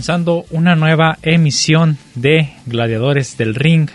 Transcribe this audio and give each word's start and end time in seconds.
Comenzando 0.00 0.46
una 0.50 0.76
nueva 0.76 1.18
emisión 1.20 1.98
de 2.14 2.54
Gladiadores 2.64 3.36
del 3.36 3.54
Ring, 3.54 3.90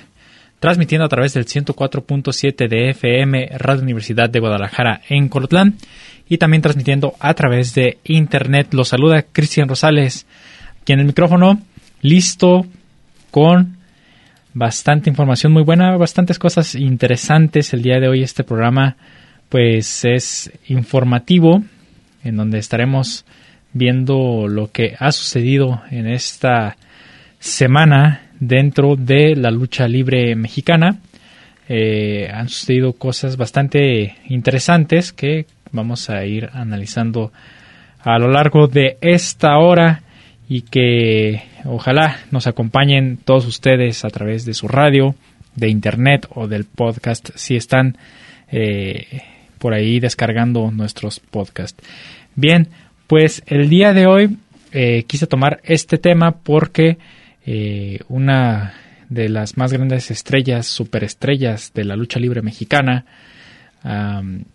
transmitiendo 0.59 1.03
a 1.03 1.09
través 1.09 1.33
del 1.33 1.47
104.7 1.47 2.69
de 2.69 2.91
FM 2.91 3.49
Radio 3.57 3.81
Universidad 3.81 4.29
de 4.29 4.39
Guadalajara 4.39 5.01
en 5.09 5.29
Colotlán 5.29 5.77
y 6.29 6.37
también 6.37 6.61
transmitiendo 6.61 7.15
a 7.19 7.33
través 7.33 7.73
de 7.73 7.97
internet. 8.03 8.71
Los 8.75 8.89
saluda 8.89 9.23
Cristian 9.23 9.67
Rosales, 9.67 10.27
quien 10.83 10.99
en 10.99 11.05
el 11.05 11.07
micrófono, 11.07 11.59
listo 12.01 12.67
con 13.31 13.77
bastante 14.53 15.09
información 15.09 15.53
muy 15.53 15.63
buena, 15.63 15.97
bastantes 15.97 16.37
cosas 16.37 16.75
interesantes. 16.75 17.73
El 17.73 17.81
día 17.81 17.99
de 17.99 18.09
hoy 18.09 18.21
este 18.21 18.43
programa 18.43 18.95
pues 19.49 20.05
es 20.05 20.51
informativo, 20.67 21.63
en 22.23 22.37
donde 22.37 22.59
estaremos 22.59 23.25
viendo 23.75 24.47
lo 24.47 24.71
que 24.71 24.95
ha 24.97 25.11
sucedido 25.11 25.81
en 25.91 26.07
esta 26.07 26.77
semana 27.39 28.29
dentro 28.39 28.95
de 28.95 29.35
la 29.35 29.51
lucha 29.51 29.87
libre 29.87 30.33
mexicana. 30.35 30.99
Eh, 31.67 32.29
han 32.33 32.47
sucedido 32.47 32.93
cosas 32.93 33.35
bastante 33.35 34.15
interesantes 34.29 35.11
que 35.11 35.45
vamos 35.71 36.09
a 36.09 36.25
ir 36.25 36.49
analizando 36.53 37.33
a 37.99 38.17
lo 38.17 38.29
largo 38.29 38.67
de 38.67 38.97
esta 39.01 39.57
hora 39.57 40.03
y 40.47 40.61
que 40.61 41.43
ojalá 41.65 42.19
nos 42.31 42.47
acompañen 42.47 43.17
todos 43.17 43.45
ustedes 43.45 44.05
a 44.05 44.09
través 44.09 44.45
de 44.45 44.53
su 44.53 44.69
radio, 44.69 45.16
de 45.55 45.67
internet 45.69 46.27
o 46.33 46.47
del 46.47 46.63
podcast 46.63 47.31
si 47.35 47.57
están 47.57 47.97
eh, 48.51 49.21
por 49.57 49.73
ahí 49.73 50.00
descargando 50.00 50.71
nuestros 50.71 51.19
podcasts. 51.19 51.83
Bien, 52.35 52.67
pues 53.07 53.43
el 53.47 53.69
día 53.69 53.93
de 53.93 54.07
hoy 54.07 54.38
eh, 54.71 55.03
quise 55.07 55.27
tomar 55.27 55.61
este 55.63 55.97
tema 55.97 56.31
porque 56.31 56.97
eh, 57.45 57.99
una 58.09 58.73
de 59.09 59.29
las 59.29 59.57
más 59.57 59.71
grandes 59.71 60.11
estrellas, 60.11 60.66
superestrellas 60.67 61.71
de 61.73 61.85
la 61.85 61.95
lucha 61.95 62.19
libre 62.19 62.41
mexicana, 62.41 63.05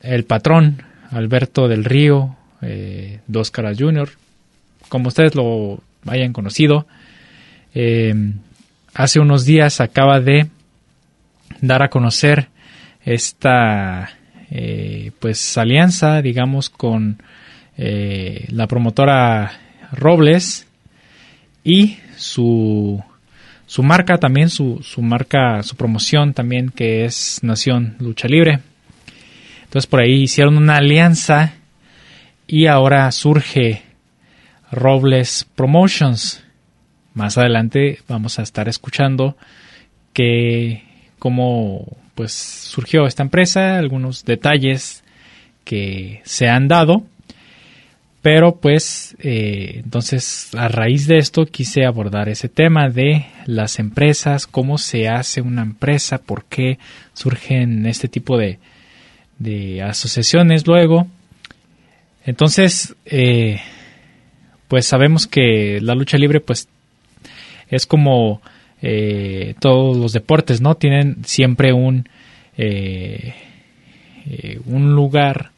el 0.03 0.25
patrón 0.25 0.83
Alberto 1.11 1.69
del 1.69 1.85
Río, 1.85 2.37
eh, 2.63 3.21
Dos 3.27 3.51
Caras 3.51 3.77
Jr., 3.79 4.11
como 4.89 5.09
ustedes 5.09 5.35
lo 5.35 5.83
hayan 6.07 6.33
conocido, 6.33 6.87
eh, 7.75 8.15
hace 8.95 9.21
unos 9.21 9.45
días 9.45 9.81
acaba 9.81 10.21
de 10.21 10.49
dar 11.61 11.83
a 11.83 11.91
conocer 11.91 12.49
esta 13.05 14.11
eh, 14.51 15.13
pues 15.21 15.57
alianza, 15.59 16.23
digamos, 16.23 16.71
con 16.71 17.23
eh, 17.83 18.45
la 18.51 18.67
promotora 18.67 19.53
Robles 19.93 20.67
y 21.65 21.97
su, 22.15 23.03
su 23.65 23.83
marca 23.83 24.19
también, 24.19 24.51
su, 24.51 24.81
su 24.83 25.01
marca, 25.01 25.63
su 25.63 25.77
promoción 25.77 26.35
también 26.35 26.69
que 26.69 27.07
es 27.07 27.41
Nación 27.43 27.97
Lucha 27.99 28.29
Libre. 28.29 28.61
Entonces 29.65 29.87
por 29.87 30.01
ahí 30.01 30.25
hicieron 30.25 30.59
una 30.59 30.77
alianza 30.77 31.55
y 32.47 32.67
ahora 32.67 33.11
surge 33.13 33.81
Robles 34.71 35.49
Promotions. 35.55 36.45
Más 37.15 37.39
adelante 37.39 38.01
vamos 38.07 38.39
a 38.39 38.43
estar 38.43 38.69
escuchando 38.69 39.39
que 40.13 40.83
cómo 41.19 41.97
pues 42.15 42.33
surgió 42.33 43.07
esta 43.07 43.23
empresa, 43.23 43.79
algunos 43.79 44.27
detalles 44.27 45.03
que 45.65 46.21
se 46.25 46.47
han 46.47 46.69
dado 46.69 47.07
pero 48.23 48.57
pues 48.57 49.17
eh, 49.21 49.81
entonces 49.83 50.51
a 50.55 50.69
raíz 50.69 51.07
de 51.07 51.19
esto 51.19 51.47
quise 51.47 51.87
abordar 51.87 52.29
ese 52.29 52.49
tema 52.49 52.91
de 52.91 53.27
las 53.47 53.79
empresas, 53.79 54.47
cómo 54.47 54.77
se 54.77 55.09
hace 55.09 55.41
una 55.41 55.63
empresa, 55.63 56.19
por 56.19 56.45
qué 56.45 56.79
surgen 57.15 57.87
este 57.87 58.09
tipo 58.09 58.37
de, 58.37 58.59
de 59.39 59.83
asociaciones 59.83 60.67
luego. 60.67 61.07
Entonces, 62.27 62.95
eh, 63.07 63.61
pues 64.69 64.85
sabemos 64.85 65.27
que 65.27 65.81
la 65.81 65.95
lucha 65.95 66.19
libre 66.19 66.41
pues 66.41 66.69
es 67.71 67.87
como 67.87 68.43
eh, 68.83 69.55
todos 69.61 69.97
los 69.97 70.13
deportes, 70.13 70.61
¿no? 70.61 70.75
Tienen 70.75 71.25
siempre 71.25 71.73
un, 71.73 72.07
un 74.67 74.95
lugar 74.95 75.53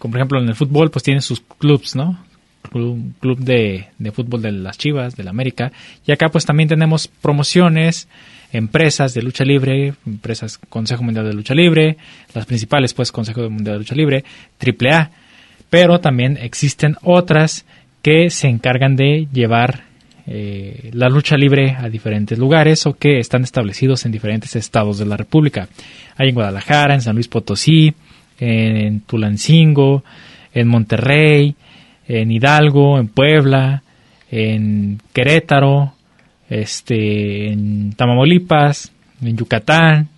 como 0.00 0.12
por 0.12 0.18
ejemplo 0.18 0.40
en 0.40 0.48
el 0.48 0.54
fútbol, 0.54 0.90
pues 0.90 1.02
tienen 1.02 1.20
sus 1.20 1.40
clubs, 1.40 1.94
¿no? 1.94 2.18
Club, 2.72 3.12
club 3.20 3.38
de, 3.38 3.88
de, 3.98 4.12
fútbol 4.12 4.40
de 4.40 4.50
las 4.50 4.78
Chivas, 4.78 5.14
de 5.14 5.24
la 5.24 5.30
América. 5.30 5.72
Y 6.06 6.12
acá 6.12 6.30
pues 6.30 6.46
también 6.46 6.70
tenemos 6.70 7.06
promociones, 7.06 8.08
empresas 8.52 9.12
de 9.12 9.22
lucha 9.22 9.44
libre, 9.44 9.94
empresas 10.06 10.58
Consejo 10.58 11.02
Mundial 11.02 11.26
de 11.26 11.34
Lucha 11.34 11.54
Libre, 11.54 11.98
las 12.34 12.46
principales 12.46 12.94
pues 12.94 13.12
Consejo 13.12 13.42
Mundial 13.50 13.74
de 13.74 13.78
Lucha 13.80 13.94
Libre, 13.94 14.24
AAA. 14.58 15.10
Pero 15.68 16.00
también 16.00 16.38
existen 16.40 16.96
otras 17.02 17.66
que 18.02 18.30
se 18.30 18.48
encargan 18.48 18.96
de 18.96 19.28
llevar 19.30 19.84
eh, 20.26 20.90
la 20.94 21.08
lucha 21.08 21.36
libre 21.36 21.76
a 21.78 21.88
diferentes 21.88 22.38
lugares 22.38 22.86
o 22.86 22.94
que 22.94 23.18
están 23.18 23.42
establecidos 23.42 24.06
en 24.06 24.12
diferentes 24.12 24.56
estados 24.56 24.98
de 24.98 25.04
la 25.04 25.18
República. 25.18 25.68
Hay 26.16 26.30
en 26.30 26.34
Guadalajara, 26.34 26.94
en 26.94 27.02
San 27.02 27.16
Luis 27.16 27.28
Potosí, 27.28 27.92
en 28.40 29.00
Tulancingo, 29.00 30.02
en 30.52 30.68
Monterrey, 30.68 31.54
en 32.08 32.30
Hidalgo, 32.30 32.98
en 32.98 33.08
Puebla, 33.08 33.82
en 34.30 35.00
Querétaro, 35.12 35.94
este, 36.48 37.52
en 37.52 37.92
Tamaulipas, 37.92 38.92
en 39.22 39.36
Yucatán, 39.36 40.08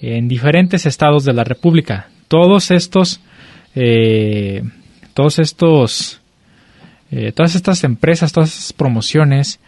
en 0.00 0.28
diferentes 0.28 0.86
estados 0.86 1.24
de 1.24 1.32
la 1.32 1.44
República. 1.44 2.08
Todos 2.28 2.70
estos, 2.70 3.20
eh, 3.74 4.62
todos 5.14 5.38
estos, 5.38 6.20
eh, 7.10 7.32
todas 7.32 7.54
estas 7.54 7.84
empresas, 7.84 8.32
todas 8.32 8.56
estas 8.56 8.72
promociones, 8.72 9.60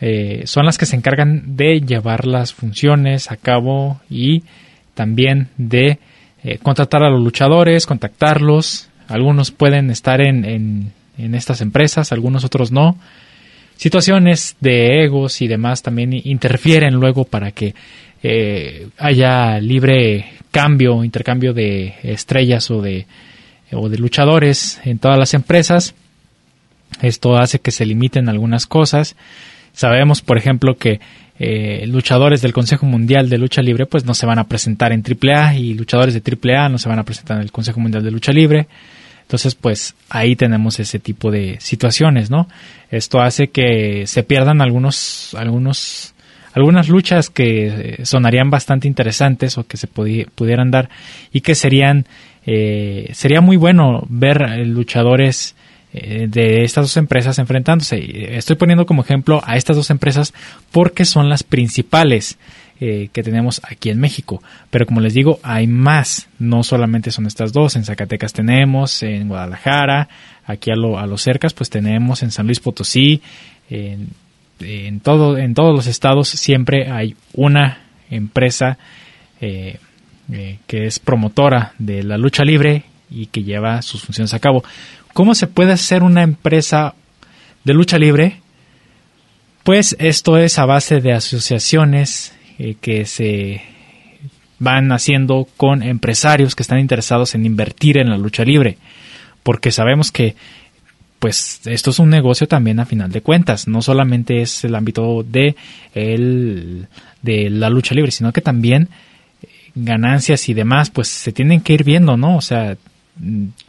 eh, 0.00 0.42
son 0.46 0.66
las 0.66 0.78
que 0.78 0.86
se 0.86 0.96
encargan 0.96 1.56
de 1.56 1.80
llevar 1.80 2.26
las 2.26 2.52
funciones 2.52 3.30
a 3.30 3.36
cabo 3.36 4.00
y 4.10 4.42
también 4.94 5.48
de 5.56 6.00
eh, 6.44 6.58
contratar 6.58 7.02
a 7.02 7.10
los 7.10 7.22
luchadores, 7.22 7.86
contactarlos. 7.86 8.88
Algunos 9.08 9.50
pueden 9.50 9.90
estar 9.90 10.20
en, 10.20 10.44
en, 10.44 10.92
en, 11.18 11.34
estas 11.34 11.60
empresas, 11.60 12.12
algunos 12.12 12.44
otros 12.44 12.72
no. 12.72 12.96
Situaciones 13.76 14.56
de 14.60 15.04
egos 15.04 15.42
y 15.42 15.48
demás 15.48 15.82
también 15.82 16.12
interfieren 16.12 16.94
luego 16.94 17.24
para 17.24 17.52
que 17.52 17.74
eh, 18.22 18.88
haya 18.98 19.58
libre 19.58 20.32
cambio, 20.50 21.02
intercambio 21.02 21.52
de 21.52 21.94
estrellas 22.02 22.70
o 22.70 22.80
de, 22.80 23.06
o 23.72 23.88
de 23.88 23.98
luchadores 23.98 24.80
en 24.84 24.98
todas 24.98 25.18
las 25.18 25.34
empresas. 25.34 25.94
Esto 27.00 27.36
hace 27.36 27.58
que 27.58 27.70
se 27.70 27.86
limiten 27.86 28.28
algunas 28.28 28.66
cosas. 28.66 29.16
Sabemos, 29.72 30.22
por 30.22 30.38
ejemplo, 30.38 30.76
que 30.76 31.00
eh, 31.44 31.88
luchadores 31.88 32.40
del 32.40 32.52
Consejo 32.52 32.86
Mundial 32.86 33.28
de 33.28 33.36
Lucha 33.36 33.62
Libre 33.62 33.86
pues 33.86 34.04
no 34.04 34.14
se 34.14 34.26
van 34.26 34.38
a 34.38 34.44
presentar 34.44 34.92
en 34.92 35.02
AAA 35.02 35.56
y 35.56 35.74
luchadores 35.74 36.14
de 36.14 36.22
AAA 36.22 36.68
no 36.68 36.78
se 36.78 36.88
van 36.88 37.00
a 37.00 37.02
presentar 37.02 37.38
en 37.38 37.42
el 37.42 37.50
Consejo 37.50 37.80
Mundial 37.80 38.04
de 38.04 38.12
Lucha 38.12 38.30
Libre. 38.30 38.68
Entonces, 39.22 39.56
pues 39.56 39.96
ahí 40.08 40.36
tenemos 40.36 40.78
ese 40.78 41.00
tipo 41.00 41.32
de 41.32 41.56
situaciones, 41.58 42.30
¿no? 42.30 42.46
Esto 42.92 43.20
hace 43.20 43.48
que 43.48 44.06
se 44.06 44.22
pierdan 44.22 44.60
algunos, 44.60 45.34
algunos, 45.36 46.14
algunas 46.54 46.88
luchas 46.88 47.28
que 47.28 47.96
eh, 47.98 48.06
sonarían 48.06 48.48
bastante 48.48 48.86
interesantes 48.86 49.58
o 49.58 49.66
que 49.66 49.78
se 49.78 49.88
pudieran 49.88 50.70
dar 50.70 50.90
y 51.32 51.40
que 51.40 51.56
serían, 51.56 52.06
eh, 52.46 53.10
sería 53.14 53.40
muy 53.40 53.56
bueno 53.56 54.06
ver 54.08 54.64
luchadores 54.64 55.56
eh, 55.56 55.61
de 55.92 56.64
estas 56.64 56.84
dos 56.84 56.96
empresas 56.96 57.38
enfrentándose. 57.38 58.36
Estoy 58.36 58.56
poniendo 58.56 58.86
como 58.86 59.02
ejemplo 59.02 59.42
a 59.44 59.56
estas 59.56 59.76
dos 59.76 59.90
empresas 59.90 60.32
porque 60.70 61.04
son 61.04 61.28
las 61.28 61.42
principales 61.42 62.38
eh, 62.84 63.10
que 63.12 63.22
tenemos 63.22 63.60
aquí 63.62 63.90
en 63.90 64.00
México. 64.00 64.42
Pero 64.70 64.86
como 64.86 65.00
les 65.00 65.14
digo, 65.14 65.38
hay 65.44 65.68
más. 65.68 66.28
No 66.40 66.64
solamente 66.64 67.12
son 67.12 67.26
estas 67.26 67.52
dos. 67.52 67.76
En 67.76 67.84
Zacatecas 67.84 68.32
tenemos, 68.32 69.04
en 69.04 69.28
Guadalajara, 69.28 70.08
aquí 70.44 70.72
a, 70.72 70.74
lo, 70.74 70.98
a 70.98 71.06
los 71.06 71.22
cercas, 71.22 71.54
pues 71.54 71.70
tenemos 71.70 72.24
en 72.24 72.32
San 72.32 72.46
Luis 72.46 72.58
Potosí, 72.58 73.22
en, 73.70 74.08
en, 74.58 74.98
todo, 74.98 75.38
en 75.38 75.54
todos 75.54 75.72
los 75.72 75.86
estados 75.86 76.28
siempre 76.28 76.90
hay 76.90 77.14
una 77.34 77.82
empresa 78.10 78.78
eh, 79.40 79.78
que 80.66 80.86
es 80.86 80.98
promotora 80.98 81.74
de 81.78 82.02
la 82.02 82.18
lucha 82.18 82.42
libre 82.42 82.82
y 83.08 83.26
que 83.26 83.44
lleva 83.44 83.80
sus 83.82 84.02
funciones 84.02 84.34
a 84.34 84.40
cabo. 84.40 84.64
¿Cómo 85.12 85.34
se 85.34 85.46
puede 85.46 85.72
hacer 85.72 86.02
una 86.02 86.22
empresa 86.22 86.94
de 87.64 87.74
lucha 87.74 87.98
libre? 87.98 88.40
Pues 89.62 89.94
esto 89.98 90.38
es 90.38 90.58
a 90.58 90.66
base 90.66 91.00
de 91.00 91.12
asociaciones 91.12 92.34
eh, 92.58 92.76
que 92.80 93.04
se 93.04 93.62
van 94.58 94.92
haciendo 94.92 95.48
con 95.56 95.82
empresarios 95.82 96.54
que 96.54 96.62
están 96.62 96.78
interesados 96.78 97.34
en 97.34 97.44
invertir 97.44 97.98
en 97.98 98.08
la 98.08 98.16
lucha 98.16 98.44
libre, 98.44 98.78
porque 99.42 99.72
sabemos 99.72 100.12
que 100.12 100.36
pues 101.18 101.60
esto 101.66 101.90
es 101.90 101.98
un 101.98 102.10
negocio 102.10 102.48
también 102.48 102.80
a 102.80 102.86
final 102.86 103.12
de 103.12 103.22
cuentas, 103.22 103.68
no 103.68 103.82
solamente 103.82 104.42
es 104.42 104.64
el 104.64 104.74
ámbito 104.74 105.24
de 105.24 105.56
el, 105.94 106.88
de 107.22 107.50
la 107.50 107.70
lucha 107.70 107.94
libre, 107.94 108.10
sino 108.10 108.32
que 108.32 108.40
también 108.40 108.88
eh, 109.42 109.48
ganancias 109.74 110.48
y 110.48 110.54
demás 110.54 110.90
pues 110.90 111.08
se 111.08 111.32
tienen 111.32 111.60
que 111.60 111.74
ir 111.74 111.84
viendo, 111.84 112.16
¿no? 112.16 112.36
O 112.36 112.40
sea, 112.40 112.76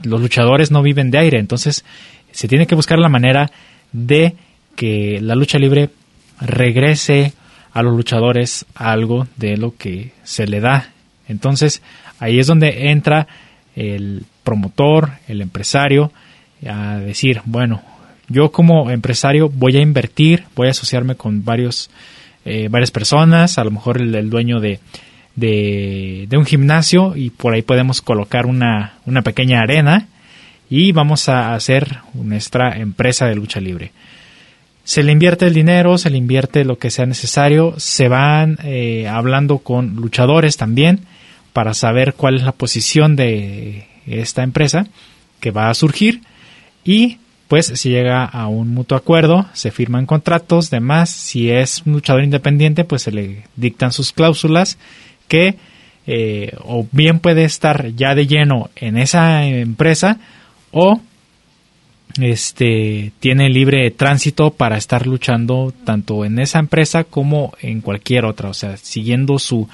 los 0.03 0.21
luchadores 0.21 0.71
no 0.71 0.81
viven 0.81 1.11
de 1.11 1.19
aire, 1.19 1.39
entonces 1.39 1.83
se 2.31 2.47
tiene 2.47 2.67
que 2.67 2.75
buscar 2.75 2.99
la 2.99 3.09
manera 3.09 3.51
de 3.91 4.35
que 4.75 5.19
la 5.21 5.35
lucha 5.35 5.59
libre 5.59 5.89
regrese 6.39 7.33
a 7.71 7.81
los 7.81 7.95
luchadores 7.95 8.65
algo 8.75 9.27
de 9.37 9.57
lo 9.57 9.75
que 9.75 10.11
se 10.23 10.47
le 10.47 10.59
da. 10.59 10.91
Entonces 11.27 11.81
ahí 12.19 12.39
es 12.39 12.47
donde 12.47 12.89
entra 12.89 13.27
el 13.75 14.23
promotor, 14.43 15.11
el 15.27 15.41
empresario, 15.41 16.11
a 16.67 16.97
decir, 16.97 17.41
bueno, 17.45 17.81
yo 18.29 18.51
como 18.51 18.89
empresario 18.89 19.49
voy 19.49 19.77
a 19.77 19.81
invertir, 19.81 20.45
voy 20.55 20.67
a 20.67 20.71
asociarme 20.71 21.15
con 21.15 21.43
varios, 21.43 21.89
eh, 22.45 22.67
varias 22.69 22.91
personas, 22.91 23.57
a 23.57 23.63
lo 23.63 23.71
mejor 23.71 24.01
el 24.01 24.29
dueño 24.29 24.59
de, 24.59 24.79
de, 25.35 26.27
un 26.31 26.45
gimnasio 26.45 27.15
y 27.15 27.29
por 27.29 27.53
ahí 27.53 27.61
podemos 27.61 28.01
colocar 28.01 28.45
una, 28.45 28.93
una 29.05 29.21
pequeña 29.21 29.61
arena 29.61 30.07
y 30.69 30.91
vamos 30.91 31.29
a 31.29 31.53
hacer 31.53 31.99
nuestra 32.13 32.77
empresa 32.77 33.25
de 33.25 33.35
lucha 33.35 33.59
libre. 33.59 33.91
Se 34.83 35.03
le 35.03 35.11
invierte 35.11 35.45
el 35.45 35.53
dinero, 35.53 35.97
se 35.97 36.09
le 36.09 36.17
invierte 36.17 36.65
lo 36.65 36.77
que 36.77 36.91
sea 36.91 37.05
necesario, 37.05 37.75
se 37.77 38.07
van 38.09 38.57
eh, 38.63 39.07
hablando 39.07 39.59
con 39.59 39.95
luchadores 39.95 40.57
también 40.57 41.01
para 41.53 41.73
saber 41.73 42.15
cuál 42.15 42.35
es 42.35 42.43
la 42.43 42.51
posición 42.51 43.15
de 43.15 43.87
esta 44.07 44.43
empresa 44.43 44.87
que 45.39 45.51
va 45.51 45.69
a 45.69 45.73
surgir 45.73 46.21
y 46.83 47.19
pues 47.47 47.67
se 47.67 47.89
llega 47.89 48.25
a 48.25 48.47
un 48.47 48.69
mutuo 48.69 48.97
acuerdo, 48.97 49.45
se 49.53 49.69
firman 49.69 50.05
contratos, 50.05 50.69
demás, 50.69 51.11
si 51.11 51.51
es 51.51 51.83
un 51.85 51.93
luchador 51.93 52.23
independiente 52.23 52.83
pues 52.83 53.03
se 53.03 53.11
le 53.11 53.43
dictan 53.55 53.91
sus 53.91 54.11
cláusulas 54.11 54.77
que 55.27 55.55
eh, 56.05 56.55
o 56.63 56.85
bien 56.91 57.19
puede 57.19 57.45
estar 57.45 57.95
ya 57.95 58.13
de 58.13 58.27
lleno 58.27 58.69
en 58.75 58.97
esa 58.97 59.45
empresa 59.45 60.19
o 60.71 60.99
este 62.21 63.11
tiene 63.19 63.49
libre 63.49 63.89
tránsito 63.91 64.51
para 64.51 64.77
estar 64.77 65.07
luchando 65.07 65.73
tanto 65.85 66.25
en 66.25 66.39
esa 66.39 66.59
empresa 66.59 67.05
como 67.05 67.53
en 67.61 67.81
cualquier 67.81 68.25
otra, 68.25 68.49
o 68.49 68.53
sea, 68.53 68.77
siguiendo 68.77 69.39
su, 69.39 69.67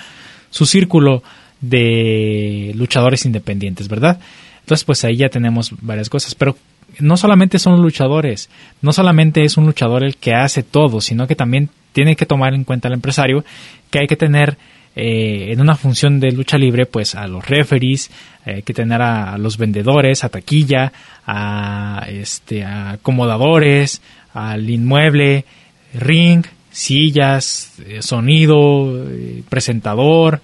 su 0.49 0.65
círculo 0.65 1.23
de 1.61 2.71
luchadores 2.75 3.25
independientes, 3.25 3.87
¿verdad? 3.87 4.19
Entonces, 4.61 4.85
pues 4.85 5.03
ahí 5.03 5.17
ya 5.17 5.29
tenemos 5.29 5.73
varias 5.81 6.09
cosas, 6.09 6.35
pero 6.35 6.55
no 6.99 7.17
solamente 7.17 7.59
son 7.59 7.81
luchadores, 7.81 8.49
no 8.81 8.93
solamente 8.93 9.43
es 9.43 9.57
un 9.57 9.65
luchador 9.65 10.03
el 10.03 10.15
que 10.15 10.33
hace 10.33 10.63
todo, 10.63 11.01
sino 11.01 11.27
que 11.27 11.35
también 11.35 11.69
tiene 11.91 12.15
que 12.15 12.25
tomar 12.25 12.53
en 12.53 12.63
cuenta 12.63 12.87
el 12.87 12.93
empresario 12.93 13.43
que 13.89 13.99
hay 13.99 14.07
que 14.07 14.15
tener 14.15 14.57
eh, 15.01 15.53
en 15.53 15.61
una 15.61 15.77
función 15.77 16.19
de 16.19 16.29
lucha 16.33 16.57
libre, 16.57 16.85
pues 16.85 17.15
a 17.15 17.25
los 17.25 17.47
referees, 17.47 18.11
eh, 18.45 18.63
que 18.63 18.73
tener 18.73 19.01
a, 19.01 19.37
los 19.37 19.57
vendedores, 19.57 20.25
a 20.25 20.29
taquilla, 20.29 20.91
a, 21.25 22.05
este, 22.09 22.65
a 22.65 22.91
acomodadores, 22.91 24.01
al 24.33 24.69
inmueble, 24.69 25.45
ring, 25.93 26.43
sillas, 26.69 27.79
eh, 27.87 28.01
sonido, 28.01 29.05
presentador. 29.47 30.41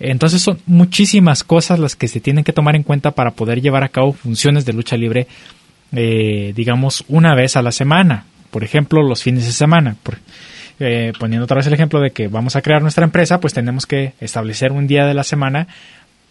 Entonces 0.00 0.42
son 0.42 0.58
muchísimas 0.66 1.42
cosas 1.42 1.78
las 1.78 1.96
que 1.96 2.08
se 2.08 2.20
tienen 2.20 2.44
que 2.44 2.52
tomar 2.52 2.76
en 2.76 2.82
cuenta 2.82 3.12
para 3.12 3.30
poder 3.30 3.62
llevar 3.62 3.84
a 3.84 3.88
cabo 3.88 4.12
funciones 4.12 4.66
de 4.66 4.74
lucha 4.74 4.98
libre, 4.98 5.26
digamos, 5.90 7.06
una 7.08 7.34
vez 7.34 7.56
a 7.56 7.62
la 7.62 7.72
semana. 7.72 8.26
Por 8.50 8.64
ejemplo, 8.64 9.02
los 9.02 9.22
fines 9.22 9.46
de 9.46 9.52
semana. 9.52 9.96
Eh, 10.80 11.12
poniendo 11.18 11.44
otra 11.44 11.56
vez 11.56 11.66
el 11.66 11.74
ejemplo 11.74 12.00
de 12.00 12.10
que 12.10 12.28
vamos 12.28 12.56
a 12.56 12.62
crear 12.62 12.82
nuestra 12.82 13.04
empresa, 13.04 13.40
pues 13.40 13.54
tenemos 13.54 13.86
que 13.86 14.12
establecer 14.20 14.72
un 14.72 14.86
día 14.86 15.06
de 15.06 15.14
la 15.14 15.24
semana 15.24 15.66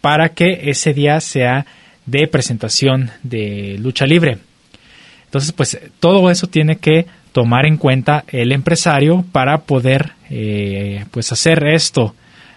para 0.00 0.30
que 0.30 0.70
ese 0.70 0.94
día 0.94 1.20
sea 1.20 1.66
de 2.06 2.26
presentación 2.28 3.10
de 3.22 3.76
lucha 3.78 4.06
libre. 4.06 4.38
Entonces, 5.26 5.52
pues 5.52 5.78
todo 6.00 6.30
eso 6.30 6.46
tiene 6.46 6.76
que 6.76 7.06
tomar 7.32 7.66
en 7.66 7.76
cuenta 7.76 8.24
el 8.28 8.52
empresario 8.52 9.24
para 9.30 9.58
poder 9.58 10.12
eh, 10.30 11.04
pues 11.10 11.30
hacer 11.30 11.66
esto, 11.66 12.14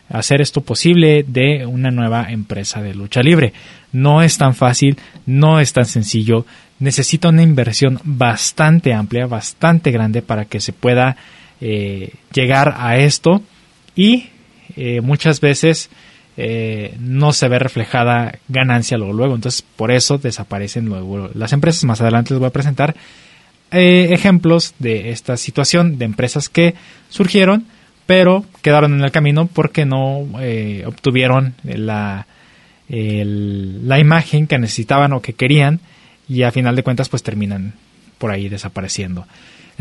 hacer 0.07 0.41
esto 0.41 0.62
posible 0.62 1.25
de 1.27 1.65
una 1.65 1.91
nueva 1.91 2.31
empresa 2.31 2.81
de 2.81 2.95
lucha 2.95 3.21
libre. 3.21 3.51
No 3.91 4.21
es 4.21 4.38
tan 4.38 4.55
fácil, 4.55 4.98
no 5.25 5.60
es 5.60 5.74
tan 5.74 5.86
sencillo, 5.86 6.45
necesita 6.79 7.29
una 7.29 7.43
inversión 7.43 8.00
bastante 8.03 8.93
amplia, 8.93 9.27
bastante 9.27 9.91
grande 9.91 10.21
para 10.21 10.45
que 10.45 10.62
se 10.62 10.71
pueda 10.71 11.17
eh, 11.63 12.13
llegar 12.34 12.74
a 12.77 12.98
esto 12.98 13.44
y 13.96 14.30
eh, 14.75 15.00
muchas 15.01 15.39
veces 15.41 15.91
eh, 16.38 16.96
no 17.00 17.34
se 17.34 17.48
ve 17.48 17.60
reflejada 17.60 18.39
ganancia 18.48 18.98
luego, 18.98 19.13
luego. 19.13 19.36
Entonces, 19.36 19.62
por 19.62 19.91
eso 19.91 20.18
desaparecen 20.18 20.86
luego 20.86 21.30
las 21.36 21.53
empresas. 21.53 21.84
Más 21.84 22.01
adelante 22.01 22.34
les 22.34 22.39
voy 22.39 22.48
a 22.48 22.53
presentar 22.53 22.96
ejemplos 23.74 24.74
de 24.80 25.12
esta 25.12 25.38
situación 25.38 25.98
de 25.98 26.03
empresas 26.03 26.50
que 26.50 26.74
surgieron, 27.10 27.68
pero 28.06 28.44
quedaron 28.62 28.94
en 28.96 29.01
el 29.01 29.12
camino 29.12 29.46
porque 29.46 29.86
no 29.86 30.27
obtuvieron 30.86 31.56
la, 31.63 32.27
la 32.89 34.00
imagen 34.00 34.48
que 34.48 34.58
necesitaban 34.58 35.13
o 35.13 35.22
que 35.22 35.34
querían 35.34 35.80
y 36.27 36.44
a 36.44 36.51
final 36.51 36.75
de 36.75 36.84
cuentas 36.84 37.08
pues 37.08 37.24
terminan 37.24 37.75
por 38.18 38.32
ahí 38.32 38.50
desapareciendo. 38.50 39.25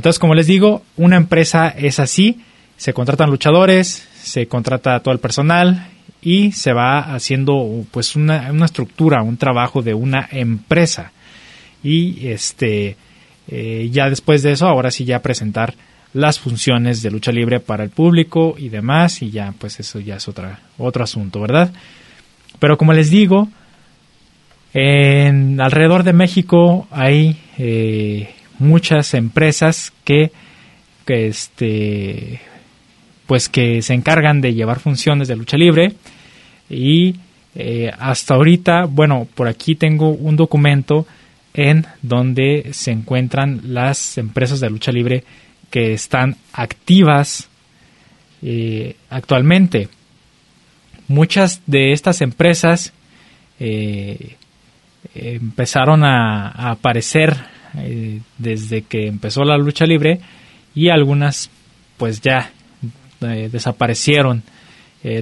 Entonces, 0.01 0.19
como 0.19 0.35
les 0.35 0.47
digo, 0.47 0.83
una 0.97 1.19
empresa 1.19 1.69
es 1.69 2.01
así, 2.01 2.41
se 2.79 2.95
contratan 2.95 3.29
luchadores, 3.29 4.09
se 4.15 4.47
contrata 4.49 4.99
todo 5.01 5.13
el 5.13 5.21
personal 5.21 5.89
y 6.23 6.53
se 6.53 6.73
va 6.73 7.01
haciendo 7.01 7.85
pues 7.91 8.17
una, 8.17 8.51
estructura, 8.65 9.23
un 9.23 9.37
trabajo 9.37 9.83
de 9.83 9.93
una 9.93 10.27
empresa. 10.33 11.13
Y 11.83 12.29
este 12.29 12.97
eh, 13.49 13.91
ya 13.93 14.09
después 14.09 14.43
de 14.43 14.53
eso, 14.53 14.69
ahora 14.69 14.91
sí 14.91 15.05
ya 15.05 15.21
presentar 15.21 15.75
las 16.15 16.39
funciones 16.39 17.03
de 17.03 17.11
lucha 17.11 17.31
libre 17.31 17.61
para 17.61 17.85
el 17.85 17.91
público 17.91 18.55
y 18.57 18.71
demás, 18.71 19.21
y 19.21 19.31
ya 19.31 19.53
pues 19.59 19.81
eso 19.81 20.01
ya 20.01 20.17
es 20.17 20.29
otra, 20.29 20.61
otro 20.79 21.05
asunto, 21.05 21.43
¿verdad? 21.43 21.75
Pero 22.59 22.79
como 22.79 22.95
les 22.95 23.11
digo, 23.11 23.51
en 24.73 25.61
alrededor 25.61 26.05
de 26.05 26.15
México 26.15 26.89
hay 26.91 27.37
eh, 27.59 28.31
muchas 28.61 29.15
empresas 29.15 29.93
que, 30.05 30.31
este 31.07 32.41
pues 33.27 33.49
que 33.49 33.83
se 33.83 33.95
encargan 33.95 34.41
de 34.41 34.55
llevar 34.55 34.79
funciones 34.79 35.27
de 35.27 35.35
lucha 35.35 35.57
libre 35.57 35.95
y 36.69 37.17
eh, 37.57 37.91
hasta 37.99 38.35
ahorita, 38.35 38.85
bueno, 38.85 39.27
por 39.35 39.49
aquí 39.49 39.75
tengo 39.75 40.11
un 40.11 40.37
documento 40.37 41.07
en 41.53 41.85
donde 42.03 42.71
se 42.73 42.93
encuentran 42.93 43.61
las 43.65 44.19
empresas 44.19 44.61
de 44.61 44.71
lucha 44.71 44.93
libre 44.93 45.25
que 45.71 45.93
están 45.93 46.37
activas 46.53 47.49
eh, 48.43 48.95
actualmente. 49.09 49.89
Muchas 51.09 51.61
de 51.67 51.93
estas 51.93 52.21
empresas 52.21 52.93
eh, 53.59 54.37
empezaron 55.15 56.05
a, 56.05 56.71
aparecer 56.71 57.37
desde 58.39 58.83
que 58.83 59.07
empezó 59.07 59.45
la 59.45 59.57
lucha 59.57 59.87
libre 59.87 60.21
y 60.75 60.89
algunas 60.89 61.51
pues 61.97 62.21
ya 62.21 62.51
desaparecieron 63.21 64.43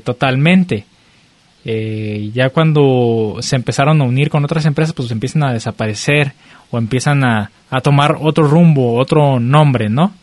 totalmente. 0.05 0.85
Eh, 1.71 2.31
ya 2.33 2.49
cuando 2.49 3.37
se 3.41 3.55
empezaron 3.57 4.01
a 4.01 4.05
unir 4.05 4.31
con 4.31 4.43
otras 4.43 4.65
empresas, 4.65 4.95
pues 4.95 5.11
empiezan 5.11 5.43
a 5.43 5.53
desaparecer 5.53 6.33
o 6.71 6.79
empiezan 6.79 7.25
a, 7.25 7.51
tomar 7.83 8.17
otro 8.21 8.49
rumbo, 8.49 8.95
otro 8.95 9.39
nombre, 9.39 9.91
¿no? 9.91 10.15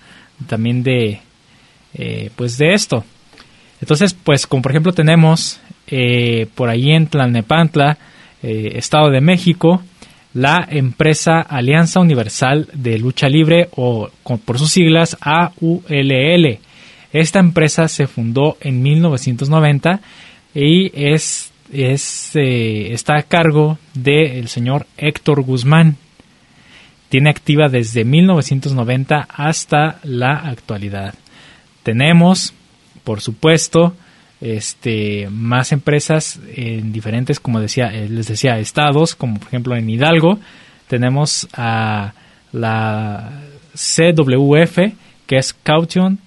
También 0.48 0.82
de, 0.82 1.20
eh, 1.94 2.32
pues 2.36 2.58
de 2.58 2.74
esto. 2.74 3.04
Entonces, 3.80 4.16
pues 4.16 4.48
como 4.48 4.64
por 4.64 4.72
ejemplo 4.72 4.94
tenemos 4.94 5.60
eh, 5.86 6.48
por 6.56 6.70
ahí 6.70 6.92
en 6.92 7.06
Tlalnepantla, 7.06 7.98
Estado 8.42 9.10
de 9.10 9.22
México, 9.22 9.82
la 10.36 10.68
empresa 10.70 11.40
Alianza 11.40 12.02
Universal 12.02 12.68
de 12.74 13.00
Lucha 13.00 13.30
Libre 13.30 13.70
o 13.78 14.10
por 14.46 14.60
sus 14.60 14.70
siglas 14.70 15.18
AULL. 15.22 16.60
Esta 17.14 17.40
empresa 17.40 17.88
se 17.88 18.06
fundó 18.06 18.58
en 18.60 18.84
1990 18.84 20.02
y 20.54 20.92
es, 20.94 21.54
eh, 21.72 22.90
está 22.92 23.18
a 23.18 23.24
cargo 23.24 23.80
del 23.94 24.50
señor 24.50 24.86
Héctor 24.98 25.42
Guzmán. 25.42 25.96
Tiene 27.08 27.30
activa 27.30 27.70
desde 27.70 28.04
1990 28.04 29.30
hasta 29.30 30.00
la 30.04 30.34
actualidad. 30.34 31.16
Tenemos, 31.84 32.54
por 33.06 33.22
supuesto, 33.22 33.96
este, 34.42 35.28
más 35.30 35.72
empresas 35.72 36.40
en 36.56 36.92
diferentes, 36.92 37.40
como 37.40 37.60
decía, 37.60 37.94
eh, 37.94 38.10
les 38.10 38.28
decía, 38.28 38.60
estados, 38.60 39.16
como 39.16 39.40
por 39.40 39.48
ejemplo 39.48 39.76
en 39.76 39.90
Hidalgo, 39.90 40.40
tenemos 40.88 41.48
a 41.54 42.14
la 42.52 43.42
CWF, 43.74 44.94
que 45.26 45.38
es 45.38 45.54
Caution 45.54 46.20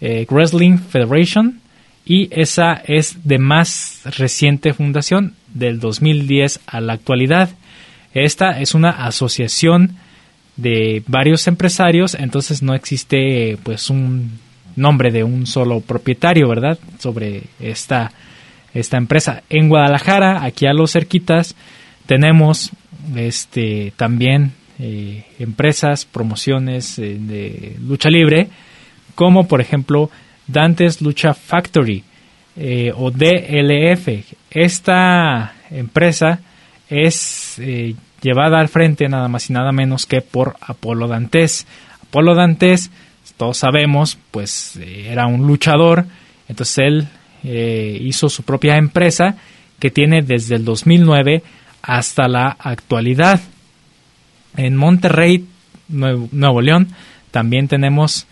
eh, 0.00 0.26
Wrestling 0.30 0.78
Federation, 0.78 1.60
y 2.06 2.28
esa 2.30 2.74
es 2.86 3.26
de 3.26 3.38
más 3.38 4.02
reciente 4.18 4.74
fundación, 4.74 5.34
del 5.52 5.80
2010 5.80 6.60
a 6.66 6.80
la 6.80 6.92
actualidad. 6.92 7.50
Esta 8.12 8.60
es 8.60 8.74
una 8.74 8.90
asociación 8.90 9.96
de 10.56 11.02
varios 11.06 11.46
empresarios, 11.46 12.14
entonces 12.14 12.62
no 12.62 12.74
existe 12.74 13.58
pues 13.62 13.90
un 13.90 14.38
nombre 14.76 15.10
de 15.10 15.24
un 15.24 15.46
solo 15.46 15.80
propietario, 15.80 16.48
¿verdad? 16.48 16.78
Sobre 16.98 17.44
esta, 17.60 18.12
esta 18.72 18.96
empresa. 18.96 19.42
En 19.48 19.68
Guadalajara, 19.68 20.44
aquí 20.44 20.66
a 20.66 20.72
los 20.72 20.92
cerquitas, 20.92 21.54
tenemos 22.06 22.70
este 23.16 23.92
también 23.96 24.52
eh, 24.78 25.24
empresas, 25.38 26.04
promociones 26.04 26.98
eh, 26.98 27.16
de 27.18 27.76
lucha 27.80 28.10
libre, 28.10 28.48
como 29.14 29.46
por 29.46 29.60
ejemplo 29.60 30.10
Dantes 30.48 31.00
Lucha 31.00 31.32
Factory 31.32 32.02
eh, 32.56 32.92
o 32.96 33.10
DLF. 33.10 34.08
Esta 34.50 35.54
empresa 35.70 36.40
es 36.88 37.60
llevada 38.20 38.58
al 38.58 38.68
frente 38.68 39.08
nada 39.08 39.28
más 39.28 39.48
y 39.48 39.52
nada 39.52 39.70
menos 39.70 40.06
que 40.06 40.22
por 40.22 40.56
Apolo 40.60 41.06
Dantes. 41.06 41.66
Apolo 42.02 42.34
Dantes, 42.34 42.90
todos 43.36 43.58
sabemos, 43.58 44.18
pues 44.30 44.76
eh, 44.76 45.08
era 45.10 45.26
un 45.26 45.46
luchador, 45.46 46.06
entonces 46.48 46.78
él 46.78 47.08
hizo 47.46 48.30
su 48.30 48.42
propia 48.42 48.78
empresa 48.78 49.36
que 49.78 49.90
tiene 49.90 50.22
desde 50.22 50.54
el 50.54 50.64
2009 50.64 51.42
hasta 51.82 52.26
la 52.26 52.56
actualidad. 52.58 53.38
En 54.56 54.76
Monterrey, 54.76 55.44
Nuevo, 55.88 56.62
León, 56.62 56.88
también 57.30 57.68
tenemos 57.68 58.26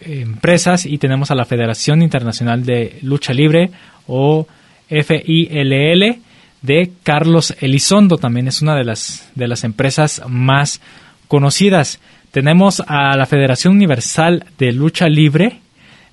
empresas 0.00 0.86
y 0.86 0.98
tenemos 0.98 1.32
a 1.32 1.34
la 1.34 1.44
Federación 1.44 2.02
Internacional 2.02 2.64
de 2.64 3.00
Lucha 3.02 3.32
Libre 3.32 3.72
o 4.06 4.46
FILL 4.88 6.22
de 6.64 6.92
Carlos 7.02 7.54
Elizondo, 7.60 8.16
también 8.16 8.48
es 8.48 8.62
una 8.62 8.74
de 8.74 8.84
las, 8.84 9.30
de 9.34 9.48
las 9.48 9.64
empresas 9.64 10.22
más 10.28 10.80
conocidas. 11.28 12.00
Tenemos 12.34 12.82
a 12.88 13.16
la 13.16 13.26
Federación 13.26 13.74
Universal 13.74 14.44
de 14.58 14.72
Lucha 14.72 15.08
Libre 15.08 15.60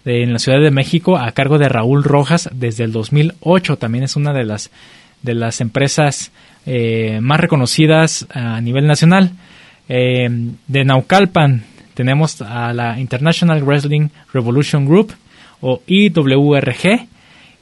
en 0.06 0.32
la 0.32 0.38
Ciudad 0.38 0.62
de 0.62 0.70
México 0.70 1.18
a 1.18 1.32
cargo 1.32 1.58
de 1.58 1.68
Raúl 1.68 2.04
Rojas 2.04 2.48
desde 2.54 2.84
el 2.84 2.92
2008, 2.92 3.78
también 3.78 4.04
es 4.04 4.16
una 4.16 4.32
de 4.32 4.44
las, 4.44 4.70
de 5.24 5.34
las 5.34 5.62
empresas 5.62 6.32
eh, 6.68 7.18
más 7.24 7.40
reconocidas 7.40 8.28
a 8.36 8.62
nivel 8.62 8.86
nacional. 8.86 9.32
Eh, 9.90 10.30
de 10.68 10.86
Naucalpan 10.86 11.64
tenemos 11.96 12.40
a 12.44 12.72
la 12.72 13.00
International 13.00 13.64
Wrestling 13.64 14.10
Revolution 14.32 14.86
Group 14.86 15.16
o 15.60 15.82
IWRG 15.88 17.08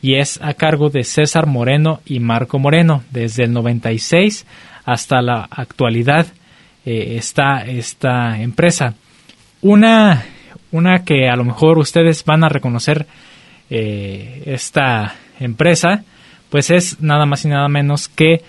y 0.01 0.15
es 0.15 0.37
a 0.41 0.53
cargo 0.53 0.89
de 0.89 1.05
César 1.05 1.45
Moreno 1.45 2.01
y 2.05 2.19
Marco 2.19 2.59
Moreno. 2.59 3.05
Desde 3.09 3.45
el 3.45 3.53
96 3.53 4.45
hasta 4.83 5.21
la 5.21 5.47
actualidad 5.49 6.27
eh, 6.85 7.17
está 7.17 7.65
esta 7.65 8.41
empresa. 8.41 8.95
Una, 9.61 10.25
una 10.71 11.03
que 11.03 11.27
a 11.27 11.35
lo 11.35 11.43
mejor 11.43 11.77
ustedes 11.77 12.23
van 12.23 12.43
a 12.43 12.49
reconocer 12.49 13.05
eh, 13.69 14.43
esta 14.45 15.15
empresa, 15.39 16.03
pues 16.49 16.69
es 16.69 17.01
nada 17.01 17.25
más 17.25 17.43
y 17.45 17.49
nada 17.49 17.67
menos 17.67 18.07
que 18.07 18.41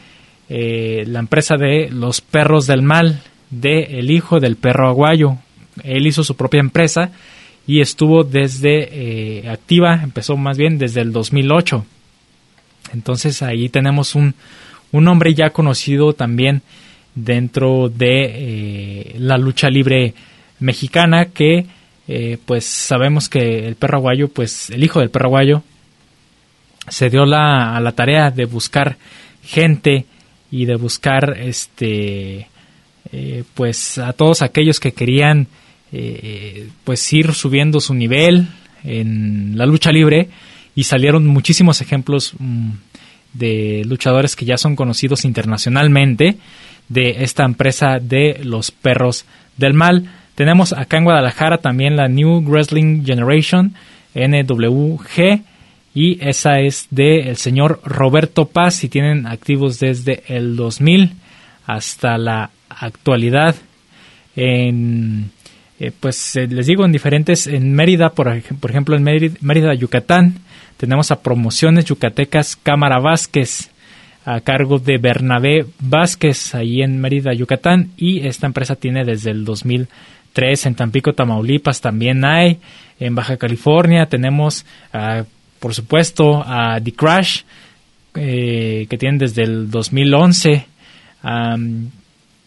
eh, 0.48 1.04
la 1.06 1.18
empresa 1.18 1.56
de 1.56 1.90
los 1.90 2.20
perros 2.20 2.66
del 2.66 2.82
mal, 2.82 3.20
de 3.50 3.98
El 3.98 4.10
Hijo 4.10 4.38
del 4.38 4.56
Perro 4.56 4.88
Aguayo, 4.88 5.36
él 5.82 6.06
hizo 6.06 6.22
su 6.22 6.36
propia 6.36 6.60
empresa 6.60 7.10
y 7.66 7.80
estuvo 7.80 8.22
desde 8.22 9.48
activa, 9.48 10.00
empezó 10.02 10.36
más 10.36 10.56
bien 10.56 10.78
desde 10.78 11.00
el 11.00 11.12
2008. 11.12 11.84
Entonces 12.92 13.42
ahí 13.42 13.68
tenemos 13.68 14.14
un, 14.14 14.34
un 14.92 15.08
hombre 15.08 15.34
ya 15.34 15.50
conocido 15.50 16.12
también 16.12 16.62
dentro 17.14 17.88
de 17.88 18.24
eh, 18.24 19.14
la 19.18 19.38
lucha 19.38 19.68
libre 19.68 20.14
mexicana 20.58 21.26
que 21.26 21.66
eh, 22.08 22.38
pues 22.44 22.64
sabemos 22.64 23.28
que 23.28 23.66
el 23.66 23.76
perro 23.76 23.98
aguayo, 23.98 24.28
pues 24.28 24.70
el 24.70 24.82
hijo 24.82 25.00
del 25.00 25.10
perro 25.10 25.26
aguayo 25.26 25.62
se 26.88 27.08
dio 27.08 27.24
la, 27.24 27.76
a 27.76 27.80
la 27.80 27.92
tarea 27.92 28.30
de 28.30 28.46
buscar 28.46 28.96
gente 29.42 30.06
y 30.50 30.64
de 30.64 30.76
buscar 30.76 31.36
este 31.38 32.48
pues 33.54 33.98
a 33.98 34.12
todos 34.12 34.40
aquellos 34.40 34.78
que 34.78 34.92
querían 34.92 35.48
eh, 35.92 36.68
pues 36.84 37.12
ir 37.12 37.34
subiendo 37.34 37.80
su 37.80 37.94
nivel 37.94 38.46
en 38.84 39.58
la 39.58 39.66
lucha 39.66 39.90
libre 39.90 40.28
y 40.76 40.84
salieron 40.84 41.26
muchísimos 41.26 41.80
ejemplos 41.80 42.34
mm, 42.38 42.70
de 43.32 43.82
luchadores 43.86 44.36
que 44.36 44.44
ya 44.44 44.56
son 44.56 44.76
conocidos 44.76 45.24
internacionalmente 45.24 46.36
de 46.90 47.22
esta 47.24 47.44
empresa 47.44 47.98
de 47.98 48.40
los 48.44 48.70
perros 48.70 49.24
del 49.56 49.72
mal. 49.72 50.10
Tenemos 50.34 50.74
acá 50.74 50.98
en 50.98 51.04
Guadalajara 51.04 51.58
también 51.58 51.96
la 51.96 52.08
New 52.08 52.42
Wrestling 52.42 53.04
Generation 53.04 53.74
NWG 54.14 55.40
y 55.94 56.22
esa 56.22 56.60
es 56.60 56.88
de 56.90 57.30
el 57.30 57.36
señor 57.36 57.80
Roberto 57.84 58.44
Paz 58.44 58.84
y 58.84 58.90
tienen 58.90 59.26
activos 59.26 59.80
desde 59.80 60.24
el 60.28 60.56
2000 60.56 61.12
hasta 61.66 62.18
la 62.18 62.50
actualidad 62.68 63.56
en 64.36 65.30
eh, 65.80 65.92
pues 65.98 66.36
eh, 66.36 66.46
les 66.46 66.66
digo, 66.66 66.84
en 66.84 66.92
diferentes, 66.92 67.46
en 67.46 67.72
Mérida, 67.72 68.10
por, 68.10 68.30
por 68.60 68.70
ejemplo, 68.70 68.96
en 68.96 69.02
Mérida, 69.02 69.72
Yucatán, 69.72 70.34
tenemos 70.76 71.10
a 71.10 71.22
Promociones 71.22 71.86
Yucatecas 71.86 72.54
Cámara 72.54 72.98
Vázquez, 72.98 73.70
a 74.34 74.40
cargo 74.42 74.78
de 74.78 74.98
Bernabé 74.98 75.66
Vázquez, 75.80 76.54
ahí 76.54 76.82
en 76.82 77.00
Mérida, 77.00 77.34
Yucatán, 77.34 77.90
y 77.96 78.26
esta 78.26 78.46
empresa 78.46 78.76
tiene 78.76 79.04
desde 79.04 79.32
el 79.32 79.44
2003 79.44 80.66
en 80.66 80.74
Tampico, 80.76 81.12
Tamaulipas, 81.14 81.80
también 81.80 82.24
hay, 82.24 82.58
en 83.00 83.14
Baja 83.14 83.36
California 83.36 84.06
tenemos, 84.06 84.64
por 85.58 85.74
supuesto, 85.74 86.44
a 86.46 86.80
The 86.80 86.92
Crash, 86.92 87.42
eh, 88.14 88.86
que 88.88 88.98
tienen 88.98 89.18
desde 89.18 89.42
el 89.42 89.70
2011. 89.70 90.66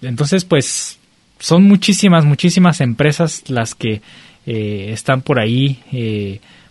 entonces, 0.02 0.46
pues 0.46 1.00
son 1.40 1.64
muchísimas, 1.64 2.24
muchísimas 2.24 2.80
empresas 2.80 3.50
las 3.50 3.76
que 3.76 4.02
están 4.46 5.22
por 5.22 5.40
ahí 5.40 5.80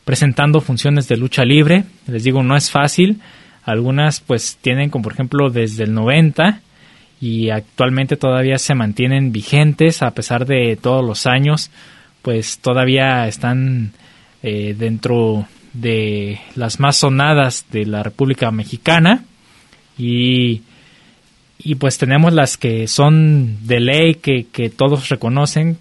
presentando 0.04 0.60
funciones 0.60 1.06
de 1.08 1.16
lucha 1.16 1.44
libre. 1.44 1.84
Les 2.06 2.24
digo, 2.24 2.42
no 2.42 2.56
es 2.56 2.70
fácil. 2.70 3.20
Algunas 3.64 4.20
pues 4.20 4.58
tienen 4.60 4.90
como 4.90 5.04
por 5.04 5.12
ejemplo 5.12 5.50
desde 5.50 5.84
el 5.84 5.94
90 5.94 6.60
y 7.20 7.50
actualmente 7.50 8.16
todavía 8.16 8.58
se 8.58 8.74
mantienen 8.74 9.30
vigentes 9.30 10.02
a 10.02 10.10
pesar 10.10 10.44
de 10.44 10.76
todos 10.76 11.04
los 11.04 11.26
años, 11.26 11.70
pues 12.22 12.58
todavía 12.58 13.28
están 13.28 13.92
eh, 14.42 14.74
dentro 14.76 15.46
de 15.72 16.40
las 16.56 16.80
más 16.80 16.96
sonadas 16.96 17.66
de 17.70 17.86
la 17.86 18.02
República 18.02 18.50
Mexicana. 18.50 19.24
Y, 19.96 20.62
y 21.58 21.76
pues 21.76 21.96
tenemos 21.98 22.32
las 22.32 22.56
que 22.56 22.88
son 22.88 23.66
de 23.68 23.78
ley 23.78 24.14
que, 24.16 24.46
que 24.50 24.68
todos 24.68 25.08
reconocen, 25.08 25.78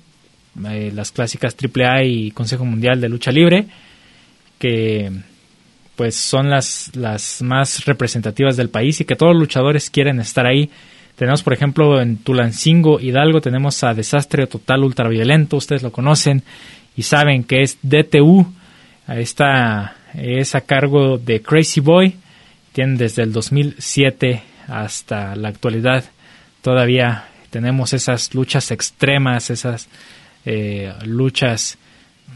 eh, 0.69 0.91
las 0.93 1.11
clásicas 1.11 1.55
AAA 1.55 2.03
y 2.03 2.31
Consejo 2.31 2.65
Mundial 2.65 3.01
de 3.01 3.09
Lucha 3.09 3.31
Libre, 3.31 3.65
que 4.59 5.11
pues 6.01 6.15
son 6.15 6.49
las, 6.49 6.89
las 6.95 7.43
más 7.43 7.85
representativas 7.85 8.57
del 8.57 8.69
país 8.69 8.99
y 8.99 9.05
que 9.05 9.15
todos 9.15 9.33
los 9.33 9.41
luchadores 9.41 9.91
quieren 9.91 10.19
estar 10.19 10.47
ahí. 10.47 10.71
Tenemos, 11.15 11.43
por 11.43 11.53
ejemplo, 11.53 12.01
en 12.01 12.17
Tulancingo, 12.17 12.99
Hidalgo, 12.99 13.39
tenemos 13.39 13.83
a 13.83 13.93
Desastre 13.93 14.47
Total 14.47 14.83
Ultraviolento, 14.83 15.57
ustedes 15.57 15.83
lo 15.83 15.91
conocen 15.91 16.41
y 16.97 17.03
saben 17.03 17.43
que 17.43 17.61
es 17.61 17.77
DTU, 17.83 18.51
esta 19.09 19.95
es 20.15 20.55
a 20.55 20.61
cargo 20.61 21.19
de 21.19 21.43
Crazy 21.43 21.81
Boy, 21.81 22.15
tienen 22.73 22.97
desde 22.97 23.21
el 23.21 23.31
2007 23.31 24.41
hasta 24.69 25.35
la 25.35 25.49
actualidad, 25.49 26.05
todavía 26.63 27.25
tenemos 27.51 27.93
esas 27.93 28.33
luchas 28.33 28.71
extremas, 28.71 29.51
esas 29.51 29.87
eh, 30.45 30.91
luchas 31.05 31.77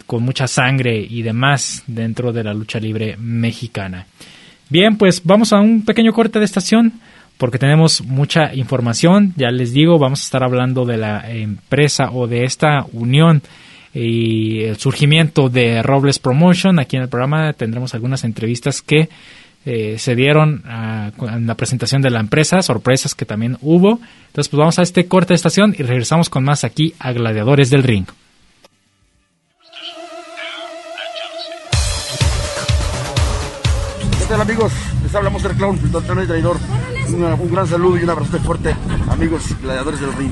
con 0.05 0.23
mucha 0.23 0.47
sangre 0.47 0.97
y 0.97 1.21
demás 1.21 1.83
dentro 1.87 2.31
de 2.31 2.43
la 2.43 2.53
lucha 2.53 2.79
libre 2.79 3.15
mexicana. 3.17 4.05
Bien, 4.69 4.97
pues 4.97 5.21
vamos 5.23 5.53
a 5.53 5.59
un 5.59 5.85
pequeño 5.85 6.13
corte 6.13 6.39
de 6.39 6.45
estación 6.45 6.93
porque 7.37 7.59
tenemos 7.59 8.01
mucha 8.03 8.53
información. 8.53 9.33
Ya 9.35 9.51
les 9.51 9.73
digo, 9.73 9.99
vamos 9.99 10.21
a 10.21 10.23
estar 10.23 10.43
hablando 10.43 10.85
de 10.85 10.97
la 10.97 11.29
empresa 11.31 12.11
o 12.11 12.27
de 12.27 12.45
esta 12.45 12.85
unión 12.93 13.41
y 13.93 14.63
el 14.63 14.77
surgimiento 14.77 15.49
de 15.49 15.81
Robles 15.81 16.19
Promotion. 16.19 16.79
Aquí 16.79 16.97
en 16.97 17.03
el 17.03 17.09
programa 17.09 17.53
tendremos 17.53 17.93
algunas 17.93 18.23
entrevistas 18.23 18.81
que 18.81 19.09
eh, 19.65 19.95
se 19.97 20.15
dieron 20.15 20.63
en 20.65 21.47
la 21.47 21.55
presentación 21.55 22.01
de 22.01 22.11
la 22.11 22.19
empresa, 22.19 22.61
sorpresas 22.61 23.15
que 23.15 23.25
también 23.25 23.57
hubo. 23.61 23.99
Entonces, 24.27 24.49
pues 24.49 24.59
vamos 24.59 24.79
a 24.79 24.83
este 24.83 25.07
corte 25.07 25.29
de 25.29 25.35
estación 25.35 25.75
y 25.77 25.83
regresamos 25.83 26.29
con 26.29 26.43
más 26.43 26.63
aquí 26.63 26.93
a 26.99 27.11
Gladiadores 27.13 27.69
del 27.69 27.83
Ring. 27.83 28.05
¿Qué 34.27 34.33
amigos? 34.33 34.73
Les 35.03 35.13
hablamos 35.13 35.43
del 35.43 35.53
clown, 35.53 35.79
el 35.83 36.23
y 36.23 36.27
traidor 36.27 36.57
un 37.39 37.51
gran 37.51 37.67
saludo 37.67 37.97
y 37.97 38.03
un 38.03 38.09
abrazo 38.09 38.39
fuerte, 38.39 38.75
amigos 39.09 39.43
gladiadores 39.61 39.99
del 39.99 40.13
ring. 40.13 40.31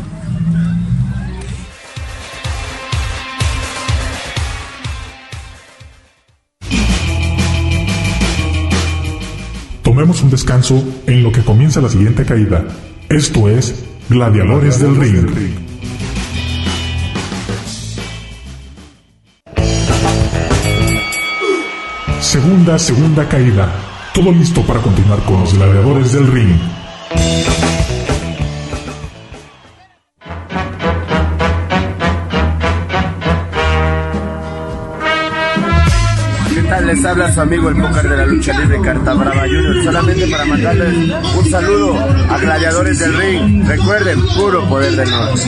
Tomemos 9.83 10.21
un 10.23 10.31
descanso 10.31 10.83
en 11.05 11.23
lo 11.23 11.31
que 11.31 11.43
comienza 11.43 11.79
la 11.79 11.89
siguiente 11.89 12.25
caída. 12.25 12.65
Esto 13.09 13.47
es 13.47 13.85
Gladiadores, 14.09 14.79
del, 14.79 14.95
ring. 14.97 15.72
Segunda, 22.43 22.77
segunda 22.77 23.29
caída. 23.29 23.73
Todo 24.13 24.29
listo 24.33 24.61
para 24.63 24.81
continuar 24.81 25.17
con 25.23 25.39
los 25.39 25.53
gladiadores 25.53 26.11
del 26.11 26.27
ring. 26.27 26.59
¿Qué 36.53 36.63
tal? 36.63 36.85
Les 36.85 37.05
habla 37.05 37.33
su 37.33 37.39
amigo 37.39 37.69
el 37.69 37.77
póker 37.77 38.09
de 38.09 38.17
la 38.17 38.25
lucha 38.25 38.59
libre 38.59 38.81
Carta 38.81 39.13
Brava 39.13 39.43
Junior. 39.43 39.81
Solamente 39.85 40.27
para 40.27 40.43
mandarles 40.43 41.13
un 41.37 41.49
saludo 41.49 41.97
a 42.29 42.37
gladiadores 42.39 42.99
del 42.99 43.17
ring. 43.17 43.65
Recuerden, 43.65 44.19
puro 44.35 44.67
poder 44.67 44.97
del 44.97 45.09
norte. 45.09 45.43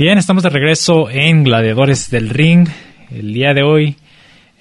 Bien, 0.00 0.16
estamos 0.16 0.42
de 0.42 0.48
regreso 0.48 1.10
en 1.10 1.44
Gladiadores 1.44 2.08
del 2.08 2.30
Ring. 2.30 2.66
El 3.10 3.34
día 3.34 3.52
de 3.52 3.62
hoy, 3.62 3.96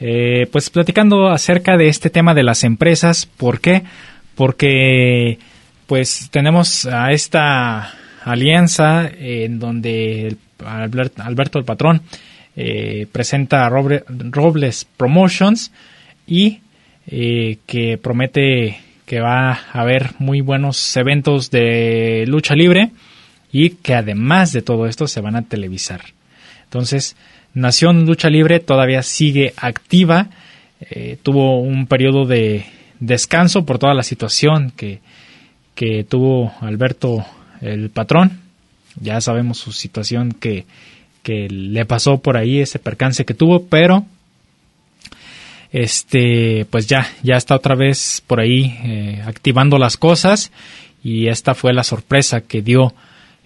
eh, 0.01 0.47
pues 0.51 0.69
platicando 0.69 1.29
acerca 1.29 1.77
de 1.77 1.87
este 1.87 2.09
tema 2.09 2.33
de 2.33 2.43
las 2.43 2.65
empresas. 2.65 3.25
¿Por 3.25 3.61
qué? 3.61 3.83
Porque 4.35 5.39
pues 5.87 6.27
tenemos 6.29 6.85
a 6.87 7.13
esta 7.13 7.93
alianza 8.25 9.09
en 9.17 9.59
donde 9.59 10.35
Alberto 10.65 11.57
el 11.57 11.63
Patrón 11.63 12.01
eh, 12.57 13.07
presenta 13.09 13.69
Robles 13.69 14.87
Promotions 14.97 15.71
y 16.27 16.59
eh, 17.07 17.59
que 17.65 17.97
promete 17.97 18.77
que 19.05 19.21
va 19.21 19.51
a 19.51 19.59
haber 19.71 20.09
muy 20.19 20.41
buenos 20.41 20.97
eventos 20.97 21.49
de 21.49 22.25
lucha 22.27 22.55
libre 22.55 22.91
y 23.51 23.71
que 23.71 23.95
además 23.95 24.51
de 24.53 24.61
todo 24.61 24.85
esto 24.87 25.07
se 25.07 25.21
van 25.21 25.35
a 25.35 25.43
televisar. 25.43 26.01
Entonces, 26.63 27.15
Nación 27.53 28.05
Lucha 28.05 28.29
Libre 28.29 28.59
todavía 28.59 29.01
sigue 29.01 29.53
activa, 29.57 30.27
eh, 30.81 31.17
tuvo 31.21 31.59
un 31.59 31.87
periodo 31.87 32.25
de 32.25 32.65
descanso 32.99 33.65
por 33.65 33.79
toda 33.79 33.93
la 33.93 34.03
situación 34.03 34.71
que, 34.75 34.99
que 35.75 36.03
tuvo 36.03 36.53
Alberto 36.61 37.25
el 37.61 37.89
patrón. 37.89 38.39
Ya 39.01 39.19
sabemos 39.21 39.57
su 39.57 39.71
situación 39.71 40.31
que, 40.31 40.65
que 41.23 41.47
le 41.49 41.85
pasó 41.85 42.19
por 42.19 42.37
ahí, 42.37 42.59
ese 42.59 42.79
percance 42.79 43.25
que 43.25 43.33
tuvo, 43.33 43.65
pero 43.65 44.05
este 45.71 46.65
pues 46.69 46.87
ya 46.87 47.07
ya 47.21 47.35
está 47.35 47.55
otra 47.55 47.75
vez 47.75 48.23
por 48.25 48.39
ahí 48.39 48.75
eh, 48.83 49.23
activando 49.23 49.77
las 49.77 49.97
cosas 49.97 50.51
y 51.03 51.27
esta 51.27 51.53
fue 51.53 51.73
la 51.73 51.83
sorpresa 51.83 52.41
que 52.41 52.63
dio 52.63 52.95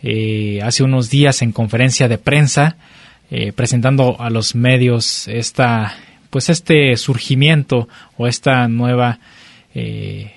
eh, 0.06 0.60
hace 0.62 0.84
unos 0.84 1.10
días 1.10 1.42
en 1.42 1.54
conferencia 1.54 2.10
de 2.10 2.18
prensa 2.18 2.76
eh, 3.32 3.54
presentando 3.54 4.20
a 4.20 4.30
los 4.30 4.54
medios 4.54 5.30
esta 5.30 5.96
pues 6.30 6.50
este 6.50 6.98
surgimiento 6.98 7.88
o 8.18 8.28
esta 8.28 8.68
nueva 8.68 9.20
eh, 9.74 10.34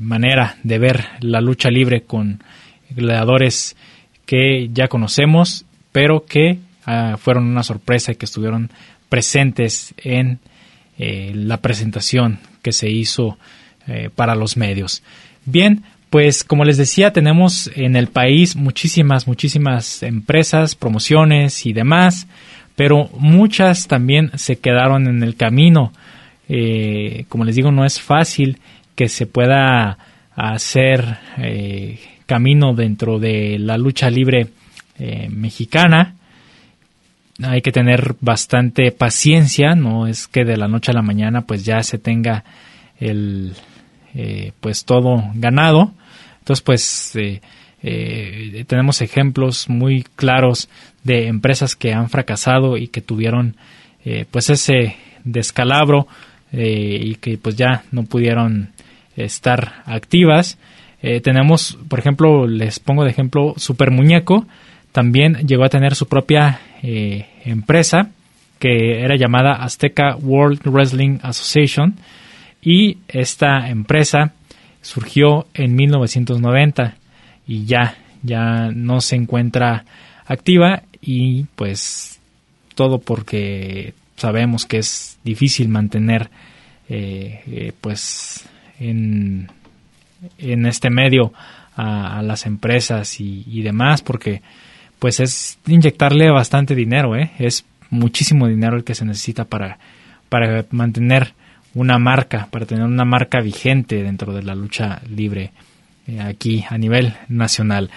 manera 0.00 0.58
de 0.62 0.78
ver 0.78 1.04
la 1.20 1.40
lucha 1.40 1.70
libre 1.70 2.02
con 2.02 2.40
gladiadores 2.90 3.76
que 4.26 4.68
ya 4.72 4.86
conocemos 4.86 5.64
pero 5.90 6.24
que 6.24 6.58
ah, 6.86 7.16
fueron 7.18 7.46
una 7.46 7.64
sorpresa 7.64 8.12
y 8.12 8.14
que 8.14 8.26
estuvieron 8.26 8.70
presentes 9.08 9.92
en 9.96 10.38
la 10.98 11.56
presentación 11.56 12.38
que 12.60 12.72
se 12.72 12.90
hizo 12.90 13.38
para 14.16 14.34
los 14.34 14.58
medios. 14.58 15.02
Bien, 15.46 15.82
pues 16.10 16.42
como 16.42 16.64
les 16.64 16.76
decía, 16.76 17.12
tenemos 17.12 17.70
en 17.76 17.94
el 17.94 18.08
país 18.08 18.56
muchísimas, 18.56 19.28
muchísimas 19.28 20.02
empresas, 20.02 20.74
promociones 20.74 21.64
y 21.66 21.72
demás, 21.72 22.26
pero 22.74 23.08
muchas 23.16 23.86
también 23.86 24.32
se 24.34 24.58
quedaron 24.58 25.06
en 25.06 25.22
el 25.22 25.36
camino. 25.36 25.92
Eh, 26.48 27.26
como 27.28 27.44
les 27.44 27.54
digo, 27.54 27.70
no 27.70 27.84
es 27.84 28.00
fácil 28.00 28.58
que 28.96 29.08
se 29.08 29.26
pueda 29.26 29.98
hacer 30.34 31.18
eh, 31.38 32.00
camino 32.26 32.74
dentro 32.74 33.20
de 33.20 33.58
la 33.60 33.78
lucha 33.78 34.10
libre 34.10 34.48
eh, 34.98 35.28
mexicana. 35.30 36.16
Hay 37.40 37.62
que 37.62 37.70
tener 37.70 38.16
bastante 38.20 38.90
paciencia, 38.90 39.76
no 39.76 40.08
es 40.08 40.26
que 40.26 40.44
de 40.44 40.56
la 40.56 40.66
noche 40.66 40.90
a 40.90 40.94
la 40.94 41.02
mañana 41.02 41.42
pues 41.42 41.64
ya 41.64 41.82
se 41.84 41.98
tenga 41.98 42.44
el 42.98 43.54
pues 44.60 44.84
todo 44.84 45.22
ganado 45.34 45.94
entonces, 46.50 46.64
pues 46.64 47.14
eh, 47.14 47.40
eh, 47.84 48.64
tenemos 48.66 49.02
ejemplos 49.02 49.68
muy 49.68 50.02
claros 50.16 50.68
de 51.04 51.28
empresas 51.28 51.76
que 51.76 51.92
han 51.92 52.10
fracasado 52.10 52.76
y 52.76 52.88
que 52.88 53.00
tuvieron 53.00 53.54
eh, 54.04 54.24
pues 54.28 54.50
ese 54.50 54.96
descalabro 55.22 56.08
y 56.52 57.14
que 57.16 57.38
pues 57.38 57.54
ya 57.54 57.84
no 57.92 58.02
pudieron 58.02 58.70
estar 59.14 59.84
activas. 59.86 60.58
tenemos, 61.22 61.78
por 61.88 62.00
ejemplo, 62.00 62.48
les 62.48 62.80
pongo 62.80 63.04
de 63.04 63.10
ejemplo 63.10 63.54
Super 63.56 63.92
Muñeco, 63.92 64.48
también 64.90 65.46
llegó 65.46 65.62
a 65.62 65.68
tener 65.68 65.94
su 65.94 66.08
propia 66.08 66.58
empresa 66.82 68.10
que 68.58 69.04
era 69.04 69.14
llamada 69.14 69.62
Azteca 69.62 70.16
World 70.16 70.62
Wrestling 70.64 71.20
Association 71.22 71.94
y 72.60 72.98
esta 73.06 73.68
empresa 73.68 74.32
surgió 74.82 75.46
en 75.54 75.74
1990 75.74 76.96
y 77.46 77.64
ya 77.64 77.96
ya 78.22 78.70
no 78.74 79.00
se 79.00 79.16
encuentra 79.16 79.84
activa 80.26 80.82
y 81.00 81.44
pues 81.56 82.20
todo 82.74 82.98
porque 82.98 83.94
sabemos 84.16 84.66
que 84.66 84.78
es 84.78 85.18
difícil 85.24 85.68
mantener 85.68 86.30
eh, 86.88 87.42
eh, 87.46 87.72
pues 87.80 88.46
en, 88.78 89.48
en, 90.38 90.66
este 90.66 90.90
medio 90.90 91.32
a, 91.76 92.22
las 92.22 92.46
empresas 92.46 93.20
y, 93.20 93.62
demás 93.62 94.02
porque 94.02 94.42
pues 94.98 95.20
es 95.20 95.58
inyectarle 95.66 96.30
bastante 96.30 96.74
dinero 96.74 97.16
¿eh? 97.16 97.30
es 97.38 97.64
muchísimo 97.88 98.46
dinero 98.46 98.76
el 98.76 98.84
que 98.84 98.94
se 98.94 99.04
necesita 99.04 99.44
para 99.44 99.78
para 100.28 100.64
mantener 100.70 101.34
una 101.74 101.98
marca 101.98 102.48
para 102.50 102.66
tener 102.66 102.84
una 102.84 103.04
marca 103.04 103.40
vigente 103.40 104.02
dentro 104.02 104.32
de 104.32 104.42
la 104.42 104.54
lucha 104.54 105.00
libre 105.08 105.52
aquí 106.18 106.64
a 106.68 106.76
nivel 106.78 107.14
nacional 107.28 107.90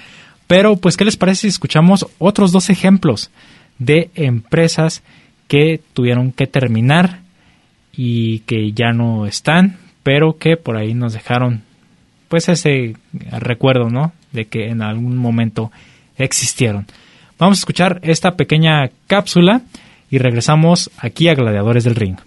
pero 0.47 0.77
pues 0.77 0.97
qué 0.97 1.05
les 1.05 1.17
parece 1.17 1.41
si 1.41 1.47
escuchamos 1.47 2.05
otros 2.19 2.51
dos 2.51 2.69
ejemplos 2.69 3.31
de 3.79 4.11
empresas 4.15 5.03
que 5.47 5.79
tuvieron 5.93 6.31
que 6.31 6.47
terminar 6.47 7.21
y 7.91 8.39
que 8.39 8.71
ya 8.71 8.91
no 8.91 9.25
están, 9.25 9.77
pero 10.03 10.37
que 10.37 10.57
por 10.57 10.77
ahí 10.77 10.93
nos 10.93 11.13
dejaron 11.13 11.63
pues 12.27 12.49
ese 12.49 12.95
recuerdo, 13.31 13.89
¿no? 13.89 14.11
De 14.31 14.45
que 14.45 14.67
en 14.69 14.81
algún 14.81 15.17
momento 15.17 15.71
existieron. 16.17 16.87
Vamos 17.37 17.59
a 17.59 17.61
escuchar 17.61 17.99
esta 18.03 18.35
pequeña 18.35 18.89
cápsula 19.07 19.61
y 20.09 20.17
regresamos 20.17 20.91
aquí 20.97 21.29
a 21.29 21.35
Gladiadores 21.35 21.83
del 21.83 21.95
Ring. 21.95 22.17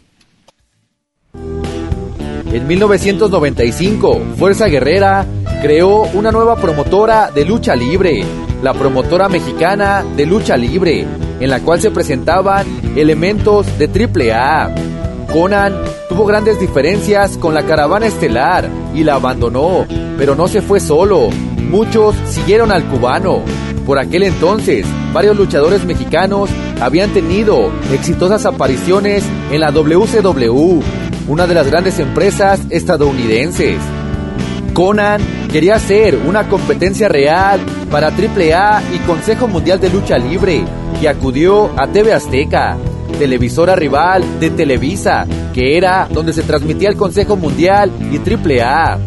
En 2.56 2.66
1995, 2.66 4.22
Fuerza 4.38 4.66
Guerrera 4.68 5.26
creó 5.60 6.04
una 6.14 6.32
nueva 6.32 6.56
promotora 6.56 7.30
de 7.30 7.44
lucha 7.44 7.76
libre, 7.76 8.24
la 8.62 8.72
promotora 8.72 9.28
mexicana 9.28 10.02
de 10.16 10.24
lucha 10.24 10.56
libre, 10.56 11.04
en 11.38 11.50
la 11.50 11.60
cual 11.60 11.82
se 11.82 11.90
presentaban 11.90 12.66
elementos 12.96 13.66
de 13.78 13.90
AAA. 14.32 14.74
Conan 15.30 15.74
tuvo 16.08 16.24
grandes 16.24 16.58
diferencias 16.58 17.36
con 17.36 17.52
la 17.52 17.66
caravana 17.66 18.06
estelar 18.06 18.70
y 18.94 19.04
la 19.04 19.16
abandonó, 19.16 19.84
pero 20.16 20.34
no 20.34 20.48
se 20.48 20.62
fue 20.62 20.80
solo. 20.80 21.28
Muchos 21.58 22.14
siguieron 22.26 22.72
al 22.72 22.84
cubano. 22.86 23.42
Por 23.84 23.98
aquel 23.98 24.22
entonces, 24.22 24.86
varios 25.12 25.36
luchadores 25.36 25.84
mexicanos 25.84 26.48
habían 26.80 27.10
tenido 27.10 27.70
exitosas 27.92 28.46
apariciones 28.46 29.24
en 29.52 29.60
la 29.60 29.70
WCW, 29.70 30.80
una 31.28 31.46
de 31.46 31.54
las 31.54 31.66
grandes 31.66 31.98
empresas 31.98 32.60
estadounidenses. 32.70 33.76
Conan 34.72 35.20
quería 35.50 35.78
ser 35.78 36.16
una 36.16 36.48
competencia 36.48 37.08
real 37.08 37.60
para 37.90 38.08
AAA 38.08 38.82
y 38.94 38.98
Consejo 39.06 39.48
Mundial 39.48 39.80
de 39.80 39.90
Lucha 39.90 40.18
Libre 40.18 40.64
y 41.00 41.06
acudió 41.06 41.70
a 41.78 41.86
TV 41.86 42.12
Azteca, 42.12 42.76
televisora 43.18 43.74
rival 43.74 44.38
de 44.38 44.50
Televisa, 44.50 45.26
que 45.54 45.76
era 45.76 46.08
donde 46.10 46.32
se 46.32 46.42
transmitía 46.42 46.90
el 46.90 46.96
Consejo 46.96 47.36
Mundial 47.36 47.90
y 48.12 48.18
AAA, 48.18 48.98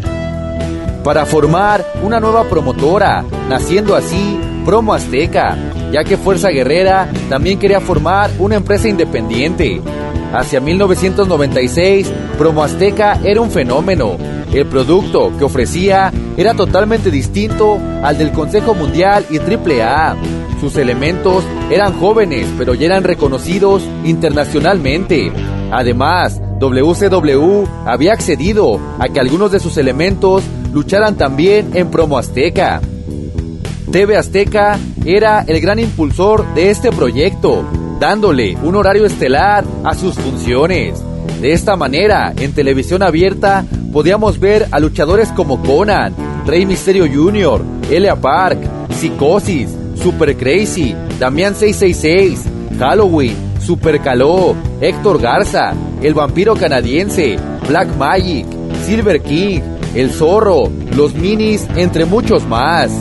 para 1.04 1.26
formar 1.26 1.86
una 2.04 2.20
nueva 2.20 2.46
promotora, 2.46 3.24
naciendo 3.48 3.96
así 3.96 4.40
Promo 4.66 4.94
Azteca, 4.94 5.58
ya 5.92 6.04
que 6.04 6.18
Fuerza 6.18 6.50
Guerrera 6.50 7.10
también 7.30 7.58
quería 7.58 7.80
formar 7.80 8.30
una 8.40 8.56
empresa 8.56 8.88
independiente. 8.88 9.82
Hacia 10.34 10.60
1996, 10.60 12.12
Promo 12.38 12.64
Azteca 12.64 13.20
era 13.24 13.42
un 13.42 13.50
fenómeno, 13.50 14.18
el 14.54 14.66
producto 14.66 15.32
que 15.38 15.44
ofrecía 15.44 16.12
era 16.38 16.54
totalmente 16.54 17.12
distinto 17.12 17.78
al 18.04 18.18
del 18.18 18.32
Consejo 18.32 18.74
Mundial 18.74 19.26
y 19.30 19.38
AAA. 19.38 20.16
Sus 20.60 20.76
elementos 20.78 21.44
eran 21.70 21.94
jóvenes, 22.00 22.48
pero 22.58 22.74
ya 22.74 22.88
eran 22.88 23.04
reconocidos 23.04 23.84
internacionalmente. 24.04 25.32
Además, 25.72 26.42
WCW 26.60 27.66
había 27.86 28.14
accedido 28.14 28.80
a 29.00 29.08
que 29.08 29.20
algunos 29.20 29.52
de 29.52 29.60
sus 29.60 29.78
elementos 29.78 30.44
lucharan 30.74 31.16
también 31.16 31.72
en 31.74 31.90
Promo 31.92 32.18
Azteca. 32.18 32.82
TV 33.92 34.18
Azteca 34.18 34.80
era 35.06 35.44
el 35.48 35.62
gran 35.62 35.80
impulsor 35.80 36.54
de 36.54 36.70
este 36.70 36.92
proyecto, 36.92 37.64
dándole 38.00 38.58
un 38.64 38.76
horario 38.76 39.06
estelar 39.06 39.66
a 39.84 39.94
sus 39.94 40.16
funciones. 40.16 41.04
De 41.42 41.52
esta 41.54 41.76
manera, 41.76 42.34
en 42.36 42.54
televisión 42.54 43.04
abierta, 43.04 43.66
podíamos 43.92 44.40
ver 44.40 44.68
a 44.72 44.80
luchadores 44.80 45.30
como 45.30 45.62
Conan, 45.62 46.16
Rey 46.46 46.66
Misterio 46.66 47.06
Jr., 47.12 47.62
Elia 47.92 48.16
Park, 48.16 48.60
Psicosis, 48.92 49.70
Super 50.02 50.36
Crazy, 50.38 50.96
Damián 51.20 51.56
666, 51.56 52.46
Halloween, 52.80 53.36
Super 53.62 54.00
Caló, 54.02 54.56
Héctor 54.82 55.22
Garza, 55.22 55.74
El 56.02 56.14
Vampiro 56.14 56.56
Canadiense, 56.56 57.38
Black 57.68 57.96
Magic, 57.98 58.46
Silver 58.86 59.22
King, 59.22 59.62
El 59.94 60.10
Zorro, 60.12 60.72
Los 60.96 61.14
Minis, 61.16 61.68
entre 61.76 62.06
muchos 62.06 62.46
más. 62.48 62.92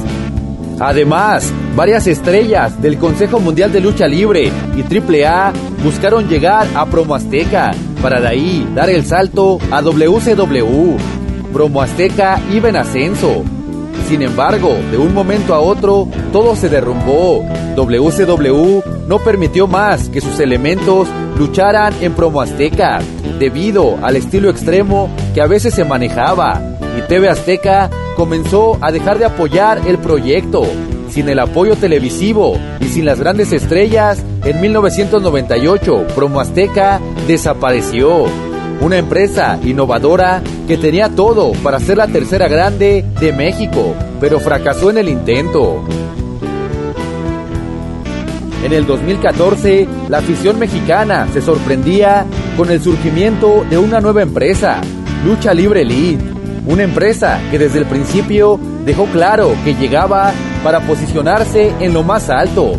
Además, 0.81 1.53
varias 1.75 2.07
estrellas 2.07 2.81
del 2.81 2.99
Consejo 2.99 3.41
Mundial 3.41 3.73
de 3.73 3.81
Lucha 3.81 4.07
Libre 4.07 4.53
y 4.77 5.25
AAA 5.25 5.53
buscaron 5.83 6.29
llegar 6.29 6.69
a 6.75 6.87
Promo 6.87 7.15
Azteca 7.15 7.73
para 8.01 8.21
de 8.21 8.29
ahí 8.29 8.69
dar 8.75 8.89
el 8.89 9.05
salto 9.05 9.59
a 9.71 9.83
WCW. 9.83 10.97
Promo 11.53 11.83
Azteca 11.83 12.41
iba 12.53 12.69
en 12.69 12.77
ascenso. 12.77 13.43
Sin 14.09 14.23
embargo, 14.23 14.75
de 14.91 14.97
un 14.97 15.13
momento 15.13 15.55
a 15.55 15.61
otro, 15.61 16.09
todo 16.33 16.55
se 16.55 16.69
derrumbó. 16.69 17.45
WCW 17.77 18.81
no 19.07 19.19
permitió 19.19 19.67
más 19.67 20.09
que 20.09 20.21
sus 20.21 20.39
elementos 20.41 21.09
lucharan 21.37 21.93
en 22.01 22.15
Promo 22.15 22.41
Azteca, 22.41 23.01
debido 23.39 23.99
al 24.03 24.17
estilo 24.17 24.49
extremo 24.49 25.11
que 25.35 25.43
a 25.43 25.47
veces 25.47 25.75
se 25.75 25.85
manejaba. 25.85 26.78
TV 27.09 27.27
Azteca 27.31 27.89
comenzó 28.17 28.77
a 28.83 28.93
dejar 28.93 29.19
de 29.19 29.25
apoyar 29.25 29.81
el 29.87 29.99
proyecto. 29.99 30.63
Sin 31.09 31.31
el 31.31 31.39
apoyo 31.39 31.75
televisivo 31.75 32.59
y 32.81 32.85
sin 32.85 33.07
las 33.07 33.19
grandes 33.19 33.51
estrellas, 33.53 34.23
en 34.45 34.61
1998 34.61 36.07
Promo 36.15 36.39
Azteca 36.39 37.01
desapareció. 37.27 38.27
Una 38.83 38.99
empresa 38.99 39.59
innovadora 39.65 40.43
que 40.69 40.77
tenía 40.77 41.09
todo 41.09 41.53
para 41.63 41.81
ser 41.81 41.97
la 41.97 42.07
tercera 42.09 42.47
grande 42.47 43.07
de 43.19 43.33
México, 43.33 43.95
pero 44.21 44.39
fracasó 44.39 44.91
en 44.91 44.99
el 44.99 45.09
intento. 45.09 45.83
En 48.63 48.73
el 48.73 48.87
2014, 48.87 49.89
la 50.11 50.19
afición 50.19 50.59
mexicana 50.59 51.27
se 51.33 51.41
sorprendía 51.41 52.27
con 52.57 52.71
el 52.71 52.83
surgimiento 52.83 53.65
de 53.71 53.79
una 53.79 54.01
nueva 54.01 54.21
empresa, 54.21 54.81
Lucha 55.25 55.55
Libre 55.55 55.83
Elite 55.83 56.28
una 56.69 56.83
empresa 56.83 57.41
que 57.51 57.59
desde 57.59 57.79
el 57.79 57.87
principio 57.87 58.61
dejó 58.85 59.07
claro 59.07 59.55
que 59.65 59.75
llegaba 59.75 60.33
para 60.63 60.81
posicionarse 60.81 61.73
en 61.81 61.95
lo 61.95 62.03
más 62.03 62.29
alto. 62.29 62.73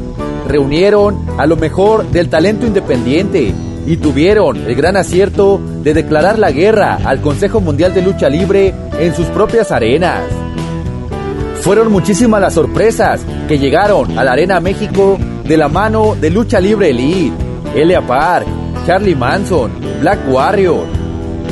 Reunieron 0.47 1.25
a 1.39 1.47
lo 1.47 1.57
mejor 1.57 2.05
del 2.11 2.29
talento 2.29 2.67
independiente 2.67 3.53
y 3.87 3.97
tuvieron 3.97 4.57
el 4.57 4.75
gran 4.75 4.95
acierto 4.95 5.59
de 5.81 5.95
declarar 5.95 6.37
la 6.37 6.51
guerra 6.51 6.99
al 7.03 7.19
Consejo 7.19 7.61
Mundial 7.61 7.93
de 7.95 8.03
Lucha 8.03 8.29
Libre 8.29 8.75
en 8.99 9.15
sus 9.15 9.25
propias 9.27 9.71
arenas. 9.71 10.21
Fueron 11.61 11.91
muchísimas 11.91 12.41
las 12.41 12.53
sorpresas 12.53 13.21
que 13.47 13.57
llegaron 13.57 14.19
a 14.19 14.23
la 14.23 14.33
Arena 14.33 14.59
México 14.59 15.17
de 15.43 15.57
la 15.57 15.67
mano 15.67 16.15
de 16.15 16.29
Lucha 16.29 16.59
Libre 16.59 16.91
Elite, 16.91 17.35
Elia 17.75 18.05
Park, 18.05 18.45
Charlie 18.85 19.15
Manson, 19.15 19.71
Black 19.99 20.19
Warrior, 20.29 20.98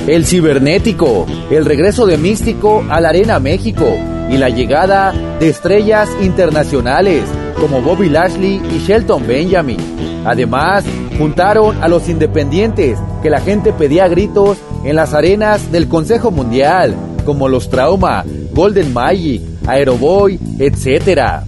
el 0.07 0.25
cibernético, 0.25 1.25
el 1.51 1.65
regreso 1.65 2.05
de 2.05 2.17
Místico 2.17 2.83
a 2.89 3.01
la 3.01 3.09
Arena 3.09 3.39
México 3.39 3.85
y 4.29 4.37
la 4.37 4.49
llegada 4.49 5.13
de 5.39 5.49
estrellas 5.49 6.09
internacionales 6.21 7.23
como 7.59 7.81
Bobby 7.81 8.09
Lashley 8.09 8.61
y 8.73 8.79
Shelton 8.79 9.27
Benjamin. 9.27 10.23
Además, 10.25 10.85
juntaron 11.17 11.83
a 11.83 11.87
los 11.87 12.07
independientes 12.07 12.97
que 13.21 13.29
la 13.29 13.41
gente 13.41 13.73
pedía 13.73 14.07
gritos 14.07 14.57
en 14.83 14.95
las 14.95 15.13
arenas 15.13 15.71
del 15.71 15.87
Consejo 15.87 16.31
Mundial, 16.31 16.95
como 17.25 17.49
los 17.49 17.69
Trauma, 17.69 18.23
Golden 18.53 18.93
Magic, 18.93 19.41
Aeroboy, 19.65 20.39
etc. 20.59 21.43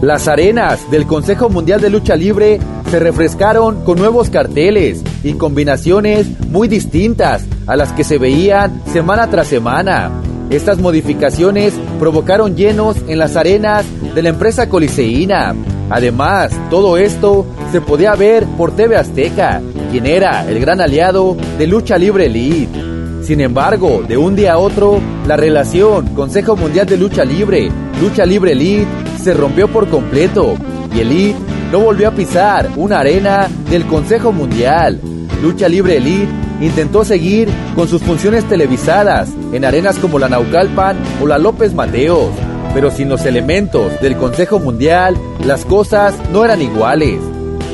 Las 0.00 0.28
arenas 0.28 0.88
del 0.90 1.06
Consejo 1.06 1.48
Mundial 1.48 1.80
de 1.80 1.90
Lucha 1.90 2.14
Libre 2.14 2.60
se 2.90 3.00
refrescaron 3.00 3.84
con 3.84 3.98
nuevos 3.98 4.30
carteles 4.30 5.02
y 5.22 5.34
combinaciones 5.34 6.26
muy 6.48 6.68
distintas 6.68 7.44
a 7.66 7.76
las 7.76 7.92
que 7.92 8.04
se 8.04 8.18
veían 8.18 8.82
semana 8.92 9.28
tras 9.28 9.48
semana. 9.48 10.10
Estas 10.50 10.78
modificaciones 10.78 11.74
provocaron 11.98 12.56
llenos 12.56 12.96
en 13.06 13.18
las 13.18 13.36
arenas 13.36 13.84
de 14.14 14.22
la 14.22 14.30
empresa 14.30 14.68
Coliseína. 14.68 15.54
Además, 15.90 16.52
todo 16.70 16.96
esto 16.96 17.46
se 17.70 17.80
podía 17.80 18.14
ver 18.14 18.46
por 18.56 18.74
TV 18.74 18.96
Azteca, 18.96 19.60
quien 19.90 20.06
era 20.06 20.48
el 20.48 20.58
gran 20.60 20.80
aliado 20.80 21.36
de 21.58 21.66
Lucha 21.66 21.98
Libre 21.98 22.26
Elite. 22.26 22.80
Sin 23.22 23.42
embargo, 23.42 24.02
de 24.08 24.16
un 24.16 24.36
día 24.36 24.54
a 24.54 24.58
otro, 24.58 25.00
la 25.26 25.36
relación 25.36 26.14
Consejo 26.14 26.56
Mundial 26.56 26.86
de 26.86 26.96
Lucha 26.96 27.24
Libre, 27.24 27.68
Lucha 28.00 28.24
Libre 28.24 28.52
Elite, 28.52 28.86
se 29.22 29.34
rompió 29.34 29.68
por 29.68 29.88
completo 29.88 30.54
y 30.94 31.00
Elite 31.00 31.38
no 31.70 31.80
volvió 31.80 32.08
a 32.08 32.12
pisar 32.12 32.70
una 32.76 33.00
arena 33.00 33.48
del 33.70 33.86
Consejo 33.86 34.32
Mundial. 34.32 35.00
Lucha 35.42 35.68
Libre 35.68 35.98
Elite 35.98 36.32
intentó 36.60 37.04
seguir 37.04 37.48
con 37.74 37.88
sus 37.88 38.02
funciones 38.02 38.44
televisadas 38.44 39.28
en 39.52 39.64
arenas 39.64 39.98
como 39.98 40.18
la 40.18 40.28
Naucalpan 40.28 40.96
o 41.22 41.26
la 41.26 41.38
López 41.38 41.74
Mateos, 41.74 42.30
pero 42.74 42.90
sin 42.90 43.08
los 43.08 43.24
elementos 43.26 44.00
del 44.00 44.16
Consejo 44.16 44.58
Mundial, 44.58 45.16
las 45.44 45.64
cosas 45.64 46.14
no 46.32 46.44
eran 46.44 46.62
iguales. 46.62 47.20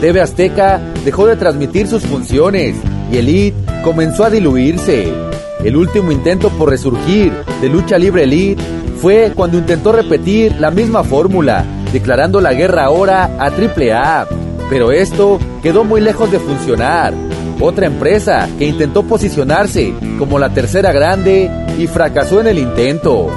TV 0.00 0.20
Azteca 0.20 0.80
dejó 1.04 1.26
de 1.26 1.36
transmitir 1.36 1.86
sus 1.86 2.02
funciones 2.02 2.76
y 3.12 3.18
Elite 3.18 3.56
comenzó 3.82 4.24
a 4.24 4.30
diluirse. 4.30 5.12
El 5.64 5.76
último 5.76 6.12
intento 6.12 6.50
por 6.50 6.68
resurgir 6.68 7.32
de 7.62 7.68
Lucha 7.68 7.96
Libre 7.96 8.24
Elite 8.24 8.62
fue 9.00 9.32
cuando 9.34 9.56
intentó 9.56 9.92
repetir 9.92 10.56
la 10.58 10.70
misma 10.70 11.04
fórmula, 11.04 11.64
declarando 11.94 12.40
la 12.40 12.52
guerra 12.52 12.84
ahora 12.84 13.36
a 13.38 13.46
AAA. 13.46 14.26
Pero 14.68 14.90
esto 14.90 15.38
quedó 15.62 15.84
muy 15.84 16.00
lejos 16.00 16.30
de 16.30 16.40
funcionar. 16.40 17.14
Otra 17.60 17.86
empresa 17.86 18.48
que 18.58 18.66
intentó 18.66 19.04
posicionarse 19.04 19.94
como 20.18 20.40
la 20.40 20.52
tercera 20.52 20.92
grande 20.92 21.48
y 21.78 21.86
fracasó 21.86 22.40
en 22.40 22.48
el 22.48 22.58
intento. 22.58 23.30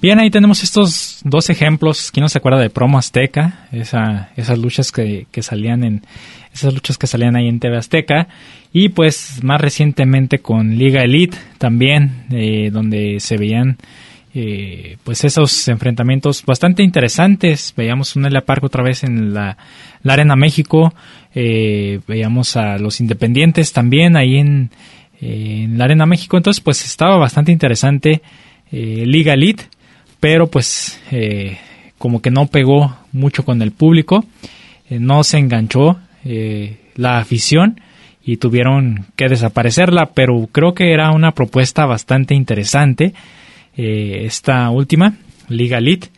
Bien, 0.00 0.18
ahí 0.18 0.30
tenemos 0.30 0.62
estos 0.62 1.09
dos 1.24 1.50
ejemplos. 1.50 2.10
¿Quién 2.10 2.22
no 2.22 2.28
se 2.28 2.38
acuerda 2.38 2.60
de 2.60 2.70
Promo 2.70 2.98
Azteca? 2.98 3.68
Esa, 3.72 4.30
esas 4.36 4.58
luchas 4.58 4.92
que, 4.92 5.26
salían 5.40 5.84
en 5.84 6.02
esas 6.52 6.74
luchas 6.74 6.98
que 6.98 7.06
salían 7.06 7.36
ahí 7.36 7.48
en 7.48 7.60
TV 7.60 7.76
Azteca 7.76 8.28
y 8.72 8.88
pues 8.90 9.42
más 9.42 9.60
recientemente 9.60 10.40
con 10.40 10.76
Liga 10.76 11.02
Elite 11.02 11.36
también, 11.58 12.24
eh, 12.30 12.70
donde 12.72 13.20
se 13.20 13.36
veían 13.36 13.76
eh, 14.34 14.96
pues 15.04 15.24
esos 15.24 15.68
enfrentamientos 15.68 16.44
bastante 16.44 16.82
interesantes. 16.82 17.74
Veíamos 17.76 18.16
un 18.16 18.26
Elia 18.26 18.42
Park 18.42 18.64
otra 18.64 18.82
vez 18.82 19.04
en 19.04 19.34
la, 19.34 19.56
Arena 20.04 20.36
México. 20.36 20.94
Eh, 21.34 22.00
veíamos 22.06 22.56
a 22.56 22.78
los 22.78 23.00
Independientes 23.00 23.72
también 23.72 24.16
ahí 24.16 24.38
en, 24.38 24.70
en 25.20 25.78
la 25.78 25.84
Arena 25.84 26.06
México. 26.06 26.36
Entonces 26.36 26.60
pues 26.60 26.84
estaba 26.84 27.16
bastante 27.16 27.52
interesante 27.52 28.22
Liga 28.72 29.34
Elite 29.34 29.64
pero 30.20 30.48
pues 30.48 31.00
eh, 31.10 31.58
como 31.98 32.22
que 32.22 32.30
no 32.30 32.46
pegó 32.46 32.96
mucho 33.12 33.44
con 33.44 33.60
el 33.62 33.72
público, 33.72 34.24
eh, 34.88 34.98
no 35.00 35.24
se 35.24 35.38
enganchó 35.38 35.98
eh, 36.24 36.76
la 36.94 37.18
afición 37.18 37.80
y 38.22 38.36
tuvieron 38.36 39.06
que 39.16 39.28
desaparecerla, 39.28 40.10
pero 40.14 40.48
creo 40.52 40.74
que 40.74 40.92
era 40.92 41.10
una 41.10 41.32
propuesta 41.32 41.86
bastante 41.86 42.34
interesante 42.34 43.14
esta 43.76 44.68
última, 44.68 45.14
Liga 45.48 45.78
Elite, 45.78 46.08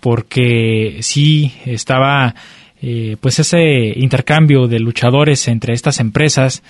porque 0.00 0.98
sí 1.00 1.52
estaba 1.66 2.34
pues 3.20 3.40
ese 3.40 3.92
intercambio 3.96 4.68
de 4.68 4.80
luchadores 4.80 5.48
entre 5.48 5.74
estas 5.74 6.00
empresas 6.00 6.62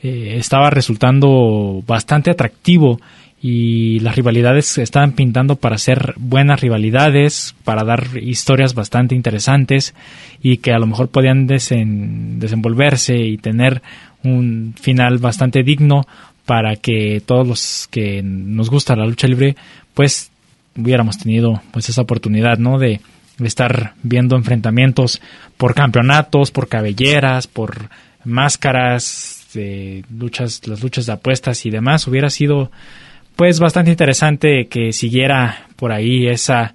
estaba 0.00 0.70
resultando 0.70 1.82
bastante 1.86 2.30
atractivo 2.30 3.00
y 3.42 4.00
las 4.00 4.16
rivalidades 4.16 4.76
estaban 4.76 5.12
pintando 5.12 5.56
para 5.56 5.78
ser 5.78 6.14
buenas 6.18 6.60
rivalidades, 6.60 7.54
para 7.64 7.84
dar 7.84 8.06
historias 8.20 8.74
bastante 8.74 9.14
interesantes 9.14 9.94
y 10.42 10.58
que 10.58 10.72
a 10.72 10.78
lo 10.78 10.86
mejor 10.86 11.08
podían 11.08 11.46
desenvolverse 11.46 13.16
y 13.16 13.38
tener 13.38 13.82
un 14.22 14.74
final 14.78 15.18
bastante 15.18 15.62
digno 15.62 16.06
para 16.44 16.76
que 16.76 17.22
todos 17.24 17.46
los 17.46 17.88
que 17.90 18.22
nos 18.22 18.68
gusta 18.68 18.96
la 18.96 19.06
lucha 19.06 19.26
libre 19.26 19.56
pues 19.94 20.30
hubiéramos 20.76 21.18
tenido 21.18 21.62
pues 21.70 21.88
esa 21.88 22.02
oportunidad 22.02 22.58
no 22.58 22.78
de, 22.78 23.00
de 23.38 23.48
estar 23.48 23.94
viendo 24.02 24.36
enfrentamientos 24.36 25.22
por 25.56 25.74
campeonatos 25.74 26.50
por 26.50 26.68
cabelleras 26.68 27.46
por 27.46 27.88
máscaras 28.24 29.46
de 29.54 30.04
luchas 30.14 30.66
las 30.66 30.82
luchas 30.82 31.06
de 31.06 31.12
apuestas 31.12 31.64
y 31.66 31.70
demás. 31.70 32.06
Hubiera 32.06 32.30
sido 32.30 32.70
pues 33.40 33.58
bastante 33.58 33.90
interesante 33.90 34.66
que 34.66 34.92
siguiera 34.92 35.64
por 35.76 35.92
ahí 35.92 36.28
esa, 36.28 36.74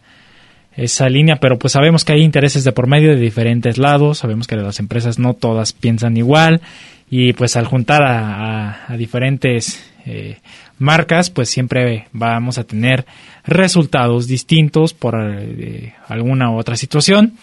esa 0.76 1.08
línea, 1.10 1.36
pero 1.36 1.60
pues 1.60 1.74
sabemos 1.74 2.04
que 2.04 2.14
hay 2.14 2.24
intereses 2.24 2.64
de 2.64 2.72
por 2.72 2.88
medio 2.88 3.12
de 3.12 3.22
diferentes 3.22 3.78
lados, 3.78 4.18
sabemos 4.18 4.48
que 4.48 4.56
las 4.56 4.80
empresas 4.80 5.20
no 5.20 5.36
todas 5.36 5.74
piensan 5.74 6.18
igual 6.18 6.62
y 7.08 7.34
pues 7.34 7.56
al 7.56 7.68
juntar 7.68 8.02
a, 8.02 8.96
diferentes 8.98 9.92
eh, 10.08 10.40
marcas 10.80 11.30
pues 11.30 11.52
siempre 11.52 12.08
vamos 12.14 12.58
a 12.58 12.64
tener 12.64 13.06
resultados 13.46 14.26
distintos 14.26 14.96
por 14.96 15.14
eh, 15.22 15.94
alguna 16.08 16.50
u 16.50 16.58
otra 16.58 16.78
situación 16.78 17.34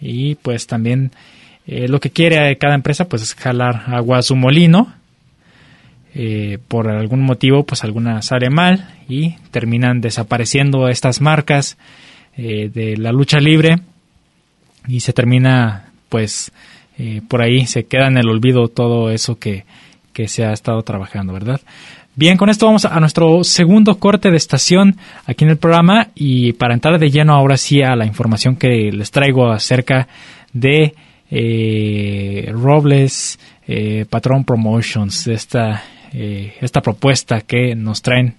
y 0.00 0.36
pues 0.36 0.68
también 0.68 1.10
eh, 1.66 1.88
lo 1.88 1.98
que 1.98 2.10
quiere 2.10 2.56
cada 2.58 2.76
empresa 2.76 3.08
pues 3.08 3.22
es 3.22 3.34
jalar 3.34 3.86
agua 3.88 4.18
a 4.18 4.22
su 4.22 4.36
molino 4.36 4.94
eh, 6.20 6.58
por 6.66 6.90
algún 6.90 7.20
motivo 7.20 7.62
pues 7.62 7.84
alguna 7.84 8.22
sale 8.22 8.50
mal 8.50 8.88
y 9.08 9.36
terminan 9.52 10.00
desapareciendo 10.00 10.88
estas 10.88 11.20
marcas 11.20 11.78
eh, 12.36 12.68
de 12.74 12.96
la 12.96 13.12
lucha 13.12 13.38
libre 13.38 13.76
y 14.88 14.98
se 14.98 15.12
termina 15.12 15.92
pues 16.08 16.50
eh, 16.98 17.22
por 17.28 17.40
ahí 17.40 17.66
se 17.66 17.84
queda 17.84 18.08
en 18.08 18.16
el 18.16 18.28
olvido 18.28 18.66
todo 18.66 19.12
eso 19.12 19.38
que, 19.38 19.64
que 20.12 20.26
se 20.26 20.44
ha 20.44 20.52
estado 20.52 20.82
trabajando, 20.82 21.32
¿verdad? 21.32 21.60
Bien, 22.16 22.36
con 22.36 22.48
esto 22.50 22.66
vamos 22.66 22.84
a 22.84 22.98
nuestro 22.98 23.44
segundo 23.44 24.00
corte 24.00 24.32
de 24.32 24.38
estación 24.38 24.96
aquí 25.24 25.44
en 25.44 25.50
el 25.50 25.56
programa 25.56 26.08
y 26.16 26.52
para 26.54 26.74
entrar 26.74 26.98
de 26.98 27.12
lleno 27.12 27.32
ahora 27.32 27.56
sí 27.56 27.80
a 27.80 27.94
la 27.94 28.06
información 28.06 28.56
que 28.56 28.90
les 28.90 29.12
traigo 29.12 29.52
acerca 29.52 30.08
de 30.52 30.96
Robles 32.50 33.38
Patron 34.10 34.42
Promotions, 34.42 35.28
esta 35.28 35.84
eh, 36.12 36.54
esta 36.60 36.80
propuesta 36.80 37.40
que 37.40 37.74
nos 37.74 38.02
traen 38.02 38.34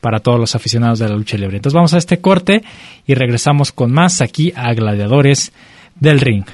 para 0.00 0.20
todos 0.20 0.40
los 0.40 0.54
aficionados 0.54 0.98
de 0.98 1.08
la 1.08 1.14
lucha 1.14 1.36
libre. 1.36 1.56
Entonces 1.56 1.74
vamos 1.74 1.94
a 1.94 1.98
este 1.98 2.18
corte 2.18 2.62
y 3.06 3.14
regresamos 3.14 3.70
con 3.70 3.92
más 3.92 4.20
aquí 4.20 4.52
a 4.56 4.74
Gladiadores 4.74 5.52
del 5.94 6.20
Ring. 6.20 6.44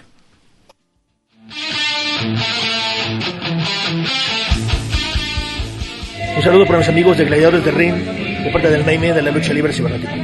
Un 6.36 6.42
saludo 6.42 6.66
para 6.66 6.78
mis 6.78 6.88
amigos 6.88 7.16
de 7.18 7.24
Gladiadores 7.24 7.64
del 7.64 7.74
Ring, 7.74 7.94
de 7.94 8.50
parte 8.52 8.70
del 8.70 8.84
Naime 8.84 9.12
de 9.12 9.22
la 9.22 9.30
lucha 9.30 9.52
libre 9.52 9.72
cibernética. 9.72 10.14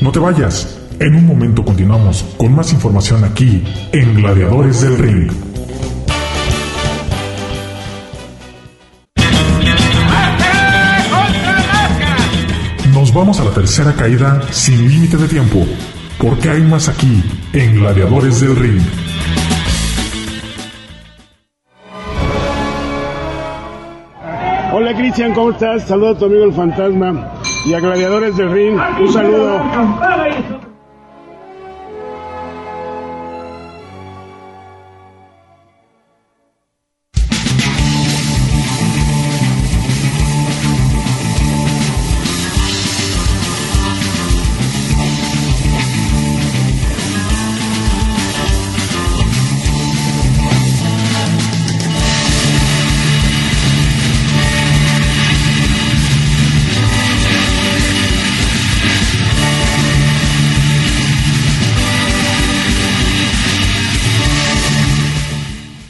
No 0.00 0.12
te 0.12 0.18
vayas. 0.18 0.87
En 1.00 1.14
un 1.14 1.26
momento 1.26 1.64
continuamos 1.64 2.24
con 2.36 2.56
más 2.56 2.72
información 2.72 3.22
aquí 3.22 3.62
en 3.92 4.14
Gladiadores 4.16 4.80
del 4.80 4.98
Ring. 4.98 5.30
Nos 12.92 13.14
vamos 13.14 13.38
a 13.38 13.44
la 13.44 13.52
tercera 13.52 13.92
caída 13.92 14.42
sin 14.50 14.88
límite 14.88 15.16
de 15.16 15.28
tiempo, 15.28 15.64
porque 16.20 16.50
hay 16.50 16.62
más 16.62 16.88
aquí 16.88 17.22
en 17.52 17.76
Gladiadores 17.76 18.40
del 18.40 18.56
Ring. 18.56 18.82
Hola 24.72 24.96
Cristian, 24.96 25.32
¿cómo 25.32 25.52
estás? 25.52 25.86
Saludos 25.86 26.16
a 26.16 26.18
tu 26.18 26.24
amigo 26.24 26.44
el 26.44 26.52
fantasma 26.52 27.34
y 27.64 27.72
a 27.72 27.78
Gladiadores 27.78 28.36
del 28.36 28.50
Ring. 28.50 28.76
Un 29.00 29.12
saludo. 29.12 30.67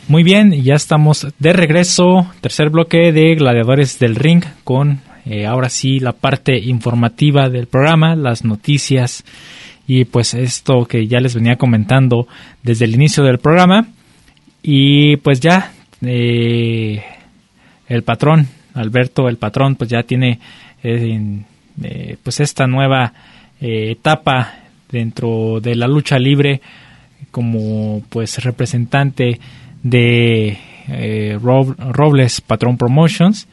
Muy 0.09 0.23
bien, 0.23 0.53
ya 0.63 0.75
estamos 0.75 1.27
de 1.39 1.53
regreso, 1.53 2.27
tercer 2.41 2.71
bloque 2.71 3.13
de 3.13 3.35
Gladiadores 3.35 3.99
del 3.99 4.17
Ring, 4.17 4.43
con 4.65 5.03
eh, 5.27 5.45
ahora 5.45 5.69
sí 5.69 6.01
la 6.01 6.13
parte 6.13 6.59
informativa 6.59 7.51
del 7.51 7.67
programa, 7.67 8.17
las 8.17 8.43
noticias 8.43 9.23
y 9.87 10.07
pues 10.07 10.33
esto 10.33 10.87
que 10.87 11.07
ya 11.07 11.21
les 11.21 11.35
venía 11.35 11.57
comentando 11.57 12.27
desde 12.63 12.87
el 12.87 12.95
inicio 12.95 13.23
del 13.23 13.39
programa. 13.39 13.89
Y 14.63 15.19
pues 15.19 15.41
ya 15.41 15.73
eh, 16.01 17.05
el 17.87 18.03
patrón, 18.03 18.49
Alberto, 18.73 19.29
el 19.29 19.37
patrón, 19.37 19.77
pues 19.77 19.91
ya 19.91 20.05
tiene 20.05 20.41
eh, 20.83 22.17
pues 22.23 22.41
esta 22.41 22.67
nueva 22.67 23.13
etapa 23.61 24.55
dentro 24.91 25.61
de 25.61 25.75
la 25.75 25.87
lucha 25.87 26.19
libre 26.19 26.63
como 27.31 28.03
pues 28.09 28.43
representante 28.43 29.39
de 29.83 30.59
eh, 30.89 31.39
Robles 31.41 32.41
Patron 32.41 32.77
Promotions, 32.77 33.47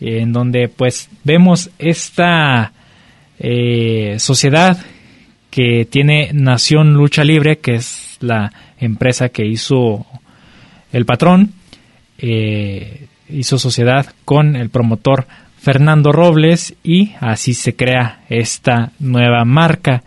en 0.00 0.32
donde 0.32 0.68
pues 0.68 1.10
vemos 1.24 1.70
esta 1.78 2.72
eh, 3.38 4.16
sociedad 4.18 4.78
que 5.50 5.84
tiene 5.84 6.30
Nación 6.32 6.94
Lucha 6.94 7.24
Libre, 7.24 7.58
que 7.58 7.74
es 7.74 8.16
la 8.20 8.52
empresa 8.78 9.28
que 9.28 9.46
hizo 9.46 10.06
el 10.92 11.04
patrón, 11.04 11.52
eh, 12.18 13.06
hizo 13.28 13.58
sociedad 13.58 14.06
con 14.24 14.56
el 14.56 14.70
promotor 14.70 15.26
Fernando 15.58 16.12
Robles 16.12 16.74
y 16.82 17.12
así 17.20 17.54
se 17.54 17.76
crea 17.76 18.20
esta 18.28 18.92
nueva 18.98 19.44
marca. 19.44 20.02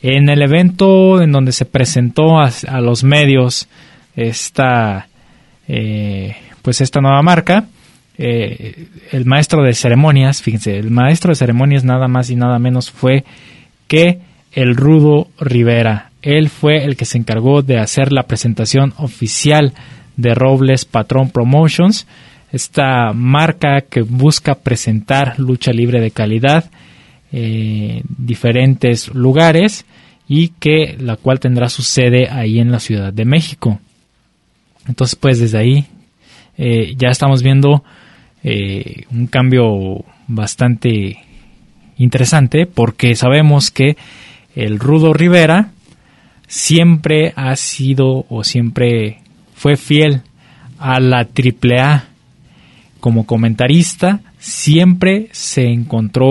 En 0.00 0.28
el 0.28 0.42
evento 0.42 1.22
en 1.22 1.32
donde 1.32 1.52
se 1.52 1.64
presentó 1.64 2.38
a 2.38 2.80
los 2.80 3.04
medios 3.04 3.68
esta, 4.16 5.08
eh, 5.68 6.36
pues 6.62 6.80
esta 6.80 7.00
nueva 7.00 7.22
marca. 7.22 7.66
Eh, 8.16 8.86
el 9.10 9.24
maestro 9.24 9.62
de 9.62 9.74
ceremonias, 9.74 10.42
fíjense, 10.42 10.78
el 10.78 10.90
maestro 10.90 11.30
de 11.30 11.36
ceremonias 11.36 11.84
nada 11.84 12.06
más 12.06 12.30
y 12.30 12.36
nada 12.36 12.58
menos 12.58 12.90
fue 12.90 13.24
que 13.88 14.20
el 14.52 14.76
Rudo 14.76 15.28
Rivera. 15.38 16.10
Él 16.22 16.48
fue 16.48 16.84
el 16.84 16.96
que 16.96 17.04
se 17.04 17.18
encargó 17.18 17.62
de 17.62 17.78
hacer 17.78 18.12
la 18.12 18.22
presentación 18.24 18.94
oficial 18.96 19.72
de 20.16 20.34
Robles 20.34 20.84
Patron 20.84 21.30
Promotions, 21.30 22.06
esta 22.52 23.12
marca 23.12 23.80
que 23.80 24.02
busca 24.02 24.54
presentar 24.54 25.38
lucha 25.40 25.72
libre 25.72 26.00
de 26.00 26.12
calidad 26.12 26.70
en 27.32 28.02
diferentes 28.16 29.12
lugares 29.12 29.84
y 30.28 30.48
que 30.60 30.96
la 31.00 31.16
cual 31.16 31.40
tendrá 31.40 31.68
su 31.68 31.82
sede 31.82 32.28
ahí 32.30 32.60
en 32.60 32.70
la 32.70 32.78
Ciudad 32.78 33.12
de 33.12 33.24
México. 33.24 33.80
Entonces, 34.86 35.16
pues 35.16 35.38
desde 35.38 35.58
ahí 35.58 35.86
eh, 36.56 36.94
ya 36.96 37.08
estamos 37.08 37.42
viendo 37.42 37.82
eh, 38.42 39.04
un 39.10 39.26
cambio 39.26 40.04
bastante 40.28 41.18
interesante 41.96 42.66
porque 42.66 43.14
sabemos 43.14 43.70
que 43.70 43.96
el 44.54 44.78
Rudo 44.78 45.12
Rivera 45.12 45.70
siempre 46.46 47.32
ha 47.36 47.56
sido 47.56 48.26
o 48.28 48.44
siempre 48.44 49.20
fue 49.54 49.76
fiel 49.76 50.22
a 50.78 51.00
la 51.00 51.26
AAA 51.26 52.04
como 53.00 53.26
comentarista 53.26 54.20
siempre 54.38 55.28
se 55.32 55.66
encontró 55.66 56.24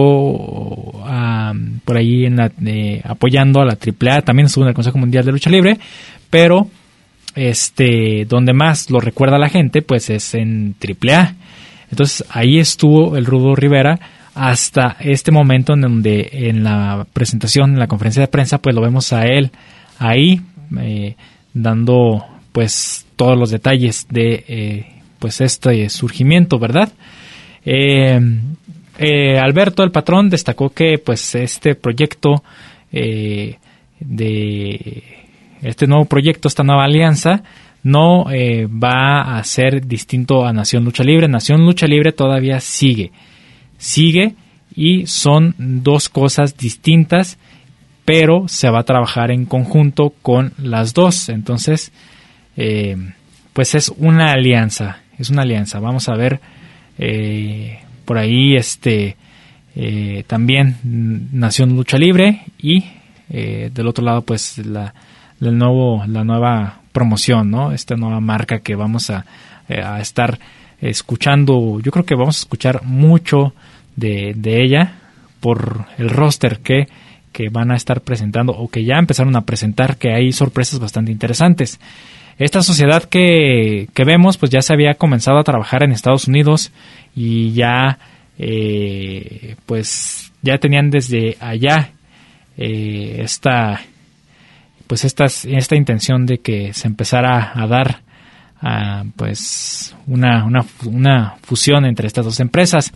por 1.85 1.97
ahí 1.97 2.25
en 2.25 2.39
eh, 2.65 3.01
apoyando 3.03 3.61
a 3.61 3.65
la 3.65 3.77
AAA 3.77 4.21
también 4.21 4.45
estuvo 4.45 4.65
en 4.65 4.69
el 4.69 4.75
Consejo 4.75 4.97
Mundial 4.97 5.25
de 5.25 5.31
Lucha 5.31 5.49
Libre 5.49 5.79
pero 6.29 6.67
este, 7.35 8.25
donde 8.25 8.53
más 8.53 8.89
lo 8.89 8.99
recuerda 8.99 9.37
la 9.37 9.49
gente, 9.49 9.81
pues 9.81 10.09
es 10.09 10.33
en 10.33 10.75
AAA. 10.81 11.35
Entonces 11.89 12.25
ahí 12.29 12.59
estuvo 12.59 13.17
el 13.17 13.25
Rudo 13.25 13.55
Rivera 13.55 13.99
hasta 14.35 14.97
este 14.99 15.31
momento 15.31 15.73
en 15.73 15.81
donde 15.81 16.29
en 16.31 16.63
la 16.63 17.05
presentación, 17.13 17.73
en 17.73 17.79
la 17.79 17.87
conferencia 17.87 18.21
de 18.21 18.27
prensa, 18.27 18.59
pues 18.59 18.75
lo 18.75 18.81
vemos 18.81 19.13
a 19.13 19.25
él 19.25 19.51
ahí 19.99 20.41
eh, 20.79 21.15
dando 21.53 22.25
pues 22.51 23.05
todos 23.15 23.37
los 23.37 23.51
detalles 23.51 24.07
de 24.09 24.43
eh, 24.47 24.85
pues 25.19 25.41
este 25.41 25.89
surgimiento, 25.89 26.59
¿verdad? 26.59 26.91
Eh, 27.65 28.19
Alberto, 29.41 29.83
el 29.83 29.91
patrón, 29.91 30.29
destacó 30.29 30.69
que 30.69 30.97
pues 30.97 31.35
este 31.35 31.75
proyecto 31.75 32.43
de 32.91 33.59
este 35.63 35.87
nuevo 35.87 36.05
proyecto, 36.05 36.47
esta 36.47 36.63
nueva 36.63 36.85
alianza, 36.85 37.43
no 37.83 38.31
eh, 38.31 38.67
va 38.67 39.37
a 39.37 39.43
ser 39.43 39.85
distinto 39.85 40.45
a 40.45 40.53
Nación 40.53 40.85
Lucha 40.85 41.03
Libre. 41.03 41.27
Nación 41.27 41.65
Lucha 41.65 41.87
Libre 41.87 42.11
todavía 42.11 42.59
sigue, 42.59 43.11
sigue 43.77 44.35
y 44.75 45.05
son 45.05 45.55
dos 45.57 46.09
cosas 46.09 46.57
distintas, 46.57 47.37
pero 48.05 48.47
se 48.47 48.69
va 48.69 48.79
a 48.79 48.85
trabajar 48.85 49.31
en 49.31 49.45
conjunto 49.45 50.13
con 50.21 50.53
las 50.57 50.93
dos. 50.93 51.29
Entonces, 51.29 51.91
eh, 52.55 52.95
pues 53.53 53.75
es 53.75 53.89
una 53.97 54.31
alianza, 54.31 54.99
es 55.17 55.29
una 55.29 55.43
alianza. 55.43 55.79
Vamos 55.79 56.07
a 56.09 56.15
ver 56.15 56.39
eh, 56.97 57.79
por 58.05 58.17
ahí 58.17 58.55
este 58.55 59.17
también 60.27 60.77
Nación 61.33 61.75
Lucha 61.75 61.97
Libre 61.97 62.43
y 62.59 62.83
del 63.27 63.87
otro 63.87 64.05
lado 64.05 64.21
pues 64.21 64.59
la 64.59 64.93
la 65.51 66.23
nueva 66.23 66.79
promoción. 66.91 67.73
Esta 67.73 67.95
nueva 67.95 68.19
marca 68.19 68.59
que 68.59 68.75
vamos 68.75 69.09
a, 69.09 69.25
eh, 69.67 69.81
a 69.81 69.99
estar 69.99 70.39
escuchando. 70.81 71.79
Yo 71.81 71.91
creo 71.91 72.05
que 72.05 72.15
vamos 72.15 72.37
a 72.37 72.41
escuchar 72.41 72.83
mucho 72.83 73.53
de, 73.95 74.33
de 74.35 74.63
ella 74.63 74.95
por 75.39 75.85
el 75.97 76.09
roster 76.09 76.59
que, 76.59 76.87
que 77.31 77.49
van 77.49 77.71
a 77.71 77.75
estar 77.75 78.01
presentando 78.01 78.53
o 78.53 78.69
que 78.69 78.85
ya 78.85 78.97
empezaron 78.97 79.35
a 79.35 79.41
presentar, 79.41 79.97
que 79.97 80.13
hay 80.13 80.31
sorpresas 80.31 80.79
bastante 80.79 81.11
interesantes. 81.11 81.79
Esta 82.39 82.63
sociedad 82.63 83.03
que, 83.03 83.89
que 83.93 84.03
vemos, 84.05 84.37
pues 84.37 84.51
ya 84.51 84.61
se 84.61 84.73
había 84.73 84.95
comenzado 84.95 85.37
a 85.37 85.43
trabajar 85.43 85.83
en 85.83 85.91
Estados 85.91 86.27
Unidos 86.27 86.71
y 87.15 87.53
ya, 87.53 87.99
eh, 88.39 89.55
pues 89.65 90.31
ya 90.41 90.57
tenían 90.57 90.89
desde 90.89 91.37
allá 91.39 91.91
eh, 92.57 93.19
esta 93.23 93.81
pues 94.87 95.05
esta, 95.05 95.25
esta 95.25 95.75
intención 95.75 96.25
de 96.25 96.39
que 96.39 96.73
se 96.73 96.87
empezara 96.87 97.51
a 97.53 97.67
dar 97.67 98.01
pues 99.17 99.93
una, 100.07 100.45
una, 100.45 100.65
una 100.85 101.35
fusión 101.41 101.83
entre 101.85 102.07
estas 102.07 102.23
dos 102.23 102.39
empresas 102.39 102.93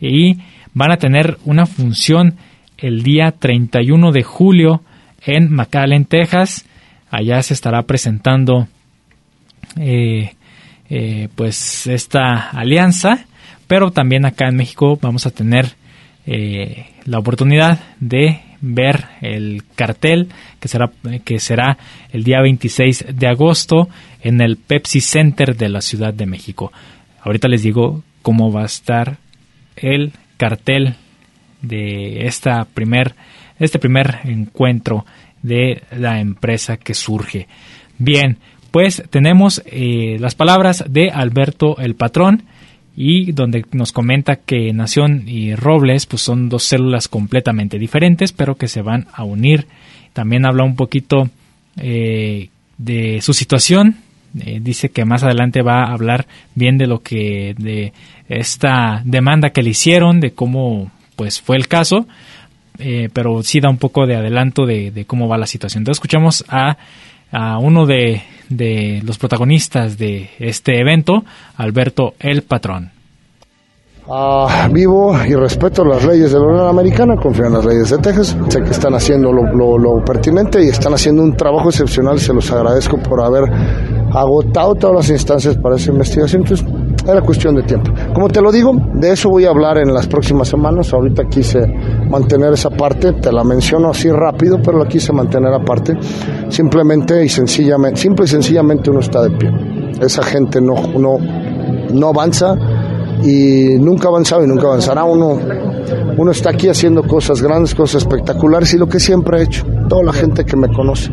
y 0.00 0.38
van 0.72 0.92
a 0.92 0.96
tener 0.96 1.36
una 1.44 1.66
función 1.66 2.36
el 2.78 3.02
día 3.02 3.32
31 3.32 4.12
de 4.12 4.22
julio 4.22 4.82
en 5.24 5.52
McAllen, 5.52 6.06
Texas. 6.06 6.66
Allá 7.10 7.42
se 7.42 7.54
estará 7.54 7.82
presentando 7.82 8.68
eh, 9.78 10.34
eh, 10.88 11.28
pues 11.34 11.86
esta 11.86 12.50
alianza, 12.50 13.26
pero 13.66 13.90
también 13.90 14.24
acá 14.24 14.48
en 14.48 14.56
México 14.56 14.98
vamos 15.00 15.26
a 15.26 15.30
tener 15.30 15.74
eh, 16.26 16.86
la 17.04 17.18
oportunidad 17.18 17.80
de 17.98 18.40
ver 18.60 19.06
el 19.20 19.62
cartel 19.74 20.28
que 20.58 20.68
será, 20.68 20.90
que 21.24 21.40
será 21.40 21.78
el 22.12 22.24
día 22.24 22.40
26 22.40 23.06
de 23.14 23.26
agosto 23.26 23.88
en 24.22 24.40
el 24.40 24.56
Pepsi 24.56 25.00
Center 25.00 25.56
de 25.56 25.68
la 25.68 25.80
Ciudad 25.80 26.12
de 26.12 26.26
México. 26.26 26.72
Ahorita 27.22 27.48
les 27.48 27.62
digo 27.62 28.02
cómo 28.22 28.52
va 28.52 28.62
a 28.62 28.66
estar 28.66 29.18
el 29.76 30.12
cartel 30.36 30.94
de 31.62 32.26
esta 32.26 32.64
primer, 32.64 33.14
este 33.58 33.78
primer 33.78 34.20
encuentro 34.24 35.04
de 35.42 35.82
la 35.92 36.20
empresa 36.20 36.76
que 36.76 36.94
surge. 36.94 37.48
Bien, 37.98 38.38
pues 38.70 39.02
tenemos 39.10 39.62
eh, 39.66 40.16
las 40.20 40.34
palabras 40.34 40.84
de 40.88 41.10
Alberto 41.10 41.76
el 41.78 41.94
Patrón, 41.94 42.44
y 43.02 43.32
donde 43.32 43.64
nos 43.72 43.92
comenta 43.92 44.36
que 44.36 44.74
Nación 44.74 45.24
y 45.26 45.54
Robles 45.54 46.04
pues 46.04 46.20
son 46.20 46.50
dos 46.50 46.64
células 46.64 47.08
completamente 47.08 47.78
diferentes 47.78 48.32
pero 48.32 48.56
que 48.56 48.68
se 48.68 48.82
van 48.82 49.06
a 49.14 49.24
unir. 49.24 49.66
También 50.12 50.44
habla 50.44 50.64
un 50.64 50.76
poquito 50.76 51.30
eh, 51.78 52.50
de 52.76 53.22
su 53.22 53.32
situación. 53.32 53.96
Eh, 54.38 54.58
dice 54.60 54.90
que 54.90 55.06
más 55.06 55.22
adelante 55.22 55.62
va 55.62 55.84
a 55.84 55.94
hablar 55.94 56.26
bien 56.54 56.76
de 56.76 56.86
lo 56.86 57.02
que 57.02 57.54
de 57.56 57.94
esta 58.28 59.00
demanda 59.06 59.48
que 59.48 59.62
le 59.62 59.70
hicieron, 59.70 60.20
de 60.20 60.32
cómo 60.32 60.92
pues 61.16 61.40
fue 61.40 61.56
el 61.56 61.68
caso, 61.68 62.06
eh, 62.78 63.08
pero 63.14 63.42
sí 63.42 63.60
da 63.60 63.70
un 63.70 63.78
poco 63.78 64.06
de 64.06 64.16
adelanto 64.16 64.66
de, 64.66 65.04
cómo 65.06 65.26
va 65.26 65.38
la 65.38 65.46
situación. 65.46 65.80
Entonces 65.80 66.00
escuchamos 66.00 66.44
a, 66.48 66.76
a 67.32 67.58
uno 67.58 67.86
de, 67.86 68.22
de 68.48 69.00
los 69.04 69.18
protagonistas 69.18 69.96
de 69.96 70.30
este 70.38 70.80
evento, 70.80 71.24
Alberto 71.56 72.14
el 72.18 72.42
Patrón. 72.42 72.90
Ah, 74.12 74.68
vivo 74.72 75.14
y 75.24 75.34
respeto 75.36 75.84
las 75.84 76.04
leyes 76.04 76.32
de 76.32 76.38
la 76.40 76.44
Unión 76.44 76.66
Americana, 76.66 77.14
confío 77.14 77.46
en 77.46 77.52
las 77.52 77.64
leyes 77.64 77.90
de 77.90 77.98
Texas, 77.98 78.36
sé 78.48 78.60
que 78.60 78.70
están 78.70 78.92
haciendo 78.92 79.30
lo, 79.30 80.04
pertinente 80.04 80.64
y 80.64 80.68
están 80.68 80.94
haciendo 80.94 81.22
un 81.22 81.36
trabajo 81.36 81.68
excepcional, 81.68 82.18
se 82.18 82.34
los 82.34 82.50
agradezco 82.50 82.96
por 82.96 83.20
haber 83.22 83.44
agotado 84.12 84.74
todas 84.74 84.96
las 84.96 85.10
instancias 85.10 85.56
para 85.58 85.76
esa 85.76 85.92
investigación, 85.92 86.42
entonces 86.42 86.66
era 87.12 87.22
cuestión 87.22 87.54
de 87.54 87.62
tiempo. 87.62 87.92
Como 88.12 88.28
te 88.28 88.40
lo 88.40 88.50
digo, 88.52 88.72
de 88.94 89.12
eso 89.12 89.28
voy 89.28 89.44
a 89.44 89.50
hablar 89.50 89.78
en 89.78 89.92
las 89.92 90.06
próximas 90.06 90.48
semanas, 90.48 90.92
ahorita 90.92 91.24
quise 91.24 91.60
mantener 92.08 92.52
esa 92.52 92.70
parte, 92.70 93.12
te 93.14 93.32
la 93.32 93.44
menciono 93.44 93.90
así 93.90 94.10
rápido, 94.10 94.60
pero 94.62 94.78
la 94.78 94.86
quise 94.86 95.12
mantener 95.12 95.52
aparte, 95.52 95.96
simplemente 96.48 97.24
y 97.24 97.28
sencillamente, 97.28 98.00
simple 98.00 98.24
y 98.24 98.28
sencillamente 98.28 98.90
uno 98.90 99.00
está 99.00 99.22
de 99.22 99.30
pie. 99.30 99.50
Esa 100.00 100.22
gente 100.22 100.60
no, 100.60 100.74
no, 100.98 101.18
no 101.92 102.08
avanza 102.08 102.54
y 103.22 103.76
nunca 103.78 104.08
ha 104.08 104.10
avanzado 104.10 104.44
y 104.44 104.46
nunca 104.46 104.66
avanzará. 104.66 105.04
Uno, 105.04 105.38
uno 106.16 106.30
está 106.30 106.50
aquí 106.50 106.68
haciendo 106.68 107.02
cosas 107.02 107.42
grandes, 107.42 107.74
cosas 107.74 108.02
espectaculares 108.02 108.72
y 108.74 108.78
lo 108.78 108.88
que 108.88 108.98
siempre 108.98 109.38
he 109.38 109.42
hecho. 109.44 109.64
Toda 109.88 110.02
la 110.04 110.12
gente 110.12 110.44
que 110.44 110.56
me 110.56 110.68
conoce 110.68 111.10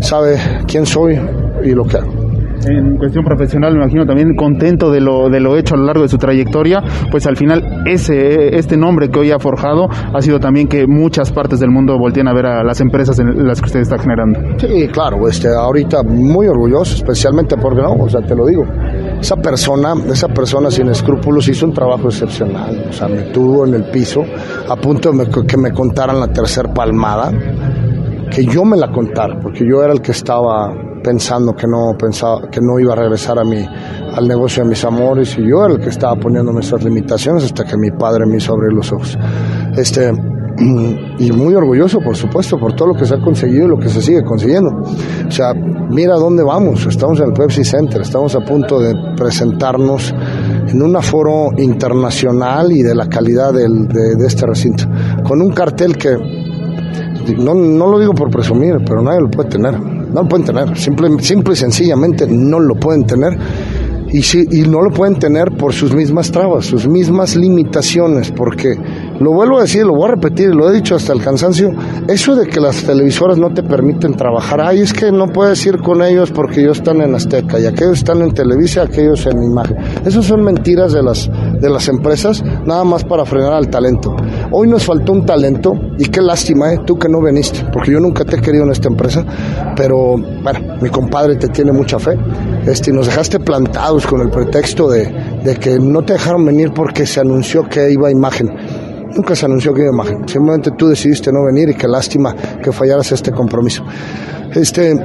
sabe 0.00 0.38
quién 0.66 0.86
soy 0.86 1.20
y 1.64 1.72
lo 1.72 1.84
que 1.84 1.98
hago 1.98 2.23
en 2.66 2.96
cuestión 2.96 3.24
profesional, 3.24 3.72
me 3.72 3.82
imagino 3.82 4.06
también 4.06 4.34
contento 4.34 4.90
de 4.90 5.00
lo, 5.00 5.28
de 5.28 5.40
lo 5.40 5.56
hecho 5.56 5.74
a 5.74 5.78
lo 5.78 5.84
largo 5.84 6.02
de 6.02 6.08
su 6.08 6.18
trayectoria, 6.18 6.82
pues 7.10 7.26
al 7.26 7.36
final 7.36 7.82
ese, 7.86 8.56
este 8.56 8.76
nombre 8.76 9.08
que 9.08 9.18
hoy 9.18 9.30
ha 9.30 9.38
forjado 9.38 9.88
ha 9.90 10.20
sido 10.20 10.38
también 10.40 10.68
que 10.68 10.86
muchas 10.86 11.32
partes 11.32 11.60
del 11.60 11.70
mundo 11.70 11.98
volteen 11.98 12.28
a 12.28 12.34
ver 12.34 12.46
a 12.46 12.64
las 12.64 12.80
empresas 12.80 13.18
en 13.18 13.46
las 13.46 13.60
que 13.60 13.66
usted 13.66 13.80
está 13.80 13.98
generando. 13.98 14.40
Sí, 14.58 14.88
claro, 14.88 15.28
este, 15.28 15.48
ahorita 15.48 16.02
muy 16.02 16.46
orgulloso, 16.46 16.96
especialmente 16.96 17.56
porque 17.56 17.82
no, 17.82 17.92
o 17.92 18.08
sea, 18.08 18.20
te 18.20 18.34
lo 18.34 18.46
digo, 18.46 18.64
esa 19.20 19.36
persona, 19.36 19.94
esa 20.10 20.28
persona 20.28 20.70
sin 20.70 20.88
escrúpulos 20.88 21.48
hizo 21.48 21.66
un 21.66 21.72
trabajo 21.72 22.08
excepcional, 22.08 22.86
o 22.88 22.92
sea, 22.92 23.08
me 23.08 23.22
tuvo 23.32 23.66
en 23.66 23.74
el 23.74 23.84
piso 23.84 24.22
a 24.68 24.76
punto 24.76 25.12
de 25.12 25.28
que 25.46 25.56
me 25.56 25.70
contaran 25.72 26.20
la 26.20 26.28
tercera 26.28 26.72
palmada, 26.72 27.32
que 28.30 28.44
yo 28.44 28.64
me 28.64 28.76
la 28.76 28.90
contara, 28.90 29.38
porque 29.40 29.66
yo 29.68 29.82
era 29.82 29.92
el 29.92 30.00
que 30.00 30.12
estaba 30.12 30.72
pensando 31.02 31.54
que 31.54 31.66
no 31.66 31.94
pensaba 31.98 32.48
que 32.50 32.60
no 32.60 32.78
iba 32.80 32.94
a 32.94 32.96
regresar 32.96 33.38
a 33.38 33.44
mi 33.44 33.62
al 33.62 34.26
negocio 34.26 34.62
de 34.62 34.70
mis 34.70 34.84
amores 34.84 35.36
y 35.38 35.46
yo 35.46 35.64
era 35.64 35.74
el 35.74 35.80
que 35.80 35.90
estaba 35.90 36.16
poniéndome 36.16 36.60
esas 36.60 36.82
limitaciones 36.82 37.44
hasta 37.44 37.64
que 37.64 37.76
mi 37.76 37.90
padre 37.90 38.24
me 38.26 38.38
hizo 38.38 38.52
abrir 38.52 38.72
los 38.72 38.90
ojos. 38.92 39.18
Este 39.76 40.10
y 41.18 41.32
muy 41.32 41.54
orgulloso, 41.54 42.00
por 42.00 42.16
supuesto, 42.16 42.58
por 42.58 42.74
todo 42.74 42.88
lo 42.88 42.94
que 42.94 43.04
se 43.04 43.14
ha 43.14 43.20
conseguido 43.20 43.66
y 43.66 43.68
lo 43.68 43.78
que 43.78 43.88
se 43.88 44.00
sigue 44.00 44.22
consiguiendo. 44.24 44.70
O 45.26 45.30
sea, 45.30 45.52
mira 45.54 46.14
dónde 46.14 46.42
vamos. 46.42 46.86
Estamos 46.86 47.18
en 47.20 47.26
el 47.26 47.32
Pepsi 47.32 47.64
Center, 47.64 48.00
estamos 48.00 48.34
a 48.34 48.40
punto 48.40 48.80
de 48.80 48.94
presentarnos 49.16 50.14
en 50.68 50.80
un 50.80 50.96
aforo 50.96 51.50
internacional 51.58 52.72
y 52.72 52.82
de 52.82 52.94
la 52.94 53.08
calidad 53.08 53.52
del, 53.52 53.88
de, 53.88 54.16
de 54.16 54.26
este 54.26 54.46
recinto, 54.46 54.84
con 55.24 55.40
un 55.42 55.50
cartel 55.50 55.96
que 55.96 56.43
no, 57.38 57.54
no 57.54 57.86
lo 57.88 57.98
digo 57.98 58.12
por 58.12 58.30
presumir, 58.30 58.76
pero 58.84 59.02
nadie 59.02 59.20
lo 59.20 59.30
puede 59.30 59.48
tener 59.48 59.94
no 60.14 60.22
lo 60.22 60.28
pueden 60.28 60.46
tener, 60.46 60.78
simple, 60.78 61.08
simple 61.18 61.54
y 61.54 61.56
sencillamente 61.56 62.26
no 62.28 62.60
lo 62.60 62.76
pueden 62.76 63.04
tener. 63.04 63.36
Y, 64.12 64.22
sí, 64.22 64.46
y 64.48 64.60
no 64.60 64.80
lo 64.80 64.92
pueden 64.92 65.18
tener 65.18 65.56
por 65.56 65.72
sus 65.72 65.92
mismas 65.92 66.30
trabas, 66.30 66.66
sus 66.66 66.86
mismas 66.86 67.34
limitaciones, 67.34 68.30
porque 68.30 68.76
lo 69.18 69.32
vuelvo 69.32 69.58
a 69.58 69.62
decir, 69.62 69.84
lo 69.84 69.96
voy 69.96 70.04
a 70.08 70.14
repetir, 70.14 70.54
lo 70.54 70.70
he 70.70 70.74
dicho 70.74 70.94
hasta 70.94 71.12
el 71.12 71.20
cansancio, 71.20 71.72
eso 72.06 72.36
de 72.36 72.46
que 72.46 72.60
las 72.60 72.84
televisoras 72.84 73.38
no 73.38 73.52
te 73.52 73.64
permiten 73.64 74.14
trabajar, 74.14 74.60
ay, 74.60 74.82
es 74.82 74.92
que 74.92 75.10
no 75.10 75.26
puedes 75.26 75.66
ir 75.66 75.78
con 75.78 76.00
ellos 76.00 76.30
porque 76.30 76.60
ellos 76.60 76.76
están 76.76 77.00
en 77.00 77.12
Azteca 77.12 77.58
y 77.58 77.66
aquellos 77.66 77.98
están 77.98 78.22
en 78.22 78.30
Televisa, 78.30 78.82
aquellos 78.82 79.26
en 79.26 79.42
Imagen. 79.42 79.78
Esas 80.06 80.24
son 80.26 80.44
mentiras 80.44 80.92
de 80.92 81.02
las, 81.02 81.28
de 81.64 81.70
las 81.70 81.88
empresas, 81.88 82.44
nada 82.66 82.84
más 82.84 83.04
para 83.04 83.24
frenar 83.24 83.54
al 83.54 83.68
talento. 83.68 84.14
Hoy 84.50 84.68
nos 84.68 84.84
faltó 84.84 85.12
un 85.12 85.24
talento 85.24 85.72
y 85.98 86.04
qué 86.04 86.20
lástima, 86.20 86.74
¿eh? 86.74 86.80
tú 86.84 86.98
que 86.98 87.08
no 87.08 87.22
veniste, 87.22 87.64
porque 87.72 87.92
yo 87.92 88.00
nunca 88.00 88.24
te 88.24 88.36
he 88.36 88.40
querido 88.40 88.64
en 88.64 88.70
esta 88.70 88.88
empresa, 88.88 89.24
pero 89.74 90.16
bueno, 90.16 90.76
mi 90.82 90.90
compadre 90.90 91.36
te 91.36 91.48
tiene 91.48 91.72
mucha 91.72 91.98
fe, 91.98 92.18
este, 92.66 92.92
nos 92.92 93.06
dejaste 93.06 93.40
plantados 93.40 94.06
con 94.06 94.20
el 94.20 94.28
pretexto 94.28 94.90
de, 94.90 95.06
de 95.42 95.56
que 95.56 95.78
no 95.78 96.02
te 96.02 96.12
dejaron 96.12 96.44
venir 96.44 96.72
porque 96.74 97.06
se 97.06 97.20
anunció 97.20 97.66
que 97.66 97.90
iba 97.90 98.10
Imagen 98.10 98.50
Nunca 99.16 99.36
se 99.36 99.46
anunció 99.46 99.72
que 99.72 99.82
iba 99.82 99.92
imagen. 99.92 100.26
Simplemente 100.26 100.72
tú 100.76 100.88
decidiste 100.88 101.30
no 101.30 101.44
venir 101.44 101.68
y 101.68 101.74
qué 101.74 101.86
lástima 101.86 102.34
que 102.34 102.72
fallaras 102.72 103.12
este 103.12 103.30
compromiso. 103.30 103.84
Este, 104.52 104.92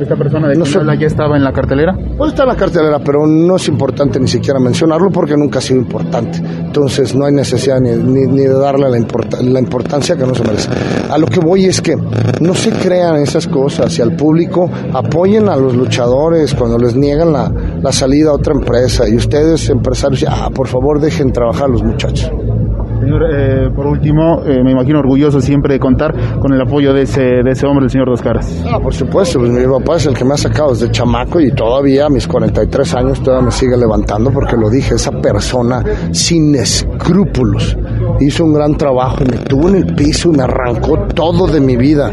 ¿Esta 0.00 0.16
persona 0.16 0.48
de 0.48 0.56
no 0.56 0.64
ya 0.64 1.06
estaba 1.06 1.36
en 1.36 1.44
la 1.44 1.52
cartelera? 1.52 1.94
Pues 2.16 2.30
está 2.30 2.44
en 2.44 2.48
la 2.48 2.56
cartelera, 2.56 2.98
pero 3.00 3.26
no 3.26 3.56
es 3.56 3.68
importante 3.68 4.18
ni 4.18 4.28
siquiera 4.28 4.58
mencionarlo 4.58 5.10
porque 5.10 5.36
nunca 5.36 5.58
ha 5.58 5.62
sido 5.62 5.80
importante. 5.80 6.38
Entonces 6.38 7.14
no 7.14 7.26
hay 7.26 7.32
necesidad 7.32 7.80
ni, 7.80 7.90
ni, 7.90 8.42
de 8.42 8.54
darle 8.54 8.88
la, 8.88 8.98
la, 9.42 9.60
importancia 9.60 10.16
que 10.16 10.26
no 10.26 10.34
se 10.34 10.42
merece. 10.42 10.70
A 11.10 11.18
lo 11.18 11.26
que 11.26 11.40
voy 11.40 11.66
es 11.66 11.82
que 11.82 11.96
no 12.40 12.54
se 12.54 12.70
crean 12.70 13.16
esas 13.16 13.46
cosas 13.46 13.98
y 13.98 14.02
al 14.02 14.16
público 14.16 14.70
apoyen 14.94 15.50
a 15.50 15.56
los 15.56 15.74
luchadores 15.74 16.54
cuando 16.54 16.78
les 16.78 16.96
niegan 16.96 17.32
la, 17.32 17.52
la 17.82 17.92
salida 17.92 18.30
a 18.30 18.34
otra 18.34 18.54
empresa 18.54 19.06
y 19.06 19.16
ustedes 19.16 19.68
empresarios, 19.68 20.24
ah, 20.26 20.48
por 20.54 20.66
favor 20.66 20.98
dejen 20.98 21.30
trabajar 21.30 21.64
a 21.64 21.68
los 21.68 21.82
muchachos. 21.82 22.30
Señor, 23.00 23.22
eh, 23.32 23.70
por 23.74 23.86
último, 23.86 24.42
eh, 24.44 24.62
me 24.62 24.72
imagino 24.72 24.98
orgulloso 24.98 25.40
siempre 25.40 25.74
de 25.74 25.80
contar 25.80 26.12
con 26.38 26.52
el 26.52 26.60
apoyo 26.60 26.92
de 26.92 27.02
ese, 27.02 27.66
hombre, 27.66 27.86
el 27.86 27.90
señor 27.90 28.10
Dos 28.10 28.20
Caras. 28.20 28.62
Ah, 28.70 28.78
por 28.78 28.92
supuesto, 28.92 29.38
pues 29.38 29.50
mi 29.50 29.64
papá 29.64 29.96
es 29.96 30.06
el 30.06 30.14
que 30.14 30.24
me 30.24 30.34
ha 30.34 30.36
sacado 30.36 30.70
desde 30.70 30.90
chamaco 30.90 31.40
y 31.40 31.50
todavía 31.52 32.06
a 32.06 32.08
mis 32.10 32.28
43 32.28 32.94
años 32.96 33.22
todavía 33.22 33.46
me 33.46 33.52
sigue 33.52 33.76
levantando 33.76 34.30
porque 34.30 34.54
lo 34.54 34.68
dije, 34.68 34.96
esa 34.96 35.12
persona 35.12 35.82
sin 36.12 36.54
escrúpulos 36.54 37.76
hizo 38.20 38.44
un 38.44 38.52
gran 38.52 38.76
trabajo, 38.76 39.24
me 39.24 39.38
tuvo 39.38 39.70
en 39.70 39.76
el 39.76 39.94
piso 39.94 40.30
y 40.30 40.36
me 40.36 40.42
arrancó 40.42 40.98
todo 41.14 41.46
de 41.46 41.60
mi 41.60 41.76
vida, 41.76 42.12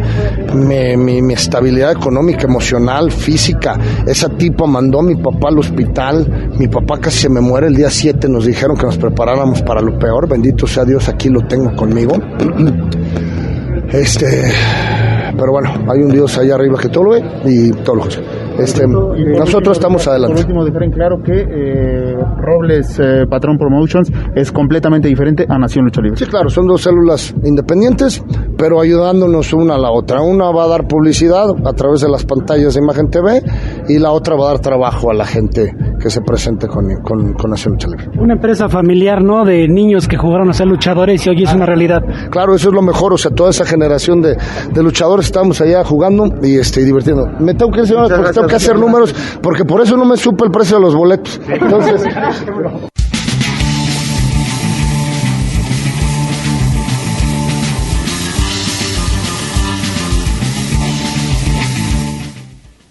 mi, 0.53 0.95
mi, 0.95 1.33
estabilidad 1.33 1.91
económica, 1.91 2.43
emocional, 2.47 3.11
física. 3.11 3.77
Esa 4.05 4.29
tipa 4.29 4.65
mandó 4.65 4.99
a 4.99 5.03
mi 5.03 5.15
papá 5.15 5.49
al 5.49 5.59
hospital, 5.59 6.51
mi 6.57 6.67
papá 6.67 6.97
casi 6.99 7.19
se 7.23 7.29
me 7.29 7.41
muere 7.41 7.67
el 7.67 7.75
día 7.75 7.89
7, 7.89 8.29
nos 8.29 8.45
dijeron 8.45 8.77
que 8.77 8.85
nos 8.85 8.97
preparáramos 8.97 9.61
para 9.63 9.81
lo 9.81 9.97
peor, 9.99 10.29
bendito 10.29 10.65
sea 10.65 10.76
Dios, 10.85 11.07
aquí 11.09 11.29
lo 11.29 11.41
tengo 11.41 11.75
conmigo. 11.75 12.15
Este, 13.91 14.51
pero 15.37 15.51
bueno, 15.51 15.69
hay 15.89 16.01
un 16.01 16.11
Dios 16.11 16.37
allá 16.37 16.55
arriba 16.55 16.77
que 16.79 16.89
todo 16.89 17.05
lo 17.05 17.09
ve 17.11 17.23
y 17.45 17.71
todo 17.71 17.95
lo 17.95 18.03
hace. 18.03 18.21
Este, 18.57 18.87
nosotros 18.87 19.77
estamos 19.77 20.07
adelante. 20.07 20.35
Por 20.35 20.45
último, 20.45 20.65
dejar 20.65 20.83
en 20.83 20.91
claro 20.91 21.21
que 21.23 21.33
eh, 21.33 22.15
Robles 22.37 22.99
eh, 22.99 23.25
Patrón 23.29 23.57
Promotions 23.57 24.11
es 24.35 24.51
completamente 24.51 25.07
diferente 25.07 25.45
a 25.47 25.57
Nación 25.57 25.85
Lucha 25.85 26.01
Libre. 26.01 26.17
Sí, 26.17 26.25
claro, 26.25 26.49
son 26.49 26.67
dos 26.67 26.81
células 26.81 27.33
independientes, 27.43 28.23
pero 28.57 28.81
ayudándonos 28.81 29.53
una 29.53 29.75
a 29.75 29.77
la 29.77 29.91
otra. 29.91 30.21
Una 30.21 30.51
va 30.51 30.65
a 30.65 30.67
dar 30.67 30.87
publicidad 30.87 31.45
a 31.65 31.73
través 31.73 32.01
de 32.01 32.09
las 32.09 32.25
pantallas 32.25 32.73
de 32.73 32.81
Imagen 32.81 33.09
TV 33.09 33.41
y 33.87 33.99
la 33.99 34.11
otra 34.11 34.35
va 34.35 34.45
a 34.45 34.53
dar 34.53 34.59
trabajo 34.59 35.11
a 35.11 35.13
la 35.13 35.25
gente 35.25 35.75
que 35.99 36.09
se 36.09 36.21
presente 36.21 36.67
con, 36.67 36.85
con, 37.03 37.33
con 37.33 37.51
Nación 37.51 37.73
Lucha 37.73 37.87
Libre. 37.87 38.19
Una 38.19 38.33
empresa 38.33 38.67
familiar, 38.69 39.23
¿no? 39.23 39.45
De 39.45 39.67
niños 39.67 40.07
que 40.07 40.17
jugaron 40.17 40.49
a 40.49 40.53
ser 40.53 40.67
luchadores 40.67 41.25
y 41.25 41.29
hoy 41.29 41.43
es 41.43 41.53
una 41.53 41.65
realidad. 41.65 42.01
Claro, 42.29 42.55
eso 42.55 42.69
es 42.69 42.75
lo 42.75 42.81
mejor. 42.81 43.13
O 43.13 43.17
sea, 43.17 43.31
toda 43.31 43.49
esa 43.49 43.65
generación 43.65 44.21
de, 44.21 44.37
de 44.73 44.83
luchadores 44.83 45.25
estamos 45.25 45.61
allá 45.61 45.83
jugando 45.83 46.25
y 46.41 46.57
este, 46.57 46.83
divirtiendo. 46.83 47.27
Me 47.39 47.53
tengo 47.53 47.71
que 47.71 47.81
ir, 47.81 47.95
porque 47.95 48.31
tengo 48.33 48.46
que 48.47 48.55
hacer 48.55 48.77
números, 48.77 49.13
porque 49.41 49.65
por 49.65 49.81
eso 49.81 49.97
no 49.97 50.05
me 50.05 50.17
supe 50.17 50.45
el 50.45 50.51
precio 50.51 50.77
de 50.77 50.83
los 50.83 50.95
boletos. 50.95 51.39
Entonces. 51.47 52.03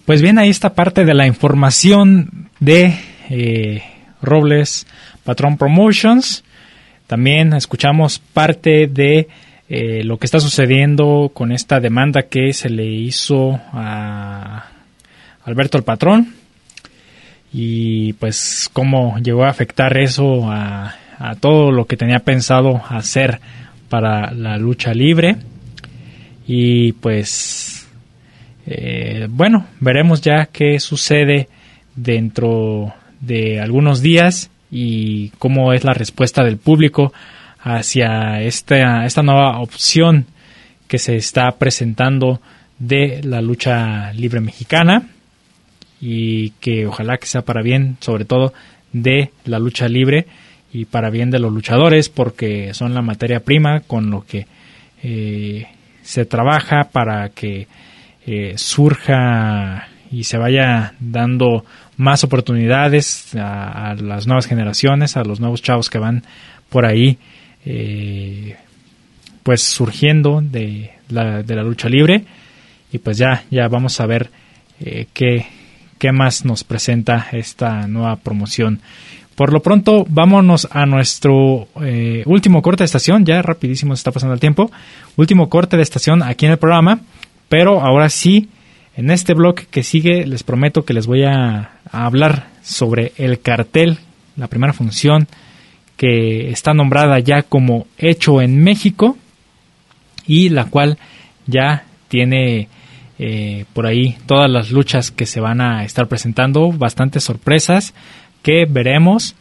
Pues 0.06 0.22
bien, 0.22 0.38
ahí 0.38 0.50
está 0.50 0.74
parte 0.74 1.04
de 1.04 1.14
la 1.14 1.26
información 1.26 2.48
de 2.60 2.96
eh, 3.28 3.82
Robles 4.22 4.86
Patrón 5.24 5.56
Promotions. 5.56 6.44
También 7.08 7.52
escuchamos 7.54 8.20
parte 8.20 8.86
de 8.86 9.26
eh, 9.68 10.04
lo 10.04 10.18
que 10.18 10.26
está 10.26 10.38
sucediendo 10.38 11.32
con 11.34 11.50
esta 11.50 11.80
demanda 11.80 12.22
que 12.22 12.52
se 12.52 12.70
le 12.70 12.86
hizo 12.86 13.60
a 13.72 14.75
Alberto 15.46 15.78
el 15.78 15.84
Patrón 15.84 16.34
y 17.52 18.12
pues 18.14 18.68
cómo 18.72 19.16
llegó 19.18 19.44
a 19.44 19.48
afectar 19.48 19.96
eso 19.96 20.50
a, 20.50 20.94
todo 21.40 21.70
lo 21.70 21.86
que 21.86 21.96
tenía 21.96 22.18
pensado 22.18 22.82
hacer 22.90 23.40
para 23.88 24.32
la 24.32 24.58
lucha 24.58 24.92
libre. 24.92 25.36
Y 26.46 26.92
pues 26.92 27.88
eh, 28.66 29.26
bueno 29.30 29.66
veremos 29.80 30.20
ya 30.20 30.46
qué 30.46 30.78
sucede 30.78 31.48
dentro 31.94 32.92
de 33.20 33.60
algunos 33.60 34.02
días 34.02 34.50
y 34.70 35.30
cómo 35.38 35.72
es 35.72 35.84
la 35.84 35.94
respuesta 35.94 36.44
del 36.44 36.58
público 36.58 37.12
hacia 37.60 38.42
esta, 38.42 39.06
esta 39.06 39.22
nueva 39.22 39.60
opción 39.60 40.26
que 40.88 40.98
se 40.98 41.16
está 41.16 41.52
presentando 41.52 42.40
de 42.78 43.22
la 43.24 43.40
lucha 43.40 44.12
libre 44.12 44.40
mexicana 44.40 45.08
y 46.08 46.50
que 46.60 46.86
ojalá 46.86 47.18
que 47.18 47.26
sea 47.26 47.42
para 47.42 47.62
bien 47.62 47.96
sobre 47.98 48.24
todo 48.24 48.54
de 48.92 49.32
la 49.44 49.58
lucha 49.58 49.88
libre 49.88 50.26
y 50.72 50.84
para 50.84 51.10
bien 51.10 51.32
de 51.32 51.40
los 51.40 51.52
luchadores 51.52 52.08
porque 52.08 52.72
son 52.74 52.94
la 52.94 53.02
materia 53.02 53.40
prima 53.40 53.80
con 53.80 54.12
lo 54.12 54.24
que 54.24 54.46
eh, 55.02 55.66
se 56.02 56.24
trabaja 56.24 56.90
para 56.92 57.30
que 57.30 57.66
eh, 58.24 58.52
surja 58.54 59.88
y 60.12 60.22
se 60.22 60.38
vaya 60.38 60.94
dando 61.00 61.64
más 61.96 62.22
oportunidades 62.22 63.34
a, 63.34 63.96
las 63.98 64.28
nuevas 64.28 64.46
generaciones, 64.46 65.16
a 65.16 65.24
los 65.24 65.40
nuevos 65.40 65.60
chavos 65.60 65.90
que 65.90 65.98
van 65.98 66.22
por 66.68 66.86
ahí, 66.86 67.18
eh, 67.64 68.54
pues 69.42 69.60
surgiendo 69.62 70.40
de 70.40 70.92
la, 71.08 71.42
de 71.42 71.56
la 71.56 71.64
lucha 71.64 71.88
libre. 71.88 72.22
Y 72.92 72.98
pues 72.98 73.18
ya, 73.18 73.42
ya 73.50 73.66
vamos 73.66 74.00
a 74.00 74.06
ver 74.06 74.30
eh, 74.80 75.06
qué, 75.12 75.46
qué 75.98 76.12
más 76.12 76.44
nos 76.44 76.64
presenta 76.64 77.28
esta 77.32 77.86
nueva 77.86 78.16
promoción. 78.16 78.80
Por 79.34 79.52
lo 79.52 79.60
pronto, 79.60 80.06
vámonos 80.08 80.66
a 80.70 80.86
nuestro 80.86 81.68
eh, 81.82 82.22
último 82.24 82.62
corte 82.62 82.82
de 82.82 82.86
estación. 82.86 83.26
Ya 83.26 83.42
rapidísimo 83.42 83.94
se 83.94 84.00
está 84.00 84.10
pasando 84.10 84.32
el 84.32 84.40
tiempo. 84.40 84.70
Último 85.16 85.50
corte 85.50 85.76
de 85.76 85.82
estación 85.82 86.22
aquí 86.22 86.46
en 86.46 86.52
el 86.52 86.58
programa. 86.58 87.00
Pero 87.50 87.82
ahora 87.82 88.08
sí, 88.08 88.48
en 88.96 89.10
este 89.10 89.34
blog 89.34 89.56
que 89.56 89.82
sigue, 89.82 90.26
les 90.26 90.42
prometo 90.42 90.86
que 90.86 90.94
les 90.94 91.06
voy 91.06 91.24
a, 91.24 91.72
hablar 91.92 92.48
sobre 92.62 93.12
el 93.16 93.40
cartel, 93.40 93.98
la 94.36 94.48
primera 94.48 94.72
función 94.72 95.28
que 95.96 96.50
está 96.50 96.74
nombrada 96.74 97.18
ya 97.20 97.42
como 97.42 97.86
hecho 97.96 98.40
en 98.40 98.62
México 98.62 99.16
y 100.26 100.48
la 100.48 100.64
cual 100.64 100.98
ya 101.46 101.84
tiene 102.08 102.68
eh, 103.18 103.64
por 103.72 103.86
ahí 103.86 104.16
todas 104.26 104.50
las 104.50 104.70
luchas 104.70 105.10
que 105.10 105.26
se 105.26 105.40
van 105.40 105.60
a 105.60 105.84
estar 105.84 106.06
presentando, 106.06 106.70
bastantes 106.72 107.24
sorpresas 107.24 107.94
que 108.42 108.66
veremos 108.68 109.34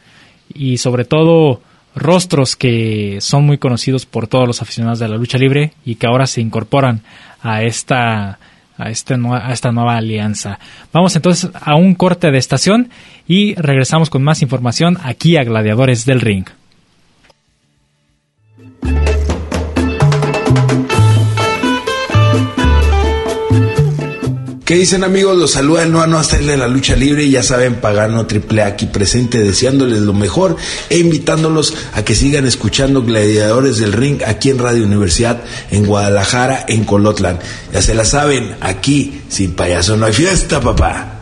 y 0.54 0.78
sobre 0.78 1.06
todo 1.06 1.62
rostros 1.96 2.56
que 2.56 3.18
son 3.22 3.46
muy 3.46 3.58
conocidos 3.58 4.06
por 4.06 4.28
todos 4.28 4.48
los 4.48 4.62
aficionados 4.62 5.00
de 5.00 5.08
la 5.08 5.18
lucha 5.18 5.38
libre 5.38 5.74
y 5.86 5.96
que 5.96 6.08
ahora 6.08 6.28
se 6.28 6.42
incorporan 6.42 7.02
a 7.42 7.64
esta 7.64 8.40
a, 8.78 8.90
este, 8.90 9.14
a 9.14 9.52
esta 9.54 9.72
nueva 9.72 9.96
alianza. 9.96 10.60
Vamos 10.92 11.16
entonces 11.16 11.50
a 11.54 11.76
un 11.76 11.96
corte 11.96 12.32
de 12.32 12.38
estación 12.38 12.90
y 13.28 13.56
regresamos 13.56 14.10
con 14.10 14.24
más 14.24 14.42
información 14.42 14.98
aquí 15.04 15.38
a 15.38 15.44
Gladiadores 15.44 16.06
del 16.06 16.22
Ring. 16.22 16.46
¿Qué 24.66 24.74
dicen 24.74 25.04
amigos? 25.04 25.38
Los 25.38 25.52
saluda 25.52 25.84
el 25.84 25.92
Noano 25.92 26.18
hasta 26.18 26.40
de 26.40 26.58
la 26.58 26.68
lucha 26.68 26.96
libre 26.96 27.24
y 27.24 27.30
ya 27.30 27.44
saben, 27.44 27.76
Pagano 27.76 28.26
Triple 28.26 28.64
aquí 28.64 28.88
presente 28.88 29.40
deseándoles 29.44 30.02
lo 30.02 30.12
mejor 30.12 30.58
e 30.90 30.98
invitándolos 30.98 31.76
a 31.94 32.04
que 32.04 32.16
sigan 32.16 32.48
escuchando 32.48 33.04
Gladiadores 33.04 33.78
del 33.78 33.94
Ring 33.94 34.24
aquí 34.26 34.50
en 34.50 34.58
Radio 34.58 34.84
Universidad 34.84 35.44
en 35.70 35.86
Guadalajara, 35.86 36.66
en 36.68 36.84
Colotlan. 36.84 37.38
Ya 37.72 37.84
se 37.84 37.94
la 37.94 38.06
saben, 38.06 38.56
aquí 38.60 39.22
sin 39.30 39.54
payaso 39.54 39.98
no 39.98 40.08
hay 40.08 40.14
fiesta, 40.14 40.60
papá. 40.60 41.15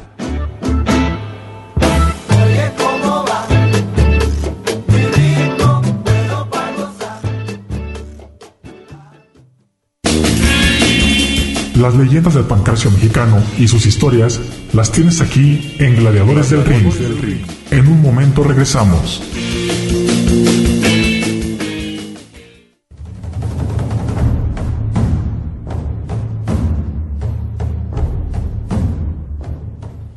Las 11.83 11.95
leyendas 11.95 12.35
del 12.35 12.45
pancracio 12.45 12.89
mexicano 12.91 13.43
y 13.57 13.67
sus 13.67 13.85
historias 13.85 14.39
las 14.71 14.89
tienes 14.89 15.19
aquí 15.19 15.75
en 15.79 15.97
Gladiadores 15.97 16.49
del 16.49 16.63
Ring. 16.63 17.45
En 17.71 17.87
un 17.89 18.01
momento 18.01 18.41
regresamos. 18.41 19.21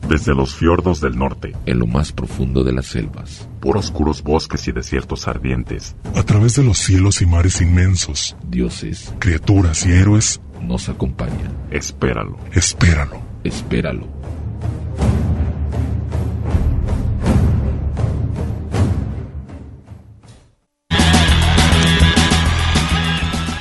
Desde 0.09 0.35
los 0.37 0.55
fiordos 0.55 1.01
del 1.01 1.19
norte, 1.19 1.53
en 1.67 1.81
lo 1.81 1.89
más 1.89 2.13
profundo 2.13 2.63
de 2.63 2.75
las 2.75 2.87
selvas, 2.87 3.49
por 3.61 3.77
oscuros 3.77 4.23
bosques 4.23 4.69
y 4.69 4.73
desiertos 4.73 5.27
ardientes, 5.27 5.97
a 6.15 6.23
través 6.23 6.55
de 6.55 6.63
los 6.63 6.79
cielos 6.79 7.23
y 7.23 7.27
mares 7.27 7.61
inmensos, 7.61 8.37
dioses, 8.49 9.13
criaturas 9.19 9.85
y 9.85 9.91
héroes 9.91 10.41
nos 10.63 10.89
acompaña. 10.89 11.51
Espéralo. 11.71 12.39
Espéralo. 12.53 13.21
Espéralo. 13.45 14.07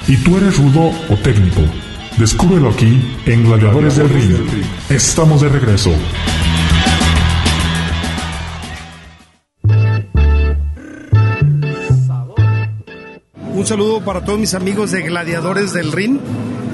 ¿Y 0.07 0.17
tú 0.17 0.37
eres 0.37 0.57
rudo 0.57 0.91
o 1.09 1.15
técnico? 1.17 1.61
Descúbrelo 2.17 2.69
aquí 2.69 3.01
en 3.25 3.43
Gladiadores 3.43 3.97
del 3.97 4.09
Ring. 4.09 4.35
Estamos 4.89 5.41
de 5.41 5.49
regreso. 5.49 5.91
Un 13.65 13.69
saludo 13.69 14.01
para 14.01 14.21
todos 14.21 14.37
mis 14.37 14.53
amigos 14.53 14.91
de 14.91 15.01
Gladiadores 15.01 15.73
del 15.73 15.91
Ring. 15.91 16.19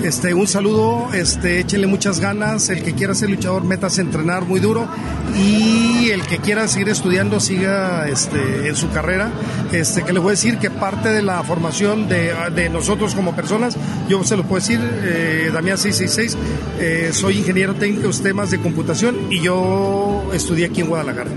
Este, 0.04 0.34
un 0.34 0.46
saludo, 0.46 1.08
este, 1.14 1.62
échenle 1.62 1.88
muchas 1.88 2.20
ganas. 2.20 2.68
El 2.68 2.84
que 2.84 2.94
quiera 2.94 3.16
ser 3.16 3.30
luchador, 3.30 3.64
métase 3.64 4.02
a 4.02 4.04
entrenar 4.04 4.44
muy 4.44 4.60
duro. 4.60 4.90
Y 5.38 6.10
el 6.10 6.22
que 6.24 6.40
quiera 6.40 6.68
seguir 6.68 6.90
estudiando, 6.90 7.40
siga 7.40 8.10
este, 8.10 8.68
en 8.68 8.76
su 8.76 8.90
carrera. 8.90 9.32
Este, 9.72 10.04
que 10.04 10.12
le 10.12 10.20
voy 10.20 10.28
a 10.28 10.32
decir 10.32 10.58
que 10.58 10.70
parte 10.70 11.08
de 11.08 11.22
la 11.22 11.42
formación 11.44 12.10
de, 12.10 12.70
nosotros 12.70 13.16
como 13.16 13.34
personas, 13.38 13.78
yo 14.10 14.22
se 14.26 14.36
lo 14.36 14.44
puedo 14.44 14.60
decir, 14.60 14.82
eh, 14.84 15.50
Damián 15.54 15.78
666, 15.78 16.38
eh, 16.78 17.12
soy 17.14 17.38
ingeniero 17.38 17.74
técnico 17.74 18.10
en 18.10 18.22
temas 18.22 18.52
de 18.52 18.60
computación 18.60 19.32
y 19.32 19.40
yo 19.40 20.30
estudié 20.34 20.66
aquí 20.66 20.82
en 20.82 20.88
Guadalajara. 20.90 21.32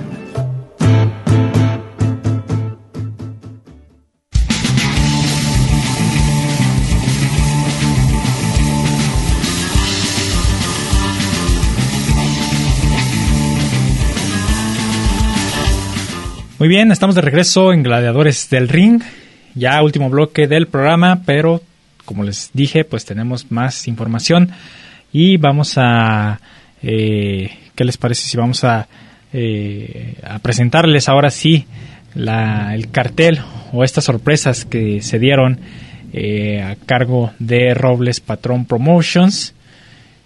Muy 16.65 16.71
bien, 16.71 16.91
estamos 16.91 17.15
de 17.15 17.21
regreso 17.21 17.75
en 17.75 17.83
Gladiadores 17.83 18.49
del 18.49 18.71
Ring, 18.71 19.03
ya 19.55 19.83
último 19.83 20.09
bloque 20.09 20.49
del 20.49 20.67
programa, 20.67 21.21
pero 21.27 21.61
como 22.07 22.25
les 22.25 22.53
dije, 22.55 22.87
pues 22.87 23.05
tenemos 23.05 23.53
más 23.53 23.87
información 23.87 24.51
y 25.13 25.37
vamos 25.37 25.75
a, 25.77 26.41
eh, 26.83 27.51
¿qué 27.75 27.85
les 27.85 27.99
parece 27.99 28.27
si 28.27 28.39
vamos 28.39 28.65
a, 28.65 28.89
eh, 29.35 30.15
a 30.27 30.39
presentarles 30.39 31.11
ahora 31.11 31.31
sí 31.31 31.67
la, 32.15 32.75
el 32.75 32.91
cartel 32.91 33.41
o 33.75 33.85
estas 33.85 34.05
sorpresas 34.05 34.65
que 34.65 35.03
se 35.03 35.19
dieron 35.19 35.61
eh, 36.15 36.63
a 36.63 36.77
cargo 36.77 37.35
de 37.39 37.75
Robles 37.75 38.21
Patrón 38.21 38.65
Promotions, 38.65 39.53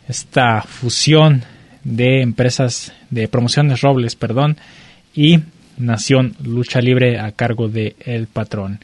esta 0.08 0.62
fusión 0.62 1.42
de 1.82 2.22
empresas 2.22 2.92
de 3.10 3.26
promociones 3.26 3.80
Robles, 3.80 4.14
perdón, 4.14 4.56
y 5.16 5.40
Nación 5.78 6.34
Lucha 6.42 6.80
Libre 6.80 7.18
a 7.18 7.32
cargo 7.32 7.68
de 7.68 7.96
El 8.04 8.26
Patrón. 8.26 8.80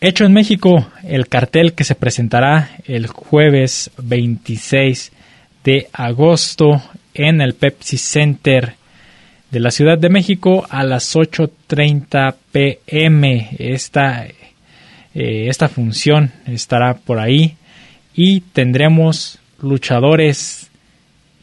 Hecho 0.00 0.24
en 0.24 0.32
México, 0.32 0.86
el 1.02 1.28
cartel 1.28 1.72
que 1.72 1.84
se 1.84 1.94
presentará 1.94 2.70
el 2.86 3.06
jueves 3.06 3.90
26 3.98 5.12
de 5.64 5.88
agosto 5.92 6.82
en 7.14 7.40
el 7.40 7.54
Pepsi 7.54 7.96
Center 7.96 8.74
de 9.50 9.60
la 9.60 9.70
Ciudad 9.70 9.96
de 9.96 10.10
México 10.10 10.66
a 10.68 10.82
las 10.84 11.16
8.30 11.16 12.34
pm. 12.52 13.56
Esta, 13.58 14.26
eh, 14.26 15.46
esta 15.48 15.68
función 15.68 16.32
estará 16.46 16.94
por 16.94 17.18
ahí 17.18 17.56
y 18.14 18.40
tendremos 18.40 19.38
luchadores 19.62 20.70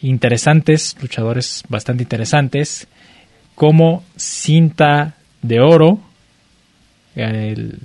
interesantes, 0.02 0.96
luchadores 1.02 1.64
bastante 1.68 2.04
interesantes 2.04 2.88
como 3.62 4.03
Cinta 4.18 5.14
de 5.43 5.59
Oro, 5.59 5.99
el 7.14 7.78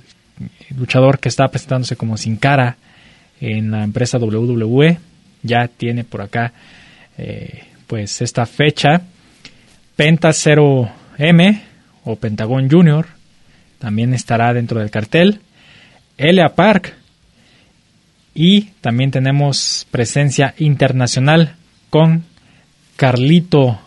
luchador 0.75 1.19
que 1.19 1.29
está 1.29 1.47
presentándose 1.49 1.95
como 1.95 2.17
Sin 2.17 2.37
Cara 2.37 2.77
en 3.39 3.69
la 3.69 3.83
empresa 3.83 4.17
WWE, 4.17 4.97
ya 5.43 5.67
tiene 5.67 6.03
por 6.03 6.23
acá 6.23 6.51
eh, 7.19 7.65
pues 7.85 8.23
esta 8.23 8.47
fecha. 8.47 9.03
Penta 9.95 10.29
0M 10.29 11.61
o 12.05 12.15
Pentagon 12.15 12.67
Junior 12.71 13.05
también 13.77 14.15
estará 14.15 14.55
dentro 14.55 14.79
del 14.79 14.89
cartel. 14.89 15.41
Elia 16.17 16.55
Park 16.55 16.95
y 18.33 18.61
también 18.81 19.11
tenemos 19.11 19.85
presencia 19.91 20.55
internacional 20.57 21.55
con 21.91 22.23
Carlito 22.95 23.79